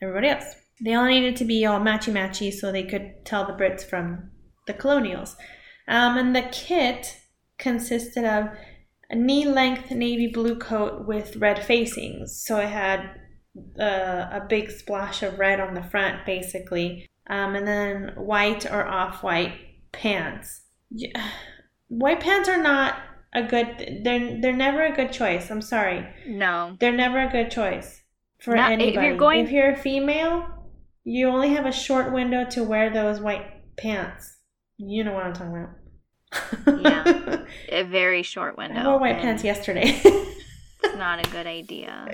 everybody 0.01 0.29
else. 0.29 0.55
They 0.83 0.93
all 0.93 1.05
needed 1.05 1.35
to 1.37 1.45
be 1.45 1.65
all 1.65 1.79
matchy 1.79 2.11
matchy 2.11 2.51
so 2.51 2.71
they 2.71 2.83
could 2.83 3.25
tell 3.25 3.45
the 3.45 3.53
Brits 3.53 3.83
from 3.83 4.31
the 4.67 4.73
colonials. 4.73 5.35
Um, 5.87 6.17
and 6.17 6.35
the 6.35 6.43
kit 6.51 7.17
consisted 7.57 8.23
of 8.25 8.49
a 9.09 9.15
knee 9.15 9.45
length 9.45 9.91
navy 9.91 10.27
blue 10.27 10.57
coat 10.57 11.05
with 11.07 11.35
red 11.37 11.63
facings. 11.63 12.41
So 12.45 12.57
it 12.59 12.69
had 12.69 13.19
uh, 13.79 14.29
a 14.31 14.45
big 14.47 14.71
splash 14.71 15.21
of 15.23 15.37
red 15.39 15.59
on 15.59 15.73
the 15.73 15.83
front, 15.83 16.25
basically. 16.25 17.09
Um, 17.27 17.55
and 17.55 17.67
then 17.67 18.13
white 18.15 18.65
or 18.65 18.85
off 18.85 19.23
white 19.23 19.53
pants. 19.91 20.61
Yeah. 20.91 21.29
White 21.89 22.21
pants 22.21 22.49
are 22.49 22.61
not 22.61 22.95
a 23.35 23.43
good. 23.43 24.01
They're 24.03 24.41
they're 24.41 24.51
never 24.55 24.83
a 24.83 24.95
good 24.95 25.11
choice. 25.13 25.51
I'm 25.51 25.61
sorry. 25.61 26.07
No, 26.25 26.75
They're 26.79 26.91
never 26.91 27.19
a 27.19 27.29
good 27.29 27.51
choice 27.51 28.01
for 28.41 28.55
Not- 28.55 28.71
if 28.71 28.79
anybody. 28.79 29.07
you're 29.07 29.17
going- 29.17 29.45
if 29.45 29.51
you're 29.51 29.73
a 29.73 29.75
female, 29.75 30.47
you 31.03 31.27
only 31.27 31.49
have 31.49 31.67
a 31.67 31.71
short 31.71 32.11
window 32.11 32.45
to 32.51 32.63
wear 32.63 32.89
those 32.89 33.19
white 33.19 33.45
pants. 33.77 34.32
You 34.85 35.03
know 35.03 35.13
what 35.13 35.23
I'm 35.25 35.33
talking 35.33 35.55
about. 35.55 36.81
Yeah. 36.81 37.45
a 37.69 37.83
very 37.83 38.23
short 38.23 38.57
window. 38.57 38.79
I 38.79 38.87
wore 38.87 38.99
white 38.99 39.19
pants 39.19 39.43
yesterday. 39.43 39.99
It's 40.03 40.95
not 40.97 41.25
a 41.25 41.29
good 41.31 41.47
idea. 41.47 42.09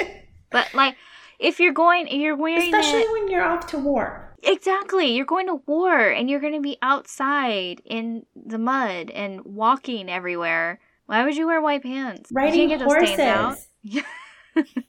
But 0.52 0.74
like, 0.74 0.96
if 1.40 1.60
you're 1.60 1.74
going, 1.74 2.08
you're 2.08 2.36
wearing 2.36 2.74
Especially 2.74 3.02
it. 3.02 3.12
when 3.12 3.30
you're 3.30 3.44
off 3.44 3.68
to 3.68 3.78
war. 3.80 4.36
Exactly. 4.44 5.16
You're 5.16 5.26
going 5.26 5.48
to 5.48 5.62
war 5.66 5.98
and 5.98 6.30
you're 6.30 6.40
going 6.40 6.54
to 6.54 6.62
be 6.62 6.78
outside 6.82 7.82
in 7.86 8.26
the 8.36 8.58
mud 8.58 9.10
and 9.10 9.42
walking 9.44 10.10
everywhere. 10.10 10.80
Why 11.06 11.24
would 11.24 11.36
you 11.36 11.48
wear 11.48 11.62
white 11.62 11.84
pants? 11.84 12.30
You 12.32 12.36
Riding 12.36 12.70
can't 12.70 12.80
get 12.82 12.88
those 12.88 13.08
stains 13.10 13.20
out. 13.20 13.58
horses. 14.56 14.84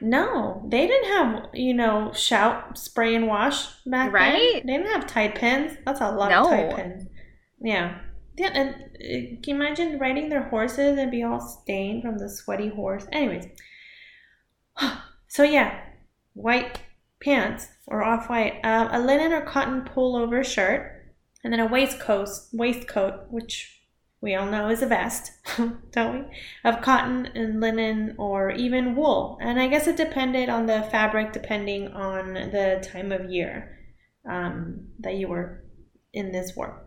No, 0.00 0.62
they 0.68 0.86
didn't 0.86 1.08
have, 1.10 1.46
you 1.54 1.74
know, 1.74 2.12
shout, 2.12 2.78
spray, 2.78 3.14
and 3.14 3.26
wash 3.26 3.66
back 3.84 4.12
Right? 4.12 4.54
then. 4.54 4.66
They 4.66 4.76
didn't 4.76 4.92
have 4.92 5.06
Tide 5.06 5.34
pens. 5.34 5.76
That's 5.84 6.00
a 6.00 6.10
lot 6.12 6.30
No. 6.30 6.42
of 6.44 6.50
Tide 6.50 6.76
pens. 6.76 7.06
Yeah. 7.60 7.98
Yeah, 8.36 8.50
and 8.54 8.68
uh, 8.74 9.40
can 9.42 9.42
you 9.46 9.54
imagine 9.56 9.98
riding 9.98 10.28
their 10.28 10.44
horses 10.44 10.96
and 10.96 11.10
be 11.10 11.24
all 11.24 11.40
stained 11.40 12.02
from 12.02 12.18
the 12.18 12.28
sweaty 12.28 12.68
horse? 12.68 13.06
Anyways. 13.12 13.46
So, 15.30 15.42
yeah, 15.42 15.78
white 16.32 16.80
pants 17.22 17.68
or 17.86 18.02
off 18.02 18.30
white, 18.30 18.60
um, 18.64 18.88
a 18.90 18.98
linen 18.98 19.30
or 19.32 19.42
cotton 19.42 19.82
pullover 19.82 20.42
shirt, 20.42 21.12
and 21.44 21.52
then 21.52 21.60
a 21.60 21.66
waistcoat, 21.66 22.28
waistcoat, 22.52 23.26
which 23.30 23.77
we 24.20 24.34
all 24.34 24.46
know 24.46 24.68
is 24.68 24.82
a 24.82 24.86
vest, 24.86 25.30
don't 25.92 26.12
we? 26.12 26.38
Of 26.64 26.82
cotton 26.82 27.26
and 27.34 27.60
linen 27.60 28.16
or 28.18 28.50
even 28.50 28.96
wool. 28.96 29.38
And 29.40 29.60
I 29.60 29.68
guess 29.68 29.86
it 29.86 29.96
depended 29.96 30.48
on 30.48 30.66
the 30.66 30.82
fabric 30.90 31.32
depending 31.32 31.88
on 31.88 32.34
the 32.34 32.84
time 32.92 33.12
of 33.12 33.30
year 33.30 33.78
um, 34.28 34.88
that 35.00 35.14
you 35.14 35.28
were 35.28 35.64
in 36.12 36.32
this 36.32 36.56
war. 36.56 36.84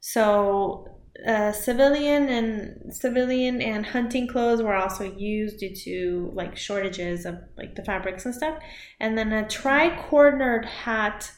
So 0.00 0.88
uh, 1.26 1.52
civilian 1.52 2.28
and 2.28 2.92
civilian 2.92 3.62
and 3.62 3.86
hunting 3.86 4.26
clothes 4.26 4.60
were 4.60 4.74
also 4.74 5.04
used 5.04 5.58
due 5.58 5.74
to 5.74 6.32
like 6.34 6.56
shortages 6.56 7.24
of 7.24 7.36
like 7.56 7.76
the 7.76 7.84
fabrics 7.84 8.26
and 8.26 8.34
stuff. 8.34 8.58
And 8.98 9.16
then 9.16 9.32
a 9.32 9.48
tri-cornered 9.48 10.66
hat. 10.66 11.30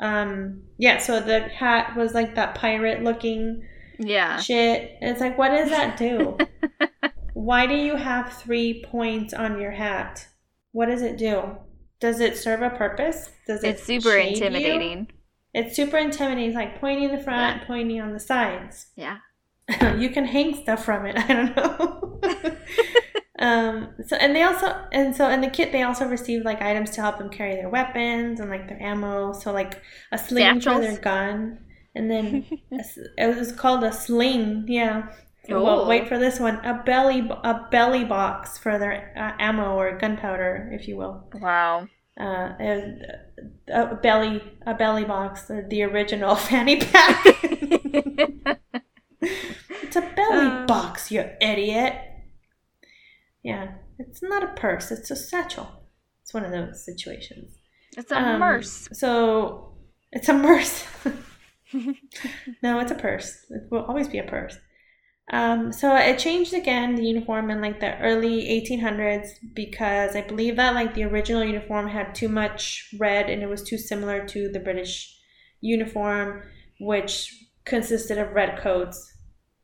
Um, 0.00 0.62
yeah, 0.78 0.98
so 0.98 1.20
the 1.20 1.42
hat 1.42 1.96
was 1.96 2.12
like 2.12 2.34
that 2.34 2.56
pirate 2.56 3.04
looking 3.04 3.62
Yeah. 4.00 4.40
shit. 4.40 4.96
And 5.00 5.10
it's 5.10 5.20
like, 5.20 5.36
what 5.38 5.50
does 5.50 5.70
that 5.70 5.96
do? 5.96 6.36
Why 7.34 7.66
do 7.66 7.74
you 7.74 7.96
have 7.96 8.32
three 8.32 8.84
points 8.90 9.32
on 9.34 9.60
your 9.60 9.70
hat? 9.72 10.26
What 10.72 10.86
does 10.86 11.02
it 11.02 11.16
do? 11.18 11.42
Does 12.00 12.20
it 12.20 12.36
serve 12.36 12.62
a 12.62 12.70
purpose? 12.70 13.30
Does 13.46 13.62
it 13.62 13.68
It's 13.70 13.82
super 13.84 14.10
shade 14.10 14.38
you? 14.38 14.46
intimidating. 14.46 15.08
It's 15.52 15.74
super 15.76 15.96
intimidating. 15.98 16.46
It's 16.50 16.56
like 16.56 16.80
pointing 16.80 17.04
in 17.10 17.16
the 17.16 17.22
front, 17.22 17.60
Yeah. 17.60 17.66
pointing 17.66 18.00
on 18.00 18.12
the 18.12 18.20
sides. 18.20 18.86
Yeah. 18.96 19.18
you 19.98 20.10
can 20.10 20.24
hang 20.24 20.54
stuff 20.62 20.84
from 20.84 21.06
it. 21.06 21.16
I 21.16 21.26
don't 21.32 21.56
know. 21.56 22.18
um. 23.38 23.94
So 24.06 24.16
and 24.16 24.34
they 24.34 24.42
also 24.42 24.66
and 24.92 25.14
so 25.14 25.28
in 25.28 25.40
the 25.40 25.48
kit 25.50 25.70
they 25.72 25.82
also 25.82 26.06
received 26.06 26.44
like 26.44 26.60
items 26.60 26.90
to 26.90 27.00
help 27.00 27.18
them 27.18 27.30
carry 27.30 27.54
their 27.54 27.68
weapons 27.68 28.40
and 28.40 28.50
like 28.50 28.68
their 28.68 28.82
ammo. 28.82 29.32
So 29.32 29.52
like 29.52 29.80
a 30.12 30.18
sling 30.18 30.60
for 30.60 30.80
their 30.80 30.98
gun, 30.98 31.58
and 31.94 32.10
then 32.10 32.46
it 32.70 33.36
was 33.38 33.52
called 33.52 33.84
a 33.84 33.92
sling. 33.92 34.64
Yeah. 34.68 35.08
Well, 35.48 35.66
Oh. 35.80 35.88
wait 35.88 36.06
for 36.08 36.18
this 36.18 36.38
one. 36.38 36.56
A 36.64 36.82
belly 36.84 37.28
a 37.44 37.66
belly 37.70 38.04
box 38.04 38.58
for 38.58 38.78
their 38.78 39.12
uh, 39.16 39.42
ammo 39.42 39.74
or 39.76 39.96
gunpowder, 39.98 40.70
if 40.72 40.86
you 40.86 40.96
will. 40.96 41.28
Wow. 41.34 41.88
Uh, 42.20 42.52
a, 42.60 42.92
a 43.72 43.94
belly 43.96 44.42
a 44.66 44.74
belly 44.74 45.04
box, 45.04 45.44
the, 45.48 45.82
original 45.82 46.34
fanny 46.48 46.76
pack. 46.76 47.24
It's 49.22 49.96
a 49.96 50.00
belly 50.02 50.46
Uh. 50.46 50.66
box, 50.66 51.10
you 51.10 51.24
idiot. 51.40 51.94
Yeah, 53.42 53.72
it's 53.98 54.22
not 54.22 54.42
a 54.44 54.48
purse, 54.48 54.90
it's 54.90 55.10
a 55.10 55.16
satchel. 55.16 55.68
It's 56.22 56.32
one 56.32 56.44
of 56.44 56.52
those 56.52 56.84
situations. 56.84 57.56
It's 57.96 58.12
a 58.12 58.18
Um, 58.18 58.38
merce. 58.40 58.88
So, 58.92 59.74
it's 60.12 60.28
a 60.28 60.34
merce. 60.34 60.84
no, 62.62 62.78
it's 62.80 62.92
a 62.92 62.96
purse. 62.96 63.46
It 63.50 63.62
will 63.70 63.84
always 63.84 64.08
be 64.08 64.18
a 64.18 64.24
purse. 64.24 64.56
Um, 65.32 65.72
so 65.72 65.94
it 65.94 66.18
changed 66.18 66.54
again 66.54 66.96
the 66.96 67.04
uniform 67.04 67.50
in 67.50 67.60
like 67.60 67.78
the 67.78 67.96
early 68.00 68.48
1800s 68.48 69.28
because 69.54 70.16
I 70.16 70.22
believe 70.22 70.56
that 70.56 70.74
like 70.74 70.94
the 70.94 71.04
original 71.04 71.44
uniform 71.44 71.88
had 71.88 72.14
too 72.14 72.28
much 72.28 72.92
red 72.98 73.30
and 73.30 73.40
it 73.42 73.48
was 73.48 73.62
too 73.62 73.78
similar 73.78 74.26
to 74.26 74.50
the 74.50 74.58
British 74.58 75.16
uniform, 75.60 76.42
which 76.80 77.32
consisted 77.64 78.18
of 78.18 78.32
red 78.32 78.58
coats 78.58 79.12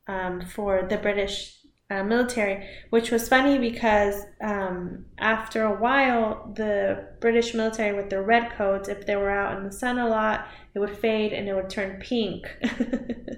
um, 0.07 0.41
for 0.41 0.87
the 0.89 0.97
British 0.97 1.56
uh, 1.89 2.03
military, 2.03 2.67
which 2.89 3.11
was 3.11 3.29
funny 3.29 3.57
because 3.57 4.15
um, 4.41 5.05
after 5.19 5.63
a 5.63 5.79
while, 5.79 6.51
the 6.55 7.07
British 7.21 7.53
military 7.53 7.95
with 7.95 8.09
their 8.09 8.23
red 8.23 8.51
coats, 8.51 8.89
if 8.89 9.05
they 9.05 9.15
were 9.15 9.29
out 9.31 9.57
in 9.57 9.63
the 9.63 9.71
sun 9.71 9.97
a 9.99 10.07
lot, 10.07 10.47
it 10.75 10.79
would 10.79 10.97
fade 10.97 11.33
and 11.33 11.47
it 11.47 11.55
would 11.55 11.69
turn 11.69 11.99
pink. 11.99 12.45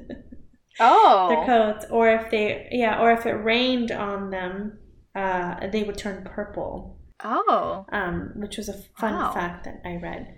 Oh. 0.82 1.28
their 1.30 1.45
coats, 1.45 1.86
or 1.91 2.10
if 2.10 2.32
they, 2.32 2.70
yeah, 2.72 3.02
or 3.02 3.12
if 3.12 3.26
it 3.26 3.34
rained 3.34 3.91
on 3.91 4.30
them, 4.30 4.80
uh, 5.14 5.68
they 5.68 5.84
would 5.84 5.97
turn 5.97 6.24
purple. 6.24 6.97
Oh. 7.22 7.86
Um, 7.91 8.32
which 8.36 8.56
was 8.56 8.70
a 8.70 8.74
fun 8.97 9.14
Wow. 9.14 9.34
fact 9.34 9.66
that 9.66 9.82
I 9.84 9.97
read. 9.97 10.36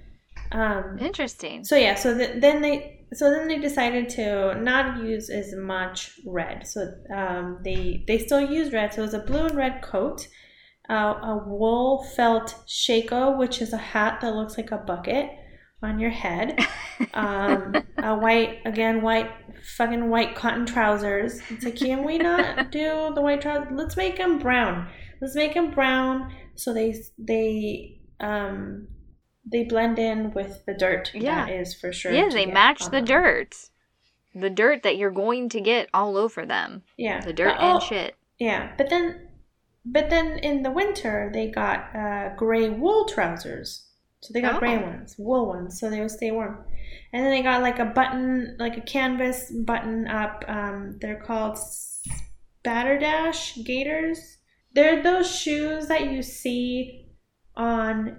Um, 0.51 0.97
Interesting. 0.99 1.63
so 1.63 1.75
yeah, 1.75 1.95
so 1.95 2.17
th- 2.17 2.41
then 2.41 2.61
they 2.61 3.05
so 3.13 3.29
then 3.29 3.47
they 3.47 3.57
decided 3.57 4.09
to 4.09 4.55
not 4.55 5.03
use 5.03 5.29
as 5.29 5.53
much 5.55 6.19
red. 6.25 6.67
So 6.67 6.93
um, 7.15 7.59
they 7.63 8.03
they 8.07 8.17
still 8.17 8.41
use 8.41 8.71
red. 8.73 8.93
So 8.93 9.01
it 9.01 9.05
was 9.05 9.13
a 9.13 9.19
blue 9.19 9.45
and 9.45 9.55
red 9.55 9.81
coat, 9.81 10.27
uh, 10.89 10.93
a 11.23 11.43
wool 11.45 12.03
felt 12.15 12.55
shako, 12.67 13.37
which 13.37 13.61
is 13.61 13.73
a 13.73 13.77
hat 13.77 14.21
that 14.21 14.35
looks 14.35 14.57
like 14.57 14.71
a 14.71 14.77
bucket, 14.77 15.29
on 15.83 15.99
your 15.99 16.11
head. 16.11 16.59
Um, 17.15 17.73
a 17.97 18.15
white, 18.15 18.59
again, 18.63 19.01
white, 19.01 19.31
fucking 19.75 20.07
white 20.07 20.35
cotton 20.35 20.67
trousers. 20.67 21.41
It's 21.49 21.65
like, 21.65 21.75
can 21.75 22.03
we 22.05 22.19
not 22.19 22.71
do 22.71 23.11
the 23.15 23.21
white 23.21 23.41
trousers? 23.41 23.73
Let's 23.73 23.97
make 23.97 24.17
them 24.17 24.37
brown. 24.37 24.87
Let's 25.19 25.33
make 25.33 25.55
them 25.55 25.71
brown 25.71 26.31
so 26.55 26.73
they 26.73 26.93
they 27.17 27.99
um 28.19 28.87
they 29.45 29.63
blend 29.63 29.97
in 29.99 30.31
with 30.33 30.65
the 30.65 30.73
dirt. 30.73 31.11
Yeah. 31.13 31.45
that 31.45 31.51
is 31.53 31.73
for 31.73 31.91
sure. 31.93 32.11
Yeah, 32.11 32.29
they 32.29 32.45
match 32.45 32.85
the 32.85 32.91
them. 32.91 33.05
dirt. 33.05 33.55
The 34.33 34.49
dirt 34.49 34.83
that 34.83 34.97
you're 34.97 35.11
going 35.11 35.49
to 35.49 35.59
get 35.61 35.89
all 35.93 36.15
over 36.17 36.45
them. 36.45 36.83
Yeah, 36.97 37.19
The 37.21 37.33
dirt 37.33 37.55
But, 37.57 37.63
oh, 37.65 37.73
and 37.75 37.83
shit. 37.83 38.15
Yeah, 38.39 38.71
but 38.77 38.89
then, 38.89 39.27
but 39.85 40.09
then 40.09 40.39
in 40.39 40.63
the 40.63 40.71
winter 40.71 41.29
they 41.33 41.49
got 41.51 41.93
uh, 41.95 42.35
gray 42.35 42.69
wool 42.69 43.05
trousers. 43.05 43.87
So 44.21 44.31
they 44.33 44.41
got 44.41 44.55
Oh. 44.55 44.59
gray 44.59 44.77
ones, 44.77 45.15
wool 45.17 45.47
ones, 45.47 45.79
so 45.79 45.89
they 45.89 45.99
would 45.99 46.11
stay 46.11 46.31
warm. 46.31 46.63
And 47.11 47.25
then 47.25 47.31
they 47.31 47.41
got 47.41 47.61
like 47.61 47.79
a 47.79 47.85
button, 47.85 48.55
like 48.59 48.77
a 48.77 48.81
canvas 48.81 49.51
button 49.65 50.07
up. 50.07 50.45
Um, 50.47 50.97
they're 51.01 51.19
called 51.19 51.57
Spatterdash 52.65 53.63
Gaiters. 53.65 54.37
They're 54.73 55.01
those 55.03 55.29
shoes 55.33 55.87
that 55.87 56.11
you 56.11 56.21
see 56.21 57.07
on 57.55 58.17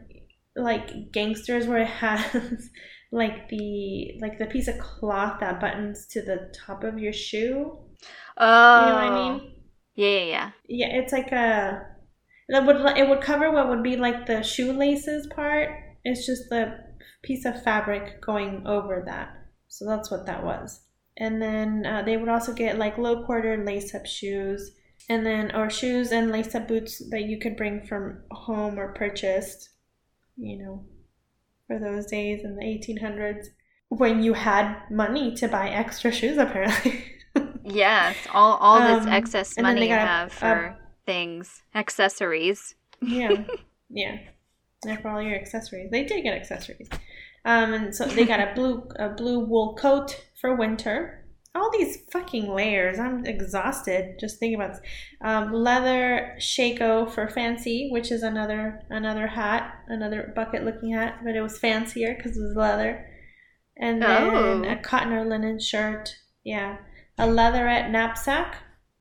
like 0.56 1.12
gangsters 1.12 1.66
where 1.66 1.78
it 1.78 1.88
has 1.88 2.70
like 3.12 3.48
the 3.48 4.18
like 4.20 4.38
the 4.38 4.46
piece 4.46 4.68
of 4.68 4.78
cloth 4.78 5.40
that 5.40 5.60
buttons 5.60 6.06
to 6.06 6.22
the 6.22 6.52
top 6.54 6.84
of 6.84 6.98
your 6.98 7.12
shoe. 7.12 7.78
Oh. 8.36 8.80
You 8.80 8.86
know 8.86 8.94
what 8.94 9.04
I 9.04 9.38
mean? 9.38 9.52
Yeah, 9.94 10.08
yeah, 10.08 10.24
yeah. 10.24 10.50
Yeah, 10.68 10.86
it's 10.98 11.12
like 11.12 11.32
a 11.32 11.86
that 12.48 12.66
would 12.66 12.76
it 12.98 13.08
would 13.08 13.20
cover 13.20 13.50
what 13.50 13.68
would 13.68 13.82
be 13.82 13.96
like 13.96 14.26
the 14.26 14.42
shoelaces 14.42 15.26
part. 15.28 15.70
It's 16.04 16.26
just 16.26 16.48
the 16.48 16.78
piece 17.22 17.44
of 17.44 17.62
fabric 17.62 18.20
going 18.20 18.66
over 18.66 19.02
that. 19.06 19.30
So 19.68 19.86
that's 19.86 20.10
what 20.10 20.26
that 20.26 20.44
was. 20.44 20.80
And 21.16 21.40
then 21.40 21.86
uh, 21.86 22.02
they 22.02 22.16
would 22.16 22.28
also 22.28 22.52
get 22.52 22.78
like 22.78 22.98
low 22.98 23.24
quarter 23.24 23.62
lace 23.64 23.94
up 23.94 24.06
shoes, 24.06 24.72
and 25.08 25.24
then 25.24 25.54
or 25.54 25.70
shoes 25.70 26.10
and 26.12 26.30
lace 26.30 26.54
up 26.54 26.68
boots 26.68 27.02
that 27.10 27.24
you 27.24 27.38
could 27.38 27.56
bring 27.56 27.86
from 27.86 28.22
home 28.30 28.78
or 28.78 28.92
purchased. 28.94 29.68
You 30.36 30.58
know, 30.58 30.84
for 31.66 31.78
those 31.78 32.06
days 32.06 32.44
in 32.44 32.56
the 32.56 32.64
1800s 32.64 33.48
when 33.88 34.22
you 34.22 34.32
had 34.32 34.90
money 34.90 35.34
to 35.36 35.48
buy 35.48 35.68
extra 35.68 36.12
shoes, 36.12 36.38
apparently. 36.38 37.04
Yes, 37.64 38.26
all 38.32 38.56
all 38.58 38.82
this 38.82 39.06
Um, 39.06 39.08
excess 39.08 39.56
money 39.56 39.80
they 39.80 39.88
you 39.88 39.94
have 39.94 40.32
for 40.32 40.76
things, 41.06 41.62
accessories. 41.74 42.74
Yeah, 43.00 43.44
yeah. 43.90 44.18
Yeah, 44.84 44.96
for 45.00 45.10
all 45.10 45.22
your 45.22 45.36
accessories. 45.36 45.90
They 45.90 46.04
did 46.04 46.22
get 46.24 46.34
accessories. 46.34 46.88
Um, 47.44 47.72
and 47.72 47.94
so 47.94 48.06
they 48.06 48.24
got 48.24 48.40
a 48.40 48.52
blue 48.54 48.88
a 48.96 49.10
blue 49.10 49.40
wool 49.40 49.74
coat 49.76 50.24
for 50.40 50.54
winter. 50.54 51.21
All 51.54 51.70
these 51.70 51.98
fucking 52.10 52.48
layers. 52.48 52.98
I'm 52.98 53.26
exhausted 53.26 54.16
just 54.18 54.38
thinking 54.38 54.54
about 54.60 54.72
this. 54.72 54.82
Um, 55.20 55.52
leather 55.52 56.34
shako 56.38 57.06
for 57.06 57.28
fancy, 57.28 57.90
which 57.92 58.10
is 58.10 58.22
another 58.22 58.80
another 58.88 59.26
hat, 59.26 59.74
another 59.88 60.32
bucket 60.34 60.64
looking 60.64 60.92
hat, 60.94 61.18
but 61.24 61.36
it 61.36 61.42
was 61.42 61.58
fancier 61.58 62.14
because 62.14 62.36
it 62.38 62.42
was 62.42 62.56
leather. 62.56 63.06
And 63.76 64.00
then 64.00 64.22
Oh. 64.34 64.62
a 64.64 64.76
cotton 64.76 65.12
or 65.12 65.24
linen 65.24 65.60
shirt. 65.60 66.14
Yeah, 66.44 66.78
a 67.18 67.26
leatherette 67.26 67.90
knapsack, 67.90 68.56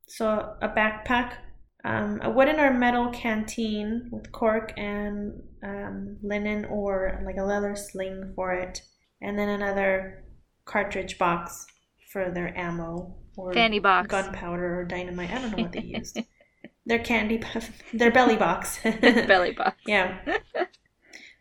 so 0.08 0.56
a 0.62 0.70
backpack 0.70 1.38
um, 1.84 2.20
a 2.22 2.30
wooden 2.30 2.60
or 2.60 2.72
metal 2.74 3.10
canteen 3.12 4.10
with 4.12 4.32
cork 4.32 4.72
and 4.78 5.42
um, 5.64 6.18
linen 6.22 6.66
or 6.66 7.20
like 7.26 7.38
a 7.38 7.44
leather 7.44 7.76
sling 7.76 8.34
for 8.36 8.52
it, 8.54 8.82
and 9.22 9.40
then 9.40 9.50
another 9.50 10.24
cartridge 10.66 11.18
box 11.18 11.66
for 12.12 12.30
their 12.30 12.58
ammo 12.58 13.16
or 13.38 13.54
Fanny 13.54 13.80
box. 13.80 14.08
gunpowder 14.08 14.80
or 14.82 14.86
dynamite. 14.86 15.32
I 15.32 15.40
don't 15.40 15.58
know 15.58 15.64
what 15.64 15.72
they 15.72 15.82
used. 15.82 16.20
their 16.86 17.00
candy, 17.00 17.42
their 17.94 18.12
belly 18.12 18.36
box. 18.36 18.80
Belly 19.02 19.52
box. 19.52 19.78
yeah. 19.88 20.20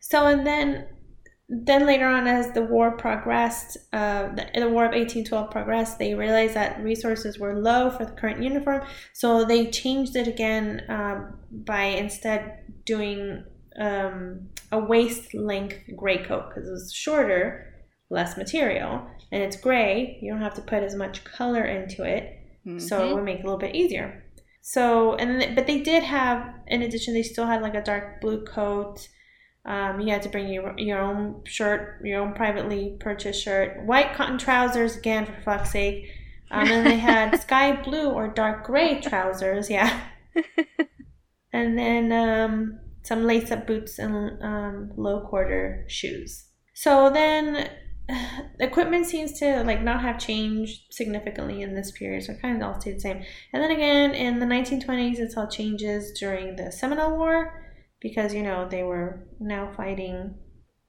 So 0.01 0.27
and 0.27 0.47
then, 0.47 0.87
then 1.49 1.87
later 1.87 2.07
on, 2.07 2.27
as 2.27 2.53
the 2.53 2.63
war 2.63 2.97
progressed, 2.97 3.77
uh, 3.93 4.29
the, 4.35 4.49
the 4.55 4.69
War 4.69 4.85
of 4.85 4.93
1812 4.93 5.51
progressed, 5.51 5.99
they 5.99 6.15
realized 6.15 6.55
that 6.55 6.83
resources 6.83 7.39
were 7.39 7.59
low 7.59 7.91
for 7.91 8.05
the 8.05 8.13
current 8.13 8.43
uniform, 8.43 8.83
so 9.13 9.45
they 9.45 9.71
changed 9.71 10.17
it 10.17 10.29
again 10.29 10.83
um, 10.89 11.39
by 11.51 11.83
instead 11.85 12.61
doing 12.85 13.45
um, 13.79 14.49
a 14.73 14.79
waist 14.79 15.33
length 15.35 15.79
gray 15.97 16.19
coat 16.19 16.49
because 16.49 16.69
it 16.69 16.73
was 16.73 16.93
shorter, 16.93 17.73
less 18.11 18.37
material, 18.37 19.07
and 19.33 19.43
it's 19.43 19.57
gray. 19.57 20.19
You 20.23 20.33
don't 20.33 20.43
have 20.43 20.55
to 20.55 20.63
put 20.63 20.83
as 20.83 20.95
much 20.95 21.25
color 21.25 21.65
into 21.65 22.05
it 22.05 22.37
so 22.79 23.03
it 23.05 23.09
Mhm. 23.11 23.15
would 23.15 23.25
make 23.25 23.39
it 23.39 23.43
a 23.43 23.45
little 23.45 23.59
bit 23.59 23.75
easier. 23.75 24.25
So 24.61 25.15
and 25.15 25.41
then, 25.41 25.55
but 25.55 25.67
they 25.67 25.81
did 25.81 26.03
have, 26.03 26.55
in 26.67 26.83
addition, 26.83 27.15
they 27.15 27.23
still 27.23 27.47
had 27.47 27.63
like 27.63 27.75
a 27.75 27.83
dark 27.83 28.21
blue 28.21 28.45
coat. 28.45 29.09
Um, 29.65 30.01
you 30.01 30.13
had 30.13 30.23
to 30.23 30.29
bring 30.29 30.49
your 30.49 30.75
your 30.79 30.99
own 31.01 31.43
shirt, 31.45 32.01
your 32.05 32.21
own 32.23 32.35
privately 32.35 32.97
purchased 33.01 33.43
shirt, 33.43 33.85
white 33.87 34.15
cotton 34.15 34.39
trousers 34.39 34.97
again 34.97 35.25
for 35.27 35.41
fuck's 35.43 35.71
sake. 35.73 36.07
Um, 36.51 36.69
and 36.71 36.87
they 36.87 36.99
had 36.99 37.41
sky 37.47 37.81
blue 37.83 38.11
or 38.11 38.29
dark 38.29 38.65
gray 38.67 39.01
trousers, 39.01 39.71
yeah. 39.71 40.01
and 41.53 41.79
then 41.79 42.13
um, 42.13 42.79
some 43.03 43.25
lace 43.25 43.51
up 43.51 43.67
boots 43.67 43.99
and 43.99 44.43
um, 44.43 44.93
low 44.97 45.27
quarter 45.27 45.85
shoes. 45.89 46.47
So 46.75 47.11
then 47.11 47.69
equipment 48.61 49.07
seems 49.07 49.33
to 49.41 49.63
like 49.65 49.83
not 49.83 50.03
have 50.03 50.19
changed 50.19 50.83
significantly 50.91 51.63
in 51.63 51.75
this 51.75 51.91
period, 51.93 52.25
so 52.25 52.33
it 52.33 52.43
kind 52.43 52.57
of 52.57 52.69
all 52.69 52.81
stayed 52.81 52.97
the 52.97 53.01
same. 53.01 53.23
And 53.53 53.63
then 53.63 53.71
again, 53.71 54.15
in 54.15 54.39
the 54.39 54.47
1920s, 54.47 55.19
it's 55.19 55.37
all 55.37 55.49
changes 55.49 56.13
during 56.19 56.57
the 56.57 56.73
Seminole 56.73 57.17
War 57.17 57.65
because 58.01 58.35
you 58.35 58.43
know 58.43 58.69
they 58.69 58.83
were 58.83 59.27
now 59.39 59.73
fighting 59.77 60.35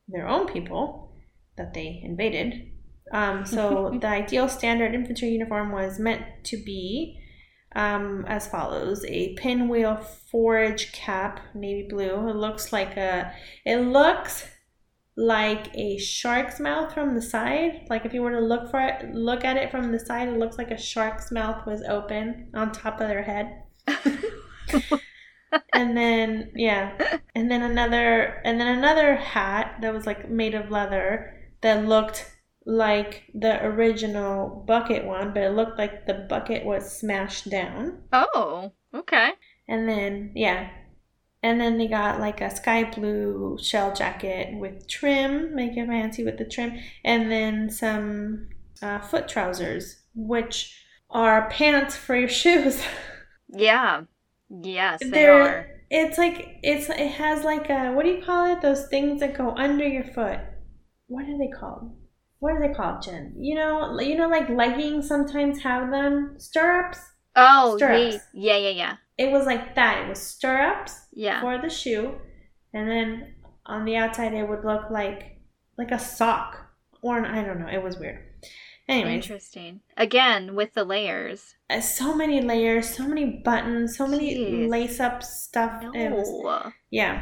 their 0.07 0.28
own 0.28 0.47
people 0.47 1.13
that 1.57 1.74
they 1.74 2.01
invaded. 2.03 2.72
Um, 3.11 3.45
so 3.45 3.97
the 3.99 4.07
ideal 4.07 4.47
standard 4.49 4.95
infantry 4.95 5.30
uniform 5.30 5.72
was 5.72 5.99
meant 5.99 6.24
to 6.45 6.57
be 6.57 7.17
um, 7.76 8.26
as 8.28 8.47
follows: 8.47 9.05
a 9.05 9.36
pinwheel 9.36 9.97
forage 10.32 10.91
cap, 10.91 11.39
navy 11.53 11.88
blue. 11.89 12.30
It 12.30 12.36
looks 12.36 12.74
like 12.74 12.97
a. 12.97 13.34
It 13.65 13.78
looks 13.78 14.47
like 15.18 15.76
a 15.76 15.97
shark's 15.97 16.59
mouth 16.59 16.93
from 16.93 17.16
the 17.16 17.22
side. 17.22 17.88
Like 17.89 18.05
if 18.05 18.14
you 18.14 18.22
were 18.22 18.32
to 18.32 18.39
look 18.39 18.72
for 18.72 18.80
it, 18.80 19.14
look 19.14 19.43
at 19.43 19.57
it 19.57 19.72
from 19.72 19.91
the 19.91 19.99
side, 19.99 20.30
it 20.30 20.38
looks 20.38 20.57
like 20.57 20.72
a 20.72 20.78
shark's 20.78 21.32
mouth 21.32 21.66
was 21.66 21.84
open 21.84 22.49
on 22.53 22.72
top 22.72 23.01
of 23.01 23.07
their 23.07 23.24
head. 23.24 23.64
and 25.74 25.97
then 25.97 26.51
yeah, 26.55 27.20
and 27.36 27.51
then 27.51 27.62
another 27.62 28.41
and 28.45 28.59
then 28.59 28.78
another 28.78 29.16
hat 29.16 29.78
that 29.82 29.93
was 29.93 30.05
like 30.05 30.30
made 30.30 30.55
of 30.55 30.72
leather 30.72 31.38
that 31.62 31.86
looked 31.86 32.32
like 32.66 33.24
the 33.34 33.64
original 33.66 34.64
bucket 34.68 35.05
one, 35.05 35.34
but 35.34 35.43
it 35.43 35.51
looked 35.51 35.78
like 35.78 36.05
the 36.05 36.26
bucket 36.30 36.66
was 36.66 36.95
smashed 36.95 37.49
down. 37.49 38.03
Oh, 38.14 38.72
okay. 38.93 39.32
And 39.68 39.88
then, 39.88 40.32
yeah. 40.36 40.70
And 41.44 41.60
then 41.60 41.78
they 41.78 41.88
got 41.88 42.20
like 42.20 42.39
a 42.42 42.56
sky 42.56 42.84
blue 42.84 43.58
shell 43.62 43.94
jacket 43.96 44.56
with 44.60 44.88
trim, 44.88 45.56
make 45.56 45.76
it 45.76 45.88
fancy 45.88 46.24
with 46.24 46.38
the 46.38 46.46
trim, 46.46 46.78
and 47.04 47.32
then 47.32 47.70
some 47.70 48.50
uh, 48.82 49.00
foot 49.00 49.28
trousers, 49.28 50.02
which 50.14 50.78
are 51.10 51.50
pants 51.50 51.96
for 51.96 52.16
your 52.16 52.30
shoes. 52.42 52.84
Yeah. 53.50 54.04
Yes, 54.50 55.00
they 55.02 55.10
They're- 55.10 55.34
are. 55.42 55.68
It's 55.94 56.18
like 56.18 56.58
it's 56.64 56.88
it 56.89 57.12
has 57.12 57.44
like 57.44 57.70
a 57.70 57.92
what 57.92 58.06
do 58.06 58.12
you 58.12 58.24
call 58.24 58.50
it? 58.54 58.62
Those 58.62 58.88
things 58.88 59.20
that 59.20 59.38
go 59.38 59.50
under 59.58 59.86
your 59.86 60.06
foot. 60.06 60.39
What 61.08 61.26
are 61.26 61.38
they 61.38 61.50
called? 61.50 61.92
What 62.39 62.54
are 62.54 62.66
they 62.66 62.74
called, 62.74 63.02
Jen? 63.02 63.34
You 63.38 63.56
know, 63.56 64.00
you 64.00 64.16
know, 64.16 64.30
like 64.30 64.48
leggings 64.50 65.08
sometimes 65.10 65.62
have 65.64 65.92
them 65.92 66.36
stirrups. 66.38 67.00
Oh, 67.36 67.76
Stirrups. 67.76 68.20
yeah, 68.34 68.56
yeah, 68.56 68.70
yeah. 68.70 68.96
It 69.22 69.32
was 69.32 69.45
like 69.45 69.76
that. 69.76 69.93
It 70.03 70.09
was 70.09 70.19
stirrups 70.19 70.93
Yeah. 71.13 71.39
for 71.41 71.57
the 71.61 71.69
shoe, 71.69 72.05
and 72.74 72.89
then 72.89 73.36
on 73.65 73.86
the 73.86 73.95
outside 74.01 74.34
it 74.34 74.47
would 74.49 74.65
look 74.65 74.89
like 74.89 75.22
like 75.78 75.91
a 75.91 75.99
sock 75.99 76.49
or 77.01 77.17
an, 77.19 77.26
I 77.26 77.43
don't 77.45 77.59
know. 77.59 77.67
It 77.78 77.84
was 77.84 77.97
weird. 77.97 78.19
Anyways, 78.88 79.24
Interesting. 79.24 79.82
Again, 79.95 80.55
with 80.55 80.74
the 80.74 80.84
layers. 80.84 81.55
uh, 81.69 81.80
so 81.82 82.13
many 82.15 82.41
layers, 82.41 82.89
so 82.97 83.07
many 83.07 83.26
buttons, 83.45 83.95
so 83.97 84.05
many 84.07 84.36
Jeez. 84.36 84.69
lace 84.69 84.99
up 84.99 85.24
stuff. 85.24 85.74
It 85.95 86.11
was 86.11 86.30
Yeah. 86.89 87.15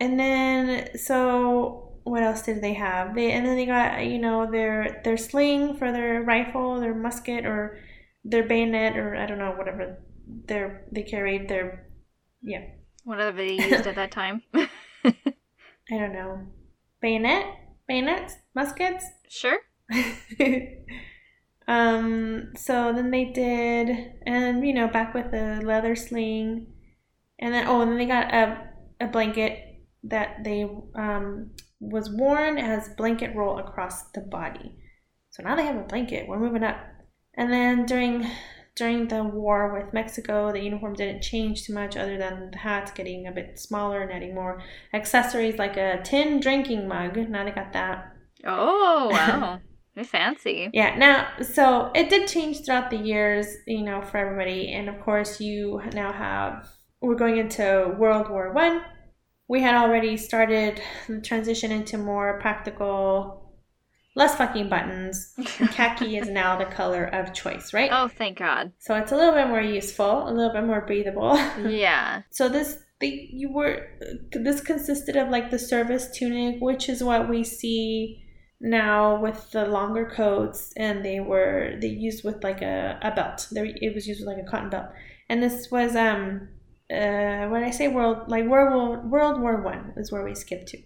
And 0.00 0.18
then 0.20 0.96
so 0.98 1.88
what 2.04 2.22
else 2.24 2.42
did 2.42 2.60
they 2.60 2.74
have? 2.74 3.14
They 3.14 3.30
and 3.30 3.46
then 3.46 3.56
they 3.56 3.66
got 3.66 4.04
you 4.12 4.18
know 4.18 4.50
their 4.50 5.00
their 5.04 5.16
sling 5.16 5.76
for 5.78 5.92
their 5.92 6.22
rifle, 6.22 6.80
their 6.80 6.94
musket 6.94 7.46
or 7.46 7.78
their 8.24 8.42
bayonet 8.50 8.96
or 8.96 9.14
I 9.16 9.24
don't 9.26 9.38
know 9.38 9.52
whatever 9.52 9.98
their 10.26 10.86
they 10.92 11.02
carried 11.02 11.48
their 11.48 11.88
yeah 12.42 12.64
Whatever 13.04 13.38
they 13.38 13.54
used 13.54 13.86
at 13.86 13.96
that 13.96 14.12
time. 14.12 14.42
I 14.54 14.68
don't 15.90 16.12
know 16.12 16.46
bayonet 17.00 17.46
bayonets, 17.92 18.36
muskets. 18.54 19.04
Sure. 19.28 19.58
um. 21.66 22.52
So 22.54 22.92
then 22.92 23.10
they 23.10 23.24
did, 23.24 23.88
and 24.26 24.66
you 24.66 24.74
know, 24.74 24.88
back 24.88 25.14
with 25.14 25.30
the 25.30 25.62
leather 25.64 25.96
sling, 25.96 26.66
and 27.38 27.54
then 27.54 27.66
oh, 27.66 27.80
and 27.80 27.90
then 27.90 27.98
they 27.98 28.06
got 28.06 28.34
a 28.34 28.68
a 29.00 29.06
blanket 29.06 29.58
that 30.04 30.44
they 30.44 30.68
um 30.94 31.52
was 31.80 32.10
worn 32.10 32.58
as 32.58 32.90
blanket 32.90 33.34
roll 33.34 33.58
across 33.58 34.10
the 34.12 34.20
body. 34.20 34.76
So 35.30 35.42
now 35.42 35.56
they 35.56 35.64
have 35.64 35.76
a 35.76 35.88
blanket. 35.88 36.28
We're 36.28 36.38
moving 36.38 36.62
up. 36.62 36.76
And 37.34 37.50
then 37.50 37.86
during 37.86 38.30
during 38.74 39.08
the 39.08 39.22
war 39.22 39.72
with 39.72 39.92
Mexico, 39.92 40.50
the 40.50 40.62
uniform 40.62 40.94
didn't 40.94 41.22
change 41.22 41.64
too 41.64 41.74
much 41.74 41.96
other 41.96 42.16
than 42.16 42.50
the 42.50 42.58
hats 42.58 42.90
getting 42.90 43.26
a 43.26 43.32
bit 43.32 43.58
smaller 43.58 44.02
and 44.02 44.12
adding 44.12 44.34
more 44.34 44.62
accessories 44.94 45.58
like 45.58 45.76
a 45.76 46.00
tin 46.02 46.40
drinking 46.40 46.88
mug. 46.88 47.16
Now 47.16 47.44
they 47.44 47.50
got 47.50 47.72
that. 47.74 48.12
Oh, 48.46 49.08
wow. 49.10 49.60
Fancy. 50.04 50.70
Yeah, 50.72 50.96
now, 50.96 51.28
so 51.42 51.90
it 51.94 52.08
did 52.08 52.26
change 52.26 52.64
throughout 52.64 52.88
the 52.88 52.96
years, 52.96 53.46
you 53.66 53.82
know, 53.82 54.00
for 54.00 54.16
everybody. 54.16 54.72
And 54.72 54.88
of 54.88 54.98
course, 55.00 55.38
you 55.38 55.82
now 55.92 56.12
have, 56.12 56.66
we're 57.02 57.14
going 57.14 57.36
into 57.36 57.94
World 57.98 58.30
War 58.30 58.54
One. 58.54 58.82
We 59.48 59.60
had 59.60 59.74
already 59.74 60.16
started 60.16 60.80
the 61.08 61.20
transition 61.20 61.70
into 61.70 61.98
more 61.98 62.40
practical 62.40 63.41
less 64.14 64.34
fucking 64.36 64.68
buttons. 64.68 65.34
Khaki 65.72 66.16
is 66.18 66.28
now 66.28 66.56
the 66.56 66.66
color 66.66 67.04
of 67.04 67.32
choice, 67.32 67.72
right? 67.72 67.90
Oh, 67.92 68.08
thank 68.08 68.38
God. 68.38 68.72
So 68.78 68.94
it's 68.96 69.12
a 69.12 69.16
little 69.16 69.34
bit 69.34 69.48
more 69.48 69.60
useful, 69.60 70.28
a 70.28 70.32
little 70.32 70.52
bit 70.52 70.64
more 70.64 70.82
breathable. 70.86 71.36
Yeah. 71.68 72.22
so 72.30 72.48
this 72.48 72.78
they 73.00 73.28
you 73.32 73.50
were 73.52 73.88
this 74.32 74.60
consisted 74.60 75.16
of 75.16 75.28
like 75.28 75.50
the 75.50 75.58
service 75.58 76.10
tunic, 76.10 76.60
which 76.60 76.88
is 76.88 77.02
what 77.02 77.28
we 77.28 77.42
see 77.44 78.22
now 78.60 79.20
with 79.20 79.50
the 79.50 79.66
longer 79.66 80.08
coats, 80.14 80.72
and 80.76 81.04
they 81.04 81.18
were 81.20 81.76
they 81.80 81.88
used 81.88 82.24
with 82.24 82.44
like 82.44 82.62
a, 82.62 82.98
a 83.02 83.10
belt. 83.10 83.48
They, 83.50 83.74
it 83.80 83.94
was 83.94 84.06
used 84.06 84.20
with 84.20 84.28
like 84.28 84.44
a 84.44 84.48
cotton 84.48 84.70
belt, 84.70 84.86
and 85.28 85.42
this 85.42 85.70
was 85.70 85.96
um 85.96 86.48
uh 86.90 87.48
when 87.48 87.64
I 87.64 87.70
say 87.70 87.88
world 87.88 88.28
like 88.28 88.44
World 88.46 88.72
War 88.74 89.08
World 89.08 89.40
War 89.40 89.62
One 89.62 89.94
is 89.96 90.12
where 90.12 90.24
we 90.24 90.34
skipped 90.34 90.68
to. 90.68 90.78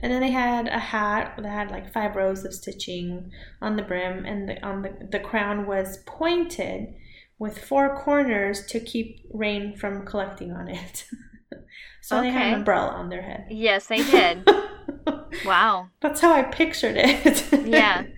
And 0.00 0.12
then 0.12 0.20
they 0.20 0.30
had 0.30 0.66
a 0.68 0.78
hat 0.78 1.34
that 1.36 1.48
had 1.48 1.70
like 1.70 1.92
five 1.92 2.16
rows 2.16 2.44
of 2.44 2.54
stitching 2.54 3.30
on 3.60 3.76
the 3.76 3.82
brim, 3.82 4.24
and 4.24 4.48
the, 4.48 4.64
on 4.66 4.82
the, 4.82 5.08
the 5.10 5.20
crown 5.20 5.66
was 5.66 5.98
pointed 6.06 6.94
with 7.38 7.58
four 7.58 7.96
corners 7.96 8.66
to 8.66 8.80
keep 8.80 9.26
rain 9.32 9.76
from 9.76 10.06
collecting 10.06 10.52
on 10.52 10.68
it. 10.68 11.06
so 12.02 12.20
they 12.20 12.30
had 12.30 12.48
an 12.48 12.54
umbrella 12.54 12.92
on 12.92 13.08
their 13.08 13.22
head. 13.22 13.46
Yes, 13.50 13.86
they 13.86 14.02
did. 14.02 14.48
wow. 15.44 15.88
That's 16.00 16.20
how 16.20 16.32
I 16.32 16.42
pictured 16.42 16.96
it. 16.96 17.66
Yeah. 17.66 18.04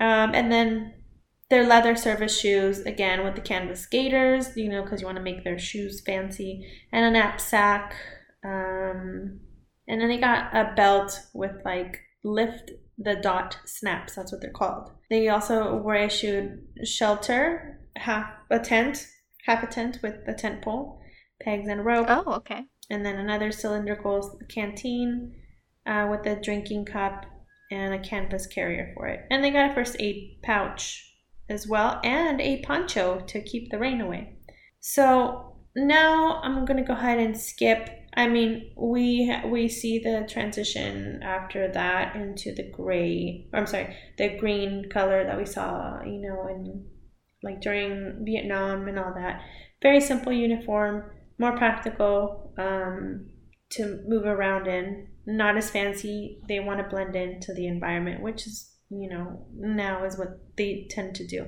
Um, 0.00 0.34
and 0.34 0.50
then 0.50 0.94
their 1.50 1.66
leather 1.66 1.94
service 1.94 2.36
shoes, 2.36 2.80
again 2.80 3.22
with 3.22 3.34
the 3.34 3.42
canvas 3.42 3.84
gaiters, 3.84 4.56
you 4.56 4.70
know, 4.70 4.82
because 4.82 5.02
you 5.02 5.06
want 5.06 5.18
to 5.18 5.22
make 5.22 5.44
their 5.44 5.58
shoes 5.58 6.00
fancy, 6.00 6.66
and 6.90 7.04
a 7.04 7.10
knapsack. 7.10 7.94
Um, 8.42 9.40
and 9.92 10.00
then 10.00 10.08
they 10.08 10.16
got 10.16 10.56
a 10.56 10.72
belt 10.74 11.20
with 11.34 11.52
like 11.66 12.00
lift 12.24 12.70
the 12.96 13.16
dot 13.16 13.58
snaps. 13.66 14.14
That's 14.14 14.32
what 14.32 14.40
they're 14.40 14.50
called. 14.50 14.90
They 15.10 15.28
also 15.28 15.76
were 15.76 15.94
issued 15.94 16.66
shelter, 16.84 17.78
half 17.96 18.30
a 18.50 18.58
tent, 18.58 19.06
half 19.44 19.62
a 19.62 19.66
tent 19.66 19.98
with 20.02 20.14
a 20.26 20.32
tent 20.32 20.62
pole, 20.62 20.98
pegs 21.42 21.68
and 21.68 21.84
rope 21.84 22.06
Oh, 22.08 22.32
okay. 22.36 22.62
and 22.88 23.04
then 23.04 23.16
another 23.16 23.52
cylindrical 23.52 24.40
canteen 24.48 25.34
uh, 25.84 26.08
with 26.10 26.24
a 26.26 26.40
drinking 26.40 26.86
cup 26.86 27.26
and 27.70 27.92
a 27.92 27.98
canvas 27.98 28.46
carrier 28.46 28.92
for 28.96 29.08
it. 29.08 29.26
And 29.30 29.44
they 29.44 29.50
got 29.50 29.70
a 29.70 29.74
first 29.74 29.96
aid 29.98 30.38
pouch 30.42 31.06
as 31.50 31.66
well 31.68 32.00
and 32.02 32.40
a 32.40 32.62
poncho 32.62 33.20
to 33.26 33.42
keep 33.42 33.70
the 33.70 33.78
rain 33.78 34.00
away. 34.00 34.38
So 34.80 35.56
now 35.76 36.40
I'm 36.42 36.64
gonna 36.64 36.82
go 36.84 36.94
ahead 36.94 37.18
and 37.18 37.36
skip. 37.38 37.90
I 38.14 38.28
mean, 38.28 38.72
we 38.76 39.34
we 39.46 39.68
see 39.68 39.98
the 39.98 40.26
transition 40.28 41.20
after 41.22 41.72
that 41.72 42.14
into 42.14 42.54
the 42.54 42.70
gray. 42.70 43.48
I'm 43.54 43.66
sorry, 43.66 43.96
the 44.18 44.36
green 44.38 44.90
color 44.90 45.24
that 45.24 45.38
we 45.38 45.46
saw, 45.46 46.02
you 46.04 46.20
know, 46.20 46.46
in 46.48 46.86
like 47.42 47.60
during 47.60 48.22
Vietnam 48.24 48.86
and 48.88 48.98
all 48.98 49.14
that. 49.14 49.40
Very 49.80 50.00
simple 50.00 50.32
uniform, 50.32 51.10
more 51.38 51.56
practical 51.56 52.52
um, 52.58 53.30
to 53.72 54.02
move 54.06 54.26
around 54.26 54.66
in. 54.66 55.08
Not 55.24 55.56
as 55.56 55.70
fancy. 55.70 56.40
They 56.48 56.60
want 56.60 56.80
to 56.80 56.88
blend 56.88 57.14
into 57.16 57.54
the 57.54 57.66
environment, 57.66 58.22
which 58.22 58.46
is 58.46 58.72
you 58.90 59.08
know 59.08 59.46
now 59.54 60.04
is 60.04 60.18
what 60.18 60.38
they 60.56 60.86
tend 60.90 61.14
to 61.14 61.26
do. 61.26 61.46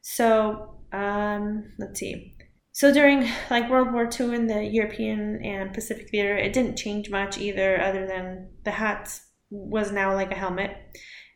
So 0.00 0.80
um, 0.92 1.72
let's 1.78 2.00
see. 2.00 2.36
So 2.72 2.92
during 2.92 3.28
like 3.50 3.68
World 3.68 3.92
War 3.92 4.08
II 4.08 4.34
in 4.34 4.46
the 4.46 4.64
European 4.64 5.44
and 5.44 5.74
Pacific 5.74 6.08
theater, 6.10 6.36
it 6.36 6.52
didn't 6.52 6.76
change 6.76 7.10
much 7.10 7.36
either, 7.38 7.80
other 7.80 8.06
than 8.06 8.50
the 8.64 8.70
hats 8.70 9.26
was 9.50 9.90
now 9.90 10.14
like 10.14 10.30
a 10.30 10.36
helmet, 10.36 10.70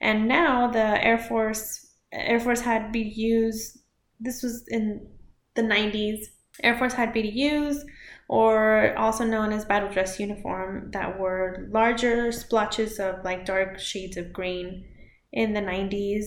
and 0.01 0.29
now 0.29 0.71
the 0.71 1.05
Air 1.05 1.19
Force 1.19 1.85
Air 2.13 2.39
Force 2.39 2.61
had 2.61 2.93
BDUs. 2.93 3.77
This 4.21 4.43
was 4.43 4.65
in 4.69 5.09
the 5.57 5.63
90s. 5.63 6.27
Air 6.63 6.79
Force 6.79 6.93
had 6.93 7.13
BDUs, 7.13 7.83
or 8.29 8.97
also 8.97 9.25
known 9.25 9.53
as 9.53 9.65
battle 9.65 9.91
dress 9.91 10.21
uniform, 10.21 10.91
that 10.93 11.19
were 11.19 11.69
larger 11.73 12.31
splotches 12.31 13.01
of 13.01 13.25
like 13.25 13.45
dark 13.45 13.81
shades 13.81 14.17
of 14.17 14.33
green 14.33 14.87
in 15.33 15.53
the 15.53 15.61
90s. 15.61 16.27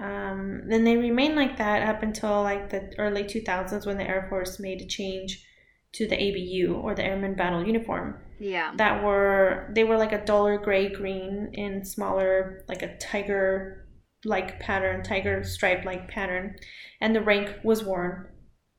Um, 0.00 0.62
then 0.66 0.84
they 0.84 0.96
remained 0.96 1.36
like 1.36 1.58
that 1.58 1.86
up 1.86 2.02
until 2.02 2.42
like 2.42 2.70
the 2.70 2.92
early 2.98 3.24
2000s 3.24 3.86
when 3.86 3.98
the 3.98 4.08
Air 4.08 4.26
Force 4.30 4.58
made 4.58 4.80
a 4.80 4.86
change 4.86 5.44
to 5.92 6.06
the 6.06 6.16
ABU 6.16 6.74
or 6.74 6.94
the 6.94 7.04
Airman 7.04 7.34
Battle 7.34 7.64
Uniform. 7.64 8.18
Yeah. 8.38 8.72
that 8.76 9.04
were 9.04 9.70
they 9.74 9.84
were 9.84 9.98
like 9.98 10.12
a 10.12 10.24
duller 10.24 10.56
gray 10.56 10.88
green 10.88 11.50
in 11.52 11.84
smaller 11.84 12.64
like 12.70 12.80
a 12.80 12.96
tiger 12.96 13.86
like 14.24 14.58
pattern 14.60 15.02
tiger 15.02 15.44
stripe 15.44 15.84
like 15.84 16.08
pattern. 16.08 16.56
And 17.02 17.14
the 17.14 17.20
rank 17.20 17.56
was 17.62 17.84
worn 17.84 18.28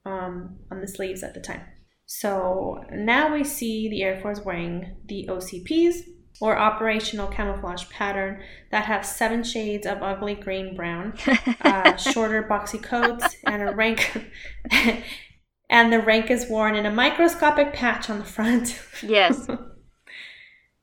um, 0.06 0.58
on 0.72 0.82
the 0.82 0.88
sleeves 0.88 1.22
at 1.22 1.36
the 1.36 1.40
time. 1.40 1.62
So 2.08 2.84
now 2.92 3.34
we 3.34 3.44
see 3.44 3.88
the 3.88 4.02
air 4.02 4.20
force 4.20 4.42
wearing 4.42 4.98
the 5.06 5.28
ocps 5.30 6.02
or 6.42 6.58
operational 6.58 7.28
camouflage 7.28 7.88
pattern 7.90 8.42
that 8.72 8.86
have 8.86 9.06
seven 9.06 9.44
shades 9.44 9.86
of 9.86 10.02
ugly 10.02 10.36
green 10.36 10.76
brown 10.76 11.14
uh, 11.62 11.96
shorter 11.96 12.44
boxy 12.44 12.82
coats 12.82 13.36
and 13.46 13.62
a 13.62 13.74
rank 13.74 14.28
and 15.70 15.94
the 15.94 16.00
rank 16.02 16.30
is 16.30 16.50
worn 16.50 16.76
in 16.76 16.86
a 16.86 16.92
microscopic 16.92 17.74
patch 17.74 18.10
on 18.10 18.20
the 18.20 18.26
front 18.26 18.82
yes. 19.02 19.48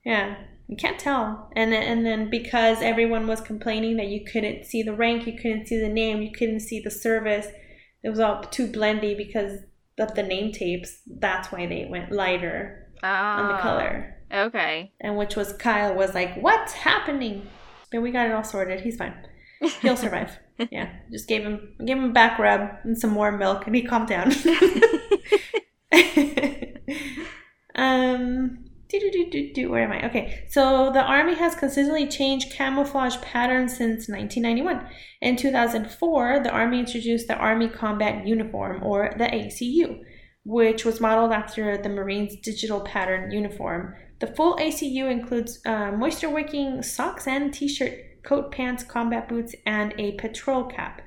yeah, 0.04 0.36
you 0.68 0.76
can't 0.76 0.98
tell. 0.98 1.50
And 1.54 1.72
then, 1.72 1.82
and 1.82 2.06
then 2.06 2.30
because 2.30 2.80
everyone 2.80 3.26
was 3.26 3.40
complaining 3.40 3.96
that 3.98 4.08
you 4.08 4.24
couldn't 4.24 4.64
see 4.64 4.82
the 4.82 4.94
rank, 4.94 5.26
you 5.26 5.34
couldn't 5.34 5.66
see 5.66 5.78
the 5.78 5.88
name, 5.88 6.22
you 6.22 6.32
couldn't 6.32 6.60
see 6.60 6.80
the 6.80 6.90
service, 6.90 7.48
it 8.02 8.08
was 8.08 8.20
all 8.20 8.42
too 8.42 8.66
blendy 8.66 9.16
because 9.16 9.60
of 9.98 10.14
the 10.14 10.22
name 10.22 10.52
tapes. 10.52 11.00
That's 11.06 11.52
why 11.52 11.66
they 11.66 11.86
went 11.90 12.12
lighter 12.12 12.90
on 13.02 13.48
the 13.48 13.54
Ah, 13.54 13.60
color. 13.60 14.17
Okay. 14.32 14.92
And 15.00 15.16
which 15.16 15.36
was 15.36 15.52
Kyle 15.54 15.94
was 15.94 16.14
like, 16.14 16.36
"What's 16.36 16.72
happening?" 16.72 17.48
But 17.90 18.02
we 18.02 18.10
got 18.10 18.26
it 18.26 18.32
all 18.32 18.44
sorted. 18.44 18.80
He's 18.80 18.96
fine. 18.96 19.14
He'll 19.80 19.96
survive. 20.04 20.38
yeah, 20.70 20.90
just 21.10 21.28
gave 21.28 21.42
him 21.42 21.74
gave 21.84 21.96
him 21.96 22.04
a 22.04 22.12
back 22.12 22.38
rub 22.38 22.70
and 22.84 22.98
some 22.98 23.10
more 23.10 23.32
milk, 23.32 23.66
and 23.66 23.74
he 23.74 23.82
calmed 23.82 24.08
down. 24.08 24.32
um, 27.74 28.64
do, 28.88 28.98
do, 28.98 29.10
do, 29.10 29.30
do, 29.30 29.52
do, 29.52 29.70
where 29.70 29.84
am 29.84 29.92
I? 29.92 30.06
Okay, 30.06 30.44
so 30.48 30.90
the 30.92 31.02
Army 31.02 31.34
has 31.34 31.54
consistently 31.54 32.06
changed 32.06 32.52
camouflage 32.52 33.16
patterns 33.18 33.76
since 33.76 34.08
1991. 34.08 34.88
In 35.20 35.36
2004, 35.36 36.40
the 36.42 36.50
Army 36.50 36.80
introduced 36.80 37.28
the 37.28 37.36
Army 37.36 37.68
Combat 37.68 38.26
Uniform, 38.26 38.82
or 38.82 39.14
the 39.18 39.26
ACU, 39.26 40.00
which 40.44 40.84
was 40.86 41.00
modeled 41.00 41.32
after 41.32 41.76
the 41.76 41.90
Marines' 41.90 42.36
digital 42.42 42.80
pattern 42.80 43.30
uniform. 43.30 43.94
The 44.20 44.26
full 44.26 44.56
ACU 44.56 45.10
includes 45.10 45.60
uh, 45.64 45.92
moisture 45.92 46.30
wicking 46.30 46.82
socks 46.82 47.26
and 47.26 47.52
t 47.52 47.68
shirt, 47.68 48.22
coat, 48.24 48.50
pants, 48.52 48.82
combat 48.82 49.28
boots, 49.28 49.54
and 49.64 49.94
a 49.98 50.12
patrol 50.12 50.64
cap. 50.64 51.02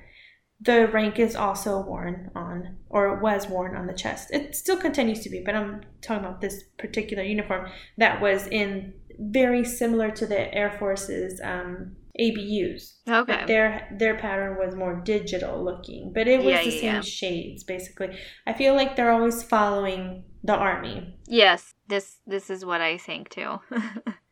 The 0.63 0.87
rank 0.87 1.17
is 1.17 1.35
also 1.35 1.81
worn 1.81 2.29
on, 2.35 2.77
or 2.87 3.19
was 3.19 3.47
worn 3.47 3.75
on 3.75 3.87
the 3.87 3.93
chest. 3.93 4.29
It 4.31 4.55
still 4.55 4.77
continues 4.77 5.21
to 5.21 5.29
be, 5.29 5.41
but 5.43 5.55
I'm 5.55 5.81
talking 6.01 6.23
about 6.23 6.39
this 6.41 6.63
particular 6.77 7.23
uniform 7.23 7.67
that 7.97 8.21
was 8.21 8.47
in 8.47 8.93
very 9.19 9.65
similar 9.65 10.11
to 10.11 10.25
the 10.25 10.53
Air 10.53 10.71
Force's 10.77 11.41
um, 11.43 11.95
ABUs. 12.19 12.97
Okay. 13.07 13.23
But 13.25 13.47
their 13.47 13.87
their 13.97 14.17
pattern 14.17 14.57
was 14.57 14.75
more 14.75 15.01
digital 15.03 15.63
looking, 15.63 16.11
but 16.13 16.27
it 16.27 16.37
was 16.43 16.53
Yeah, 16.53 16.63
the 16.63 16.69
yeah, 16.69 16.81
same 16.81 16.95
yeah. 16.95 17.01
shades 17.01 17.63
basically. 17.63 18.17
I 18.45 18.53
feel 18.53 18.75
like 18.75 18.95
they're 18.95 19.11
always 19.11 19.43
following 19.43 20.23
the 20.43 20.55
army. 20.55 21.17
Yes. 21.27 21.73
This 21.87 22.17
this 22.25 22.49
is 22.49 22.65
what 22.65 22.81
I 22.81 22.97
think 22.97 23.29
too. 23.29 23.59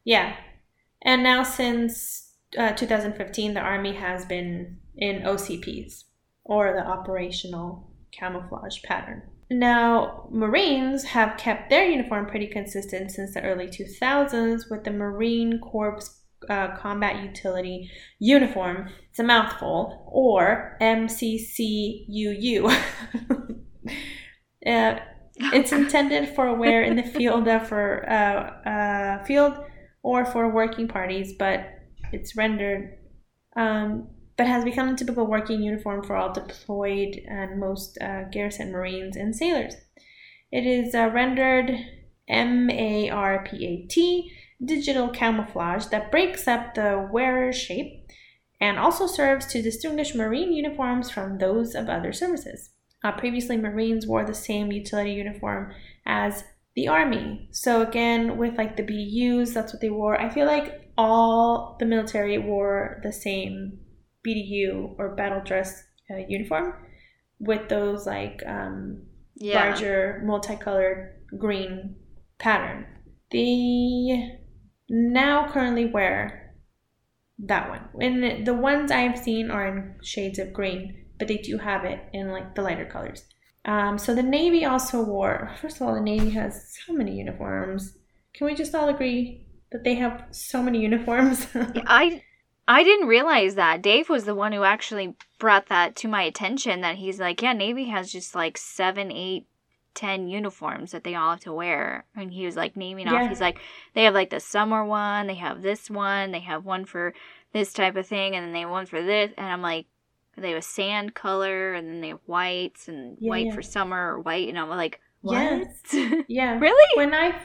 Yeah. 0.10 0.36
And 1.04 1.22
now, 1.22 1.44
since 1.44 2.34
uh, 2.58 2.72
2015, 2.72 3.54
the 3.54 3.60
Army 3.60 3.94
has 3.94 4.26
been 4.26 4.80
in 4.98 5.22
OCPs, 5.22 6.06
or 6.44 6.74
the 6.74 6.84
Operational 6.86 7.92
Camouflage 8.12 8.82
Pattern. 8.84 9.22
Now, 9.52 10.28
Marines 10.32 11.04
have 11.04 11.38
kept 11.38 11.70
their 11.70 11.86
uniform 11.86 12.26
pretty 12.26 12.48
consistent 12.48 13.12
since 13.12 13.36
the 13.36 13.44
early 13.44 13.68
2000s 13.68 14.70
with 14.70 14.84
the 14.84 14.92
Marine 14.92 15.60
Corps 15.60 16.00
uh, 16.50 16.76
Combat 16.76 17.24
Utility 17.24 17.92
Uniform. 18.18 18.90
It's 19.10 19.20
a 19.20 19.24
mouthful, 19.24 20.10
or 20.12 20.78
MCCUU. 20.82 22.66
uh, 24.66 24.96
it's 25.40 25.72
intended 25.72 26.30
for 26.36 26.54
wear 26.54 26.84
in 26.84 26.96
the 26.96 27.04
field 27.04 27.48
for 27.68 28.10
uh, 28.10 28.70
uh, 28.70 29.24
field 29.24 29.58
or 30.04 30.26
for 30.26 30.50
working 30.50 30.88
parties, 30.88 31.34
but 31.38 31.66
it's 32.12 32.36
rendered, 32.36 32.98
um, 33.56 34.10
but 34.38 34.48
has 34.48 34.64
become 34.64 34.90
a 34.90 34.96
typical 34.96 35.28
working 35.28 35.62
uniform 35.62 36.04
for 36.04 36.16
all 36.16 36.34
deployed 36.34 37.20
and 37.28 37.60
most 37.60 37.98
uh, 38.02 38.24
garrison 38.32 38.72
Marines 38.72 39.16
and 39.16 39.36
sailors. 39.36 39.76
It 40.52 40.66
is 40.66 40.96
uh, 40.96 41.10
rendered 41.14 41.72
M 42.28 42.70
A 42.70 43.10
R 43.10 43.44
P 43.44 43.66
A 43.66 43.88
T, 43.88 44.32
digital 44.64 45.10
camouflage 45.10 45.86
that 45.88 46.12
breaks 46.12 46.48
up 46.48 46.76
the 46.76 47.08
wearer's 47.12 47.58
shape 47.58 48.06
and 48.62 48.78
also 48.78 49.08
serves 49.08 49.46
to 49.48 49.62
distinguish 49.62 50.14
Marine 50.14 50.52
uniforms 50.52 51.10
from 51.10 51.38
those 51.38 51.76
of 51.76 51.88
other 51.88 52.12
services. 52.12 52.72
Uh, 53.04 53.12
previously, 53.14 53.58
Marines 53.58 54.06
wore 54.06 54.26
the 54.26 54.34
same 54.34 54.72
utility 54.72 55.12
uniform 55.12 55.74
as 56.06 56.44
the 56.76 56.88
Army. 56.88 57.48
So, 57.52 57.82
again, 57.82 58.38
with 58.38 58.58
like 58.58 58.76
the 58.76 58.84
BDUs, 58.84 59.54
that's 59.54 59.74
what 59.74 59.82
they 59.82 59.90
wore. 59.90 60.20
I 60.20 60.30
feel 60.30 60.46
like 60.46 60.92
all 60.98 61.78
the 61.80 61.86
military 61.86 62.38
wore 62.38 63.00
the 63.04 63.14
same 63.14 63.80
BDU 64.28 64.96
or 64.98 65.16
battle 65.16 65.42
dress 65.44 65.84
uh, 66.12 66.18
uniform 66.28 66.74
with 67.40 67.70
those 67.70 68.06
like 68.06 68.44
um, 68.46 69.04
yeah. 69.36 69.64
larger 69.64 70.22
multicolored 70.26 71.22
green 71.38 71.96
pattern. 72.38 72.86
They 73.32 74.38
now 74.90 75.50
currently 75.50 75.86
wear 75.86 76.56
that 77.40 77.70
one. 77.70 77.88
And 78.02 78.46
the 78.46 78.54
ones 78.54 78.92
I've 78.92 79.18
seen 79.18 79.50
are 79.50 79.68
in 79.68 79.96
shades 80.04 80.40
of 80.40 80.52
green 80.52 81.06
but 81.20 81.28
they 81.28 81.38
do 81.38 81.58
have 81.58 81.86
it 81.86 82.00
in 82.14 82.32
like 82.32 82.56
the 82.56 82.62
lighter 82.62 82.86
colors. 82.86 83.26
Um, 83.66 83.98
so 83.98 84.16
the 84.16 84.24
Navy 84.24 84.66
also 84.66 85.04
wore, 85.04 85.52
first 85.62 85.76
of 85.76 85.82
all, 85.84 85.94
the 85.94 86.02
Navy 86.02 86.32
has 86.32 86.76
so 86.86 86.94
many 86.94 87.18
uniforms. 87.18 87.98
Can 88.34 88.48
we 88.48 88.56
just 88.56 88.74
all 88.74 88.88
agree 88.88 89.46
that 89.72 89.84
they 89.84 89.96
have 89.96 90.24
so 90.32 90.64
many 90.64 90.82
uniforms? 90.82 91.46
I 91.56 92.24
I 92.68 92.84
didn't 92.84 93.08
realize 93.08 93.56
that. 93.56 93.82
Dave 93.82 94.10
was 94.10 94.26
the 94.26 94.36
one 94.36 94.54
who 94.54 94.64
actually 94.64 95.16
brought 95.40 95.68
that 95.68 95.96
to 95.98 96.08
my 96.08 96.22
attention 96.22 96.82
that 96.82 96.98
he's 96.98 97.20
like, 97.20 97.42
yeah, 97.42 97.54
Navy 97.54 97.86
has 97.86 98.12
just 98.12 98.36
like 98.36 98.60
seven, 98.60 99.12
eight, 99.12 99.48
ten 99.96 100.28
uniforms 100.28 100.92
that 100.92 101.04
they 101.04 101.16
all 101.16 101.32
have 101.32 101.40
to 101.42 101.54
wear. 101.54 102.06
And 102.16 102.32
he 102.32 102.46
was 102.46 102.56
like 102.56 102.78
naming 102.78 103.08
yeah. 103.08 103.24
off. 103.24 103.30
He's 103.30 103.42
like, 103.42 103.58
they 103.96 104.04
have 104.04 104.14
like 104.14 104.30
the 104.30 104.40
summer 104.40 104.86
one, 104.86 105.26
they 105.26 105.34
have 105.34 105.64
this 105.64 105.90
one, 105.90 106.32
they 106.32 106.42
have 106.42 106.64
one 106.64 106.86
for 106.86 107.14
this 107.54 107.74
type 107.74 107.96
of 107.96 108.06
thing, 108.06 108.36
and 108.36 108.46
then 108.46 108.54
they 108.54 108.62
have 108.62 108.70
one 108.70 108.86
for 108.86 109.02
this. 109.02 109.32
And 109.36 109.48
I'm 109.48 109.64
like, 109.64 109.88
they 110.42 110.50
have 110.50 110.60
a 110.60 110.62
sand 110.62 111.14
color 111.14 111.74
and 111.74 111.88
then 111.88 112.02
they 112.02 112.10
have 112.10 112.20
whites 112.26 112.88
and 112.88 113.18
yeah, 113.20 113.30
white 113.30 113.48
yeah. 113.48 113.54
for 113.54 113.62
summer 113.62 114.14
or 114.14 114.20
white 114.20 114.50
and 114.50 114.58
I'm 114.58 114.70
like, 114.70 115.00
what? 115.22 115.36
Yes. 115.36 116.24
Yeah. 116.28 116.60
really? 116.60 116.98
When 116.98 117.14
I 117.14 117.40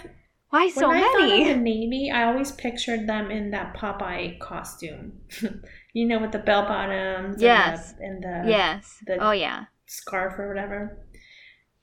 why 0.54 0.68
so 0.70 0.88
when 0.88 1.00
many? 1.00 1.06
I 1.06 1.28
thought 1.28 1.50
of 1.50 1.56
the 1.56 1.62
Navy, 1.62 2.12
I 2.12 2.24
always 2.28 2.52
pictured 2.52 3.08
them 3.08 3.30
in 3.32 3.50
that 3.50 3.74
Popeye 3.74 4.38
costume. 4.38 5.14
you 5.92 6.06
know, 6.06 6.20
with 6.20 6.30
the 6.30 6.38
bell 6.38 6.62
bottoms. 6.62 7.42
Yes. 7.42 7.94
And 7.98 8.22
the, 8.22 8.28
and 8.28 8.46
the 8.46 8.50
yes. 8.50 9.02
The 9.04 9.16
oh 9.18 9.32
yeah. 9.32 9.64
Scarf 9.86 10.38
or 10.38 10.48
whatever. 10.48 10.98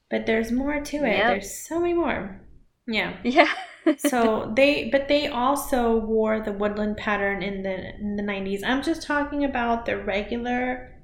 But 0.10 0.26
there's 0.26 0.52
more 0.54 0.80
to 0.80 0.98
it. 0.98 1.18
Yep. 1.18 1.28
There's 1.28 1.68
so 1.68 1.82
many 1.82 1.94
more. 1.94 2.42
Yeah. 2.88 3.18
Yeah. 3.24 3.50
so 3.98 4.54
they 4.56 4.90
but 4.90 5.08
they 5.08 5.28
also 5.28 5.98
wore 5.98 6.40
the 6.40 6.54
woodland 6.54 6.96
pattern 6.96 7.44
in 7.44 7.64
the 7.64 7.96
in 7.96 8.16
the 8.16 8.24
90s. 8.24 8.62
I'm 8.66 8.84
just 8.84 9.04
talking 9.04 9.44
about 9.44 9.86
the 9.86 9.98
regular 9.98 11.01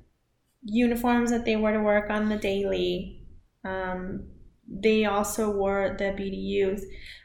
uniforms 0.63 1.31
that 1.31 1.45
they 1.45 1.55
wore 1.55 1.71
to 1.71 1.79
work 1.79 2.09
on 2.09 2.29
the 2.29 2.37
daily. 2.37 3.21
Um, 3.63 4.27
they 4.69 5.05
also 5.05 5.49
wore 5.49 5.95
the 5.97 6.05
BDUs 6.05 6.81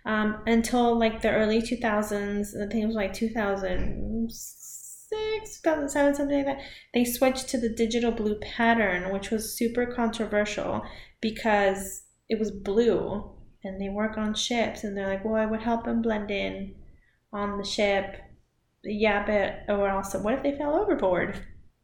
um, 0.06 0.42
until 0.46 0.98
like 0.98 1.22
the 1.22 1.30
early 1.30 1.60
2000s. 1.60 2.56
I 2.56 2.68
think 2.68 2.84
it 2.84 2.86
was 2.86 2.94
like 2.94 3.12
2006, 3.12 5.60
2007, 5.60 6.14
something 6.14 6.36
like 6.36 6.46
that. 6.46 6.60
They 6.94 7.04
switched 7.04 7.48
to 7.48 7.58
the 7.58 7.68
digital 7.68 8.12
blue 8.12 8.38
pattern, 8.40 9.12
which 9.12 9.30
was 9.30 9.56
super 9.56 9.86
controversial 9.86 10.82
because 11.20 12.04
it 12.28 12.38
was 12.38 12.50
blue 12.50 13.30
and 13.64 13.80
they 13.80 13.88
work 13.88 14.16
on 14.16 14.34
ships 14.34 14.84
and 14.84 14.96
they're 14.96 15.08
like, 15.08 15.24
well, 15.24 15.42
it 15.42 15.50
would 15.50 15.62
help 15.62 15.84
them 15.84 16.02
blend 16.02 16.30
in 16.30 16.74
on 17.32 17.58
the 17.58 17.64
ship. 17.64 18.16
Yeah, 18.84 19.24
but 19.24 19.72
or 19.72 19.90
also, 19.90 20.20
what 20.20 20.34
if 20.34 20.42
they 20.42 20.56
fell 20.56 20.74
overboard? 20.74 21.38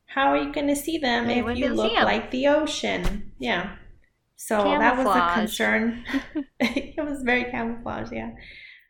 How 0.09 0.31
are 0.31 0.39
you 0.39 0.53
going 0.53 0.69
to 0.69 0.77
see 0.77 0.99
them 0.99 1.29
if 1.29 1.57
you 1.57 1.69
look 1.69 1.93
like 1.93 2.31
the 2.31 2.49
ocean? 2.49 3.33
Yeah. 3.39 3.77
So 4.37 4.63
that 4.65 4.97
was 4.97 5.07
a 5.07 5.35
concern. 5.35 6.05
it 6.61 7.05
was 7.05 7.23
very 7.23 7.45
camouflage, 7.45 8.11
yeah. 8.11 8.31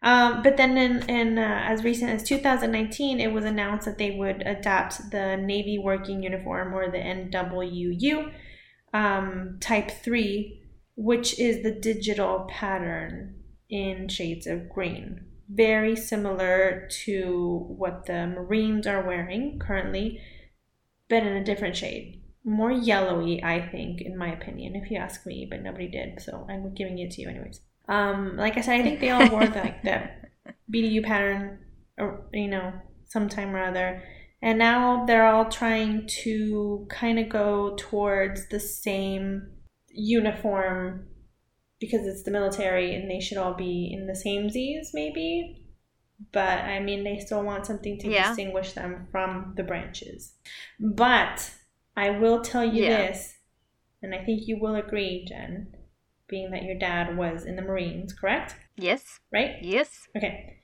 Um, 0.00 0.42
but 0.44 0.56
then 0.56 0.76
in, 0.76 1.08
in 1.10 1.38
uh, 1.38 1.64
as 1.66 1.82
recent 1.82 2.12
as 2.12 2.22
2019, 2.22 3.18
it 3.18 3.32
was 3.32 3.44
announced 3.44 3.84
that 3.86 3.98
they 3.98 4.12
would 4.12 4.42
adopt 4.46 5.10
the 5.10 5.36
Navy 5.36 5.76
working 5.76 6.22
uniform 6.22 6.72
or 6.72 6.88
the 6.88 6.98
NWU 6.98 8.32
um, 8.94 9.58
Type 9.60 9.90
3, 9.90 10.62
which 10.96 11.38
is 11.40 11.64
the 11.64 11.72
digital 11.72 12.46
pattern 12.48 13.34
in 13.68 14.08
shades 14.08 14.46
of 14.46 14.68
green. 14.68 15.26
Very 15.48 15.96
similar 15.96 16.88
to 17.04 17.64
what 17.68 18.06
the 18.06 18.28
Marines 18.28 18.86
are 18.86 19.04
wearing 19.04 19.58
currently 19.58 20.20
but 21.08 21.22
in 21.22 21.36
a 21.36 21.44
different 21.44 21.76
shade. 21.76 22.22
More 22.44 22.70
yellowy, 22.70 23.42
I 23.42 23.66
think, 23.68 24.00
in 24.00 24.16
my 24.16 24.32
opinion, 24.32 24.76
if 24.76 24.90
you 24.90 24.98
ask 24.98 25.26
me, 25.26 25.46
but 25.48 25.62
nobody 25.62 25.88
did, 25.88 26.20
so 26.22 26.46
I'm 26.48 26.74
giving 26.74 26.98
it 26.98 27.10
to 27.12 27.22
you 27.22 27.28
anyways. 27.28 27.60
Um, 27.88 28.36
like 28.36 28.56
I 28.56 28.60
said, 28.60 28.80
I 28.80 28.82
think 28.82 29.00
they 29.00 29.10
all 29.10 29.28
wore 29.30 29.46
the, 29.46 29.60
like 29.60 29.82
the 29.82 30.08
BDU 30.72 31.04
pattern, 31.04 31.58
or 31.98 32.26
you 32.32 32.48
know, 32.48 32.72
sometime 33.06 33.54
or 33.54 33.62
other, 33.62 34.02
and 34.40 34.58
now 34.58 35.04
they're 35.04 35.26
all 35.26 35.46
trying 35.46 36.06
to 36.22 36.86
kind 36.90 37.18
of 37.18 37.28
go 37.28 37.74
towards 37.76 38.48
the 38.48 38.60
same 38.60 39.50
uniform 39.88 41.08
because 41.80 42.06
it's 42.06 42.22
the 42.22 42.30
military 42.30 42.94
and 42.94 43.10
they 43.10 43.20
should 43.20 43.38
all 43.38 43.54
be 43.54 43.90
in 43.92 44.06
the 44.06 44.16
same 44.16 44.50
Z's, 44.50 44.90
maybe 44.94 45.64
but 46.32 46.60
I 46.60 46.80
mean, 46.80 47.04
they 47.04 47.18
still 47.18 47.42
want 47.42 47.66
something 47.66 47.98
to 48.00 48.08
yeah. 48.10 48.28
distinguish 48.28 48.72
them 48.72 49.08
from 49.10 49.54
the 49.56 49.62
branches. 49.62 50.32
But 50.80 51.50
I 51.96 52.10
will 52.10 52.42
tell 52.42 52.64
you 52.64 52.84
yeah. 52.84 53.08
this, 53.08 53.36
and 54.02 54.14
I 54.14 54.24
think 54.24 54.42
you 54.46 54.58
will 54.60 54.74
agree, 54.74 55.24
Jen, 55.28 55.74
being 56.28 56.50
that 56.50 56.64
your 56.64 56.78
dad 56.78 57.16
was 57.16 57.44
in 57.44 57.56
the 57.56 57.62
Marines, 57.62 58.12
correct? 58.12 58.54
Yes. 58.76 59.20
Right? 59.32 59.56
Yes. 59.62 60.08
Okay. 60.16 60.54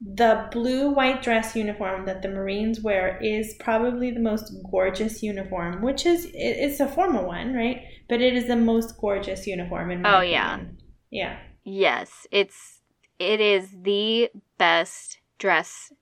The 0.00 0.48
blue 0.50 0.90
white 0.90 1.22
dress 1.22 1.54
uniform 1.54 2.06
that 2.06 2.22
the 2.22 2.28
Marines 2.28 2.80
wear 2.80 3.18
is 3.22 3.54
probably 3.60 4.10
the 4.10 4.20
most 4.20 4.50
gorgeous 4.70 5.22
uniform, 5.22 5.82
which 5.82 6.06
is 6.06 6.30
it's 6.32 6.80
a 6.80 6.88
formal 6.88 7.26
one, 7.26 7.52
right? 7.54 7.82
But 8.08 8.22
it 8.22 8.34
is 8.34 8.46
the 8.46 8.56
most 8.56 8.98
gorgeous 8.98 9.46
uniform 9.46 9.90
in 9.90 10.00
my 10.00 10.14
Oh 10.14 10.18
opinion. 10.20 10.78
yeah. 11.10 11.36
Yeah. 11.36 11.38
Yes, 11.64 12.26
it's 12.30 12.79
it 13.20 13.40
is 13.40 13.68
the 13.82 14.30
best 14.58 15.18
dress 15.38 15.92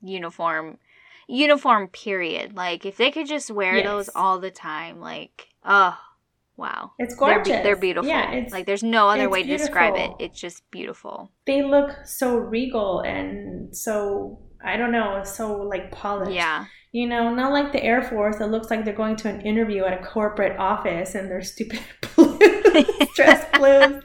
uniform 0.00 0.78
uniform 1.26 1.88
period. 1.88 2.56
Like 2.56 2.86
if 2.86 2.96
they 2.96 3.10
could 3.10 3.26
just 3.26 3.50
wear 3.50 3.76
yes. 3.76 3.84
those 3.84 4.08
all 4.14 4.38
the 4.38 4.50
time 4.50 5.00
like 5.00 5.48
oh 5.64 5.98
wow. 6.56 6.92
It's 6.98 7.14
gorgeous 7.14 7.48
they're, 7.48 7.62
they're 7.62 7.76
beautiful. 7.76 8.08
yeah, 8.08 8.46
like 8.50 8.64
there's 8.64 8.82
no 8.82 9.08
other 9.08 9.28
way 9.28 9.42
beautiful. 9.42 9.58
to 9.58 9.70
describe 9.70 9.94
it. 9.96 10.10
it's 10.18 10.40
just 10.40 10.68
beautiful. 10.70 11.30
They 11.46 11.62
look 11.62 12.06
so 12.06 12.36
regal 12.36 13.00
and 13.00 13.76
so 13.76 14.40
i 14.64 14.76
don't 14.76 14.92
know 14.92 15.22
so 15.24 15.56
like 15.62 15.90
polished. 15.92 16.32
Yeah. 16.32 16.66
You 16.90 17.06
know, 17.06 17.34
not 17.34 17.52
like 17.52 17.72
the 17.72 17.84
Air 17.84 18.02
Force 18.02 18.38
that 18.38 18.50
looks 18.50 18.70
like 18.70 18.86
they're 18.86 18.94
going 18.94 19.16
to 19.16 19.28
an 19.28 19.42
interview 19.42 19.84
at 19.84 19.92
a 19.92 20.02
corporate 20.02 20.58
office 20.58 21.14
and 21.14 21.30
they're 21.30 21.42
stupid 21.42 21.80
blues, 22.16 22.38
dress 23.14 23.44
blues. 23.56 24.02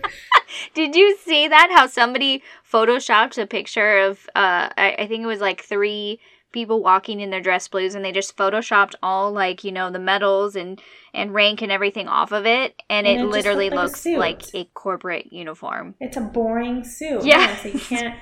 Did 0.73 0.95
you 0.95 1.17
see 1.17 1.47
that? 1.47 1.69
How 1.71 1.87
somebody 1.87 2.43
photoshopped 2.71 3.41
a 3.41 3.47
picture 3.47 3.99
of, 3.99 4.27
uh, 4.35 4.69
I, 4.77 4.95
I 4.99 5.07
think 5.07 5.23
it 5.23 5.27
was 5.27 5.41
like 5.41 5.61
three 5.61 6.19
people 6.53 6.81
walking 6.81 7.19
in 7.19 7.31
their 7.31 7.41
dress 7.41 7.67
blues 7.67 7.95
and 7.95 8.05
they 8.05 8.11
just 8.11 8.37
photoshopped 8.37 8.93
all 9.01 9.31
like 9.31 9.63
you 9.63 9.71
know 9.71 9.89
the 9.89 9.99
medals 9.99 10.55
and 10.55 10.79
and 11.13 11.33
rank 11.33 11.61
and 11.61 11.71
everything 11.71 12.07
off 12.07 12.31
of 12.31 12.45
it 12.45 12.81
and, 12.89 13.05
and 13.05 13.19
it, 13.19 13.23
it 13.23 13.27
literally 13.27 13.69
like 13.69 13.87
looks 13.87 14.05
like 14.05 14.43
a 14.53 14.63
corporate 14.75 15.33
uniform 15.33 15.95
it's 15.99 16.15
a 16.15 16.21
boring 16.21 16.83
suit 16.83 17.25
yeah 17.25 17.55
so 17.57 17.67
you 17.69 17.79
can't 17.79 18.15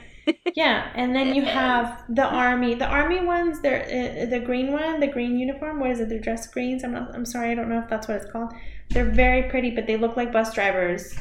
yeah, 0.55 0.91
and 0.95 1.15
then 1.15 1.33
you 1.35 1.43
have 1.61 2.03
the 2.09 2.25
army. 2.25 2.75
The 2.75 2.85
army 2.87 3.21
ones, 3.25 3.61
they're 3.61 3.83
uh, 3.83 4.25
the 4.29 4.39
green 4.39 4.71
one, 4.71 4.99
the 4.99 5.07
green 5.07 5.37
uniform. 5.37 5.79
What 5.79 5.91
is 5.91 5.99
it? 5.99 6.09
They're 6.09 6.19
dressed 6.19 6.51
greens. 6.53 6.83
I'm 6.83 6.93
not. 6.93 7.13
I'm 7.15 7.25
sorry, 7.25 7.51
I 7.51 7.55
don't 7.55 7.69
know 7.69 7.79
if 7.79 7.89
that's 7.89 8.07
what 8.07 8.17
it's 8.17 8.31
called. 8.31 8.53
They're 8.89 9.09
very 9.09 9.49
pretty, 9.49 9.71
but 9.71 9.87
they 9.87 9.97
look 9.97 10.17
like 10.17 10.31
bus 10.33 10.53
drivers. 10.53 11.15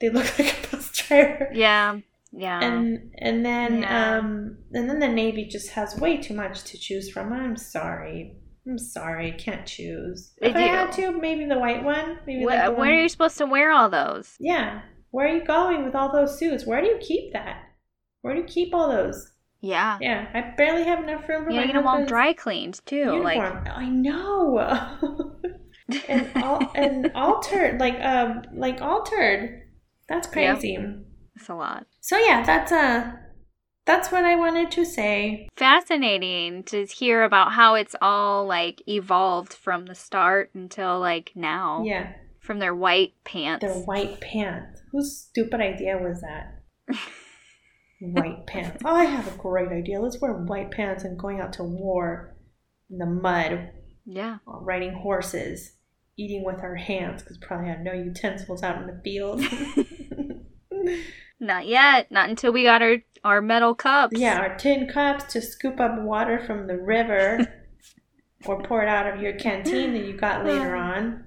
They 0.00 0.08
look 0.16 0.38
like 0.38 0.66
a 0.66 0.76
bus 0.76 0.90
driver. 0.92 1.50
Yeah. 1.52 1.98
Yeah. 2.32 2.60
And 2.62 3.14
and 3.18 3.46
then 3.46 3.82
Yeah. 3.82 4.18
um 4.18 4.58
and 4.74 4.90
then 4.90 4.98
the 4.98 5.08
navy 5.08 5.46
just 5.46 5.70
has 5.70 5.96
way 5.98 6.18
too 6.18 6.34
much 6.34 6.64
to 6.64 6.78
choose 6.78 7.08
from. 7.10 7.32
I'm 7.32 7.56
sorry. 7.56 8.36
I'm 8.68 8.78
sorry, 8.78 9.30
can't 9.38 9.64
choose. 9.64 10.32
They 10.40 10.48
if 10.48 10.56
I 10.56 10.60
had 10.62 10.90
do. 10.90 11.12
to, 11.12 11.18
maybe 11.20 11.46
the 11.46 11.56
white 11.58 11.84
one. 11.84 12.18
Maybe 12.26 12.42
Wh- 12.42 12.46
like 12.46 12.64
the 12.64 12.70
where 12.72 12.78
one- 12.78 12.88
are 12.88 13.00
you 13.02 13.08
supposed 13.08 13.38
to 13.38 13.46
wear 13.46 13.70
all 13.70 13.88
those? 13.88 14.36
Yeah. 14.40 14.82
Where 15.12 15.28
are 15.28 15.34
you 15.36 15.44
going 15.44 15.84
with 15.84 15.94
all 15.94 16.12
those 16.12 16.36
suits? 16.36 16.66
Where 16.66 16.80
do 16.80 16.88
you 16.88 16.98
keep 17.00 17.32
that? 17.32 17.62
Where 18.26 18.34
do 18.34 18.40
you 18.40 18.46
keep 18.48 18.74
all 18.74 18.88
those? 18.88 19.30
Yeah. 19.60 19.98
Yeah, 20.00 20.26
I 20.34 20.52
barely 20.56 20.82
have 20.82 20.98
enough 20.98 21.28
room 21.28 21.44
for 21.44 21.50
You 21.52 21.60
my 21.60 21.66
them 21.68 21.86
all 21.86 21.92
husband's 21.92 22.08
dry 22.10 22.32
cleaned 22.32 22.80
too. 22.84 22.96
uniform. 22.96 23.22
Like 23.22 23.68
I 23.68 23.88
know. 23.88 24.58
and 26.08 26.28
al- 26.34 26.72
and 26.74 27.12
altered, 27.14 27.78
like 27.78 27.94
um, 28.00 28.42
like 28.52 28.80
altered. 28.82 29.62
That's 30.08 30.26
Yep. 30.26 30.32
crazy. 30.32 30.76
it's 31.36 31.48
a 31.48 31.54
lot. 31.54 31.86
So 32.00 32.18
yeah, 32.18 32.42
that's 32.44 32.72
uh 32.72 33.12
that's 33.84 34.10
what 34.10 34.24
I 34.24 34.34
wanted 34.34 34.72
to 34.72 34.84
say. 34.84 35.48
Fascinating 35.56 36.64
to 36.64 36.84
hear 36.86 37.22
about 37.22 37.52
how 37.52 37.76
it's 37.76 37.94
all 38.02 38.44
like 38.44 38.82
evolved 38.88 39.52
from 39.52 39.86
the 39.86 39.94
start 39.94 40.50
until 40.52 40.98
like 40.98 41.30
now. 41.36 41.84
Yeah, 41.86 42.12
From 42.40 42.58
their 42.58 42.74
white 42.74 43.12
pants. 43.22 43.64
their 43.64 43.84
white 43.84 44.20
pants. 44.20 44.80
Whose 44.90 45.16
stupid 45.16 45.60
idea 45.60 45.96
was 45.96 46.22
that? 46.22 46.54
white 48.00 48.46
pants. 48.46 48.82
Oh, 48.84 48.94
I 48.94 49.04
have 49.04 49.26
a 49.32 49.36
great 49.38 49.68
idea. 49.70 50.00
Let's 50.00 50.20
wear 50.20 50.32
white 50.32 50.70
pants 50.70 51.04
and 51.04 51.18
going 51.18 51.40
out 51.40 51.52
to 51.54 51.64
war 51.64 52.36
in 52.90 52.98
the 52.98 53.06
mud, 53.06 53.70
yeah. 54.04 54.38
riding 54.46 54.94
horses, 54.94 55.72
eating 56.16 56.44
with 56.44 56.60
our 56.62 56.76
hands 56.76 57.22
because 57.22 57.38
probably 57.38 57.68
had 57.68 57.82
no 57.84 57.92
utensils 57.92 58.62
out 58.62 58.80
in 58.80 58.86
the 58.86 59.00
field. 59.04 59.42
Not 61.40 61.66
yet. 61.66 62.10
Not 62.10 62.28
until 62.30 62.52
we 62.52 62.62
got 62.62 62.82
our 62.82 62.96
our 63.24 63.42
metal 63.42 63.74
cups. 63.74 64.18
yeah, 64.18 64.38
our 64.38 64.56
tin 64.56 64.86
cups 64.88 65.24
to 65.32 65.42
scoop 65.42 65.80
up 65.80 66.00
water 66.00 66.38
from 66.46 66.66
the 66.68 66.76
river 66.78 67.64
or 68.46 68.62
pour 68.62 68.82
it 68.82 68.88
out 68.88 69.12
of 69.12 69.20
your 69.20 69.32
canteen 69.34 69.92
that 69.94 70.04
you 70.04 70.16
got 70.16 70.44
later 70.46 70.76
on. 70.76 71.24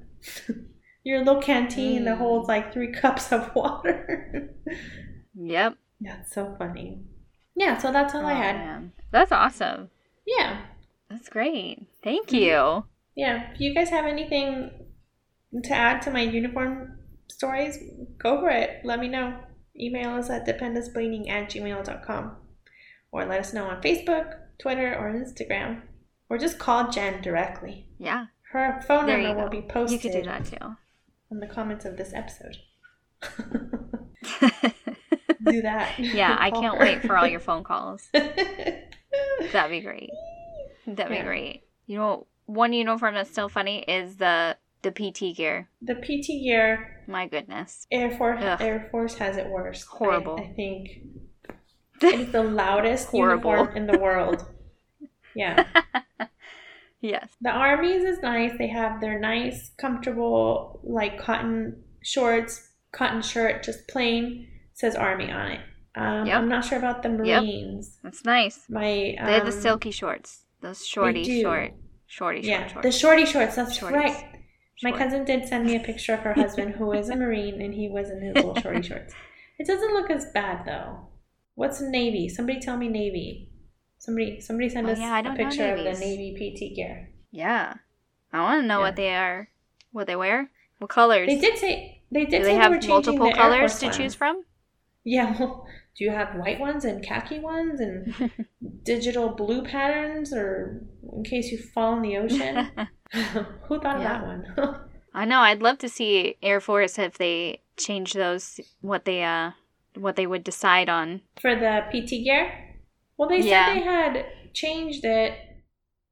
your 1.03 1.20
little 1.20 1.41
canteen 1.41 2.05
that 2.05 2.15
Mm. 2.15 2.20
holds 2.20 2.47
like 2.47 2.72
three 2.74 2.91
cups 2.91 3.32
of 3.34 3.53
water. 3.53 4.49
Yep. 5.36 5.76
That's 6.02 6.34
so 6.34 6.56
funny. 6.58 7.02
Yeah, 7.56 7.78
so 7.78 7.91
that's 7.91 8.16
all 8.16 8.26
I 8.26 8.34
Oh, 8.34 8.36
had. 8.36 8.56
man. 8.56 8.91
That's 9.12 9.32
awesome. 9.32 9.89
Yeah. 10.26 10.62
That's 11.10 11.28
great. 11.30 11.88
Thank 12.04 12.28
Mm-hmm. 12.28 12.36
you. 12.36 12.86
Yeah. 13.16 13.52
If 13.54 13.60
you 13.60 13.74
guys 13.74 13.89
have 13.89 14.06
anything 14.06 14.72
to 15.64 15.74
add 15.74 16.02
to 16.04 16.12
my 16.12 16.22
uniform 16.22 17.00
stories, 17.30 17.78
go 18.18 18.39
for 18.39 18.50
it. 18.50 18.82
Let 18.86 19.00
me 19.00 19.08
know. 19.08 19.38
Email 19.80 20.12
us 20.12 20.30
at 20.30 20.45
dependusbleaning 20.47 21.30
at 21.30 21.50
gmail.com 21.50 22.36
or 23.12 23.26
let 23.26 23.39
us 23.39 23.54
know 23.54 23.66
on 23.66 23.82
Facebook, 23.82 24.36
Twitter, 24.60 24.93
or 24.95 25.12
Instagram. 25.14 25.82
Or 26.30 26.38
just 26.38 26.60
call 26.60 26.91
Jen 26.91 27.22
directly. 27.22 27.88
Yeah. 27.97 28.28
Her 28.52 28.82
phone 28.88 29.08
There 29.08 29.18
number 29.22 29.43
will 29.43 29.50
be 29.50 29.62
posted 29.64 30.04
You 30.04 30.12
could 30.12 30.18
do 30.24 30.30
that 30.30 30.45
too. 30.45 30.76
in 31.32 31.39
the 31.39 31.47
comments 31.47 31.86
of 31.86 31.97
this 31.97 32.14
episode. 32.14 32.58
do 35.52 35.62
that. 35.64 35.95
yeah, 36.00 36.36
I 36.39 36.52
can't 36.52 36.78
her. 36.78 36.84
wait 36.84 37.02
for 37.02 37.18
all 37.18 37.28
your 37.28 37.39
phone 37.39 37.64
calls. 37.64 38.08
That'd 38.14 39.72
be 39.72 39.82
great. 39.82 40.10
That'd 40.88 41.12
Yeah. 41.16 41.22
be 41.22 41.26
great. 41.28 41.64
You 41.88 41.97
know, 41.97 42.28
one 42.45 42.74
uniform 42.74 43.14
that's 43.16 43.30
still 43.30 43.50
funny 43.50 43.84
is 43.88 44.18
the 44.18 44.58
the 44.82 44.91
PT 44.91 45.36
gear. 45.36 45.68
the 45.82 45.95
PT 45.95 46.28
gear 46.43 47.04
My 47.08 47.28
goodness. 47.28 47.86
Air 47.91 48.12
Force 48.12 48.39
Ugh. 48.41 48.62
Air 48.62 48.88
Force 48.91 49.16
has 49.16 49.36
it 49.38 49.47
worse. 49.47 49.86
I- 49.91 49.97
Horrible. 49.97 50.39
I, 50.39 50.54
think 50.56 50.89
it's 52.02 52.32
the 52.32 52.43
loudest 52.43 53.10
Horrible. 53.10 53.52
uniform 53.52 53.78
in 53.78 53.88
the 53.88 53.97
world. 54.00 54.45
Yeah. 55.36 55.66
yes. 57.02 57.30
The 57.41 57.50
armies 57.50 58.04
is 58.04 58.20
nice. 58.22 58.52
They 58.58 58.68
have 58.68 59.02
their 59.02 59.20
nice, 59.20 59.72
comfortable, 59.78 60.80
like 60.84 61.20
cotton 61.20 61.84
shorts, 62.04 62.70
cotton 62.91 63.22
shirt, 63.22 63.64
just 63.64 63.88
plain 63.88 64.47
says 64.80 64.96
army 64.96 65.30
on 65.32 65.52
it. 65.52 65.60
Um, 65.96 66.26
Yep. 66.26 66.38
I'm 66.38 66.50
not 66.50 66.64
sure 66.64 66.78
about 66.78 67.04
the 67.04 67.10
Yep. 67.10 67.44
Marines. 67.44 67.98
That's 68.04 68.24
nice. 68.24 68.66
My 68.70 69.16
um, 69.20 69.26
They 69.26 69.34
have 69.34 69.46
the 69.46 69.52
silky 69.52 69.92
shorts. 69.92 70.46
Those 70.62 70.86
shorty 70.86 71.42
short. 71.42 71.74
Shorty 72.08 72.42
yeah, 72.42 72.68
short 72.68 72.84
the 72.84 72.92
shorty 72.92 73.26
shorts. 73.26 73.56
That's 73.56 73.78
Shorties. 73.78 73.92
right. 73.92 74.26
My 74.82 74.92
cousin 74.94 75.26
did 75.26 75.48
send 75.48 75.66
me 75.66 75.76
a 75.76 75.80
picture 75.82 76.14
of 76.14 76.22
her 76.22 76.34
husband, 76.44 76.76
who 76.76 76.92
is 76.94 77.10
a 77.10 77.16
Marine, 77.16 77.62
and 77.62 77.74
he 77.74 77.90
was 77.90 78.10
in 78.10 78.22
his 78.22 78.36
little 78.36 78.56
shorty 78.56 78.82
shorts. 78.82 79.14
It 79.60 79.68
doesn't 79.68 79.94
look 79.94 80.10
as 80.10 80.26
bad 80.34 80.66
though. 80.66 81.08
What's 81.56 81.82
Navy? 81.82 82.30
Somebody 82.30 82.60
tell 82.62 82.78
me 82.78 82.88
Navy. 82.88 83.50
Somebody, 83.98 84.40
somebody 84.40 84.70
send 84.70 84.88
Oh, 84.88 84.92
us 84.94 85.00
yeah, 85.00 85.20
a 85.20 85.36
picture 85.36 85.74
of 85.74 85.84
the. 85.84 86.00
Navy 86.00 86.30
PT 86.36 86.76
gear. 86.76 87.10
Yeah. 87.32 87.74
I 88.32 88.40
want 88.42 88.62
to 88.62 88.68
know 88.68 88.78
Yeah. 88.80 88.86
what 88.86 88.96
they 88.96 89.14
are. 89.14 89.50
What 89.92 90.08
they 90.08 90.16
wear? 90.16 90.50
What 90.78 90.90
colors? 90.90 91.28
They 91.28 91.38
did 91.40 91.58
say 91.58 92.02
they 92.12 92.26
did 92.26 92.40
Do 92.40 92.44
they 92.46 92.56
have 92.56 92.72
were 92.72 92.78
changing 92.78 92.90
multiple 93.18 93.32
colors 93.34 93.78
to 93.80 93.92
choose 93.92 94.16
from? 94.16 94.44
Yeah. 95.16 95.36
Well, 95.39 95.66
do 95.97 96.03
you 96.05 96.12
have 96.12 96.36
white 96.36 96.60
ones 96.60 96.86
and 96.86 97.03
khaki 97.03 97.39
ones 97.39 97.80
and 97.82 98.14
digital 98.84 99.30
blue 99.30 99.64
patterns, 99.64 100.32
or 100.32 100.86
in 101.18 101.24
case 101.24 101.51
you 101.51 101.57
fall 101.74 101.95
in 101.97 102.01
the 102.03 102.16
ocean? 102.18 102.55
Who 103.68 103.80
thought 103.82 103.99
Yeah. 103.99 104.16
of 104.16 104.22
that 104.22 104.26
one? 104.26 104.80
I 105.14 105.26
know. 105.26 105.39
I'd 105.39 105.62
love 105.68 105.80
to 105.80 105.89
see 105.89 106.38
Air 106.41 106.62
Force 106.62 106.97
if 106.99 107.18
they 107.18 107.62
change 107.76 108.14
those. 108.14 108.60
What 108.82 109.03
they 109.05 109.24
uh, 109.24 109.51
what 109.95 110.16
they 110.16 110.28
would 110.28 110.43
decide 110.43 110.89
on. 110.89 111.22
For 111.41 111.55
the 111.55 111.74
PT 111.91 112.10
gear? 112.26 112.45
Well, 113.18 113.28
they 113.30 113.41
Yeah. 113.41 113.66
said 113.66 113.76
they 113.76 113.82
had 113.84 114.26
changed 114.53 115.03
it. 115.03 115.34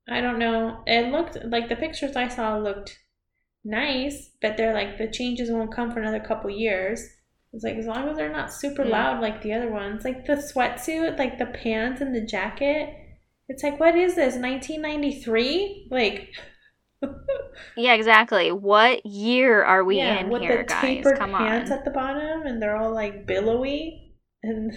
I 0.10 0.22
don't 0.22 0.40
know. 0.40 0.82
It 0.88 1.12
looked 1.12 1.38
like 1.46 1.70
the 1.70 1.76
pictures 1.76 2.16
I 2.16 2.28
saw 2.30 2.58
looked 2.58 2.98
nice, 3.64 4.32
but 4.42 4.58
they're 4.58 4.74
like 4.74 4.98
the 4.98 5.08
changes 5.20 5.52
won't 5.52 5.74
come 5.74 5.92
for 5.92 6.00
another 6.02 6.20
couple 6.30 6.50
years. 6.50 7.00
It's 7.58 7.64
like 7.64 7.78
as 7.78 7.88
long 7.88 8.08
as 8.08 8.16
they're 8.18 8.32
not 8.32 8.54
super 8.54 8.84
Hmm. 8.84 8.92
loud 8.92 9.20
like 9.20 9.42
the 9.42 9.52
other 9.54 9.72
ones, 9.72 10.06
like 10.06 10.28
the 10.28 10.34
sweatsuit, 10.36 11.18
like 11.18 11.40
the 11.40 11.48
pants 11.48 12.02
and 12.02 12.14
the 12.14 12.22
jacket. 12.22 12.94
It's 13.50 13.64
like, 13.64 13.80
what 13.80 13.96
is 13.96 14.14
this? 14.14 14.36
1993? 14.36 15.88
Like, 15.90 16.30
Yeah, 17.76 17.94
exactly. 17.96 18.52
What 18.52 19.04
year 19.08 19.64
are 19.64 19.84
we 19.84 19.98
yeah, 19.98 20.20
in 20.20 20.30
with 20.30 20.44
here, 20.44 20.58
the 20.60 20.64
guys? 20.66 20.82
tapered 20.82 21.18
Come 21.18 21.32
pants 21.32 21.72
on. 21.72 21.80
at 21.80 21.84
the 21.86 21.90
bottom, 21.92 22.46
and 22.46 22.62
they're 22.62 22.78
all 22.78 22.94
like 22.94 23.26
billowy, 23.26 24.14
and 24.44 24.72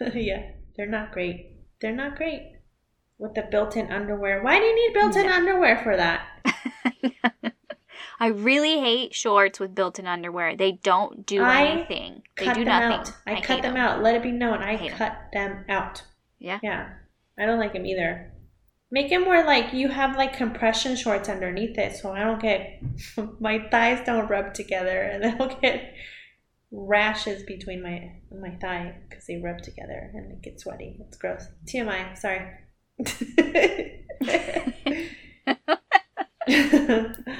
yeah, 0.14 0.42
they're 0.78 0.86
not 0.88 1.12
great. 1.12 1.52
They're 1.82 1.94
not 1.94 2.16
great 2.16 2.52
with 3.18 3.34
the 3.34 3.42
built-in 3.50 3.92
underwear. 3.92 4.42
Why 4.42 4.58
do 4.58 4.64
you 4.64 4.74
need 4.74 4.94
built-in 4.94 5.26
No. 5.26 5.32
underwear 5.34 5.80
for 5.84 5.96
that? 5.98 6.26
I 8.18 8.28
really 8.28 8.80
hate 8.80 9.14
shorts 9.14 9.60
with 9.60 9.74
built-in 9.74 10.06
underwear. 10.06 10.56
They 10.56 10.72
don't 10.72 11.26
do 11.26 11.42
I 11.42 11.64
anything. 11.66 12.22
They 12.36 12.46
cut 12.46 12.54
do 12.54 12.64
them 12.64 12.90
nothing. 12.90 13.12
out. 13.12 13.16
I, 13.26 13.40
cut 13.40 13.56
hate 13.56 13.62
them 13.62 13.76
out. 13.76 14.02
Let 14.02 14.14
it 14.14 14.22
be 14.22 14.32
known, 14.32 14.62
I, 14.62 14.74
'em. 14.76 14.96
cut 14.96 15.16
them 15.32 15.64
out. 15.68 16.02
Yeah. 16.38 16.58
Yeah, 16.62 16.88
I 17.38 17.46
don't 17.46 17.58
like 17.58 17.72
them 17.72 17.86
either. 17.86 18.32
Make 18.90 19.10
them 19.10 19.26
where 19.26 19.44
like 19.44 19.72
you 19.74 19.88
have 19.88 20.16
like 20.16 20.36
compression 20.36 20.96
shorts 20.96 21.28
underneath 21.28 21.76
it, 21.76 21.96
so 21.96 22.12
I 22.12 22.20
don't 22.20 22.40
get 22.40 22.80
my 23.40 23.58
thighs 23.70 24.04
don't 24.06 24.28
rub 24.28 24.54
together, 24.54 25.02
and 25.02 25.24
I 25.26 25.36
don't 25.36 25.60
get 25.60 25.92
rashes 26.70 27.42
between 27.44 27.82
my 27.82 28.12
my 28.30 28.50
thigh 28.60 28.96
because 29.08 29.26
they 29.26 29.38
rub 29.38 29.60
together 29.62 30.10
and 30.14 30.32
it 30.32 30.42
gets 30.42 30.62
sweaty. 30.64 30.96
It's 31.00 31.16
gross. 31.18 31.46
TMI. 31.66 32.16
Sorry. 32.16 32.42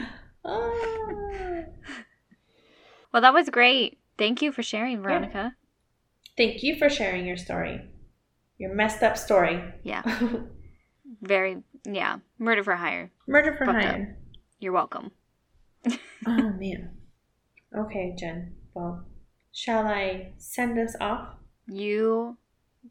Well, 3.17 3.23
that 3.23 3.33
was 3.33 3.49
great. 3.49 3.97
Thank 4.19 4.43
you 4.43 4.53
for 4.53 4.63
sharing, 4.63 5.01
Veronica. 5.01 5.55
Thank 6.37 6.63
you 6.63 6.77
for 6.77 6.91
sharing 6.91 7.25
your 7.25 7.39
story. 7.39 7.81
Your 8.59 8.75
messed 8.75 9.03
up 9.03 9.17
story. 9.17 9.65
Yeah. 9.83 10.03
Very, 11.23 11.63
yeah. 11.87 12.19
Murder 12.39 12.63
for 12.63 12.77
hire. 12.77 13.11
Murder 13.27 13.55
for 13.57 13.65
Fucked 13.65 13.79
up. 13.87 13.91
hire. 13.91 14.19
You're 14.61 14.75
welcome. 14.75 15.13
Oh 16.27 16.53
man. 16.59 16.91
Okay, 17.75 18.15
Jen. 18.19 18.55
Well, 18.75 19.07
shall 19.51 19.87
I 19.87 20.35
send 20.37 20.79
us 20.79 20.95
off? 21.01 21.37
You 21.67 22.37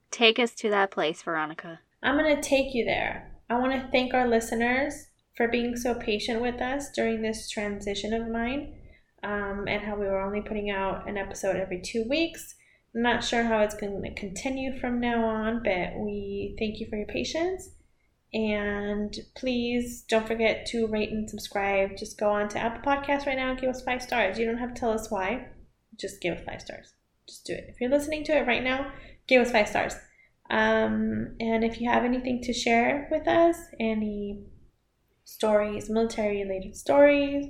take 0.10 0.40
us 0.40 0.56
to 0.56 0.72
that 0.72 0.90
place, 0.90 1.22
Veronica. 1.22 1.82
I'm 2.02 2.18
going 2.18 2.36
to 2.36 2.42
take 2.42 2.74
you 2.74 2.84
there. 2.84 3.32
I 3.48 3.60
want 3.60 3.74
to 3.74 3.90
thank 3.92 4.16
our 4.16 4.28
listeners 4.28 5.06
for 5.38 5.48
being 5.48 5.76
so 5.76 5.94
patient 5.94 6.42
with 6.42 6.62
us 6.62 6.90
during 6.96 7.22
this 7.22 7.48
transition 7.48 8.12
of 8.12 8.28
mine 8.28 8.74
um, 9.26 9.66
and 9.68 9.84
how 9.84 9.96
we 9.96 10.06
were 10.06 10.22
only 10.22 10.42
putting 10.42 10.70
out 10.70 11.10
an 11.10 11.18
episode 11.18 11.56
every 11.56 11.82
two 11.82 12.06
weeks. 12.08 12.56
I'm 12.94 13.02
not 13.02 13.24
sure 13.24 13.44
how 13.44 13.60
it's 13.60 13.76
going 13.76 14.02
to 14.02 14.14
continue 14.14 14.80
from 14.80 15.00
now 15.00 15.26
on, 15.26 15.64
but 15.64 15.98
we 15.98 16.56
thank 16.60 16.80
you 16.80 16.88
for 16.88 16.96
your 16.96 17.08
patience. 17.08 17.72
And 18.34 19.16
please 19.36 20.06
don't 20.08 20.28
forget 20.28 20.66
to 20.68 20.88
rate 20.88 21.10
and 21.10 21.30
subscribe. 21.30 21.98
Just 21.98 22.20
go 22.20 22.30
on 22.30 22.50
to 22.50 22.60
Apple 22.60 22.84
Podcasts 22.84 23.26
right 23.26 23.38
now 23.38 23.50
and 23.50 23.60
give 23.60 23.70
us 23.70 23.82
five 23.82 24.02
stars. 24.02 24.38
You 24.38 24.46
don't 24.46 24.60
have 24.60 24.74
to 24.74 24.80
tell 24.80 24.92
us 24.92 25.10
why. 25.10 25.48
Just 26.00 26.22
give 26.22 26.38
us 26.38 26.44
five 26.46 26.62
stars. 26.62 26.94
Just 27.28 27.46
do 27.46 27.54
it. 27.54 27.66
If 27.70 27.82
you're 27.82 27.90
listening 27.90 28.24
to 28.26 28.38
it 28.38 28.48
right 28.48 28.64
now, 28.64 28.92
give 29.28 29.42
us 29.42 29.52
five 29.52 29.68
stars. 29.68 29.96
Um, 30.52 31.36
and 31.40 31.64
if 31.64 31.82
you 31.82 31.90
have 31.90 32.04
anything 32.04 32.42
to 32.44 32.54
share 32.54 33.08
with 33.10 33.28
us, 33.28 33.58
any 33.80 34.44
stories, 35.24 35.90
military 35.90 36.44
related 36.44 36.76
stories, 36.76 37.48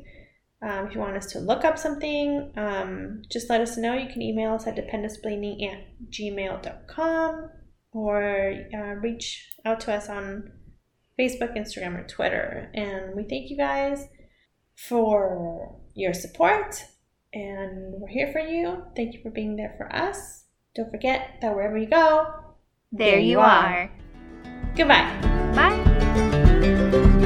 um, 0.61 0.87
if 0.87 0.95
you 0.95 0.99
want 0.99 1.17
us 1.17 1.27
to 1.33 1.39
look 1.39 1.63
up 1.63 1.77
something, 1.77 2.51
um, 2.57 3.21
just 3.31 3.49
let 3.49 3.61
us 3.61 3.77
know. 3.77 3.93
You 3.93 4.07
can 4.07 4.21
email 4.21 4.53
us 4.53 4.67
at 4.67 4.75
dependenceplaining 4.75 5.71
at 5.71 5.79
gmail.com 6.09 7.49
or 7.91 8.55
uh, 8.73 8.93
reach 9.01 9.47
out 9.65 9.79
to 9.81 9.93
us 9.93 10.09
on 10.09 10.51
Facebook, 11.19 11.57
Instagram, 11.57 11.97
or 11.97 12.07
Twitter. 12.07 12.71
And 12.73 13.15
we 13.15 13.23
thank 13.23 13.49
you 13.49 13.57
guys 13.57 14.07
for 14.75 15.79
your 15.93 16.13
support. 16.13 16.83
And 17.33 17.93
we're 17.99 18.07
here 18.07 18.31
for 18.31 18.39
you. 18.39 18.83
Thank 18.95 19.13
you 19.13 19.21
for 19.21 19.29
being 19.29 19.55
there 19.55 19.75
for 19.77 19.93
us. 19.93 20.45
Don't 20.75 20.89
forget 20.91 21.37
that 21.41 21.55
wherever 21.55 21.77
you 21.77 21.87
go, 21.87 22.27
there, 22.91 23.11
there 23.11 23.19
you 23.19 23.39
are. 23.39 23.45
are. 23.45 23.91
Goodbye. 24.75 25.09
Bye. 25.55 27.21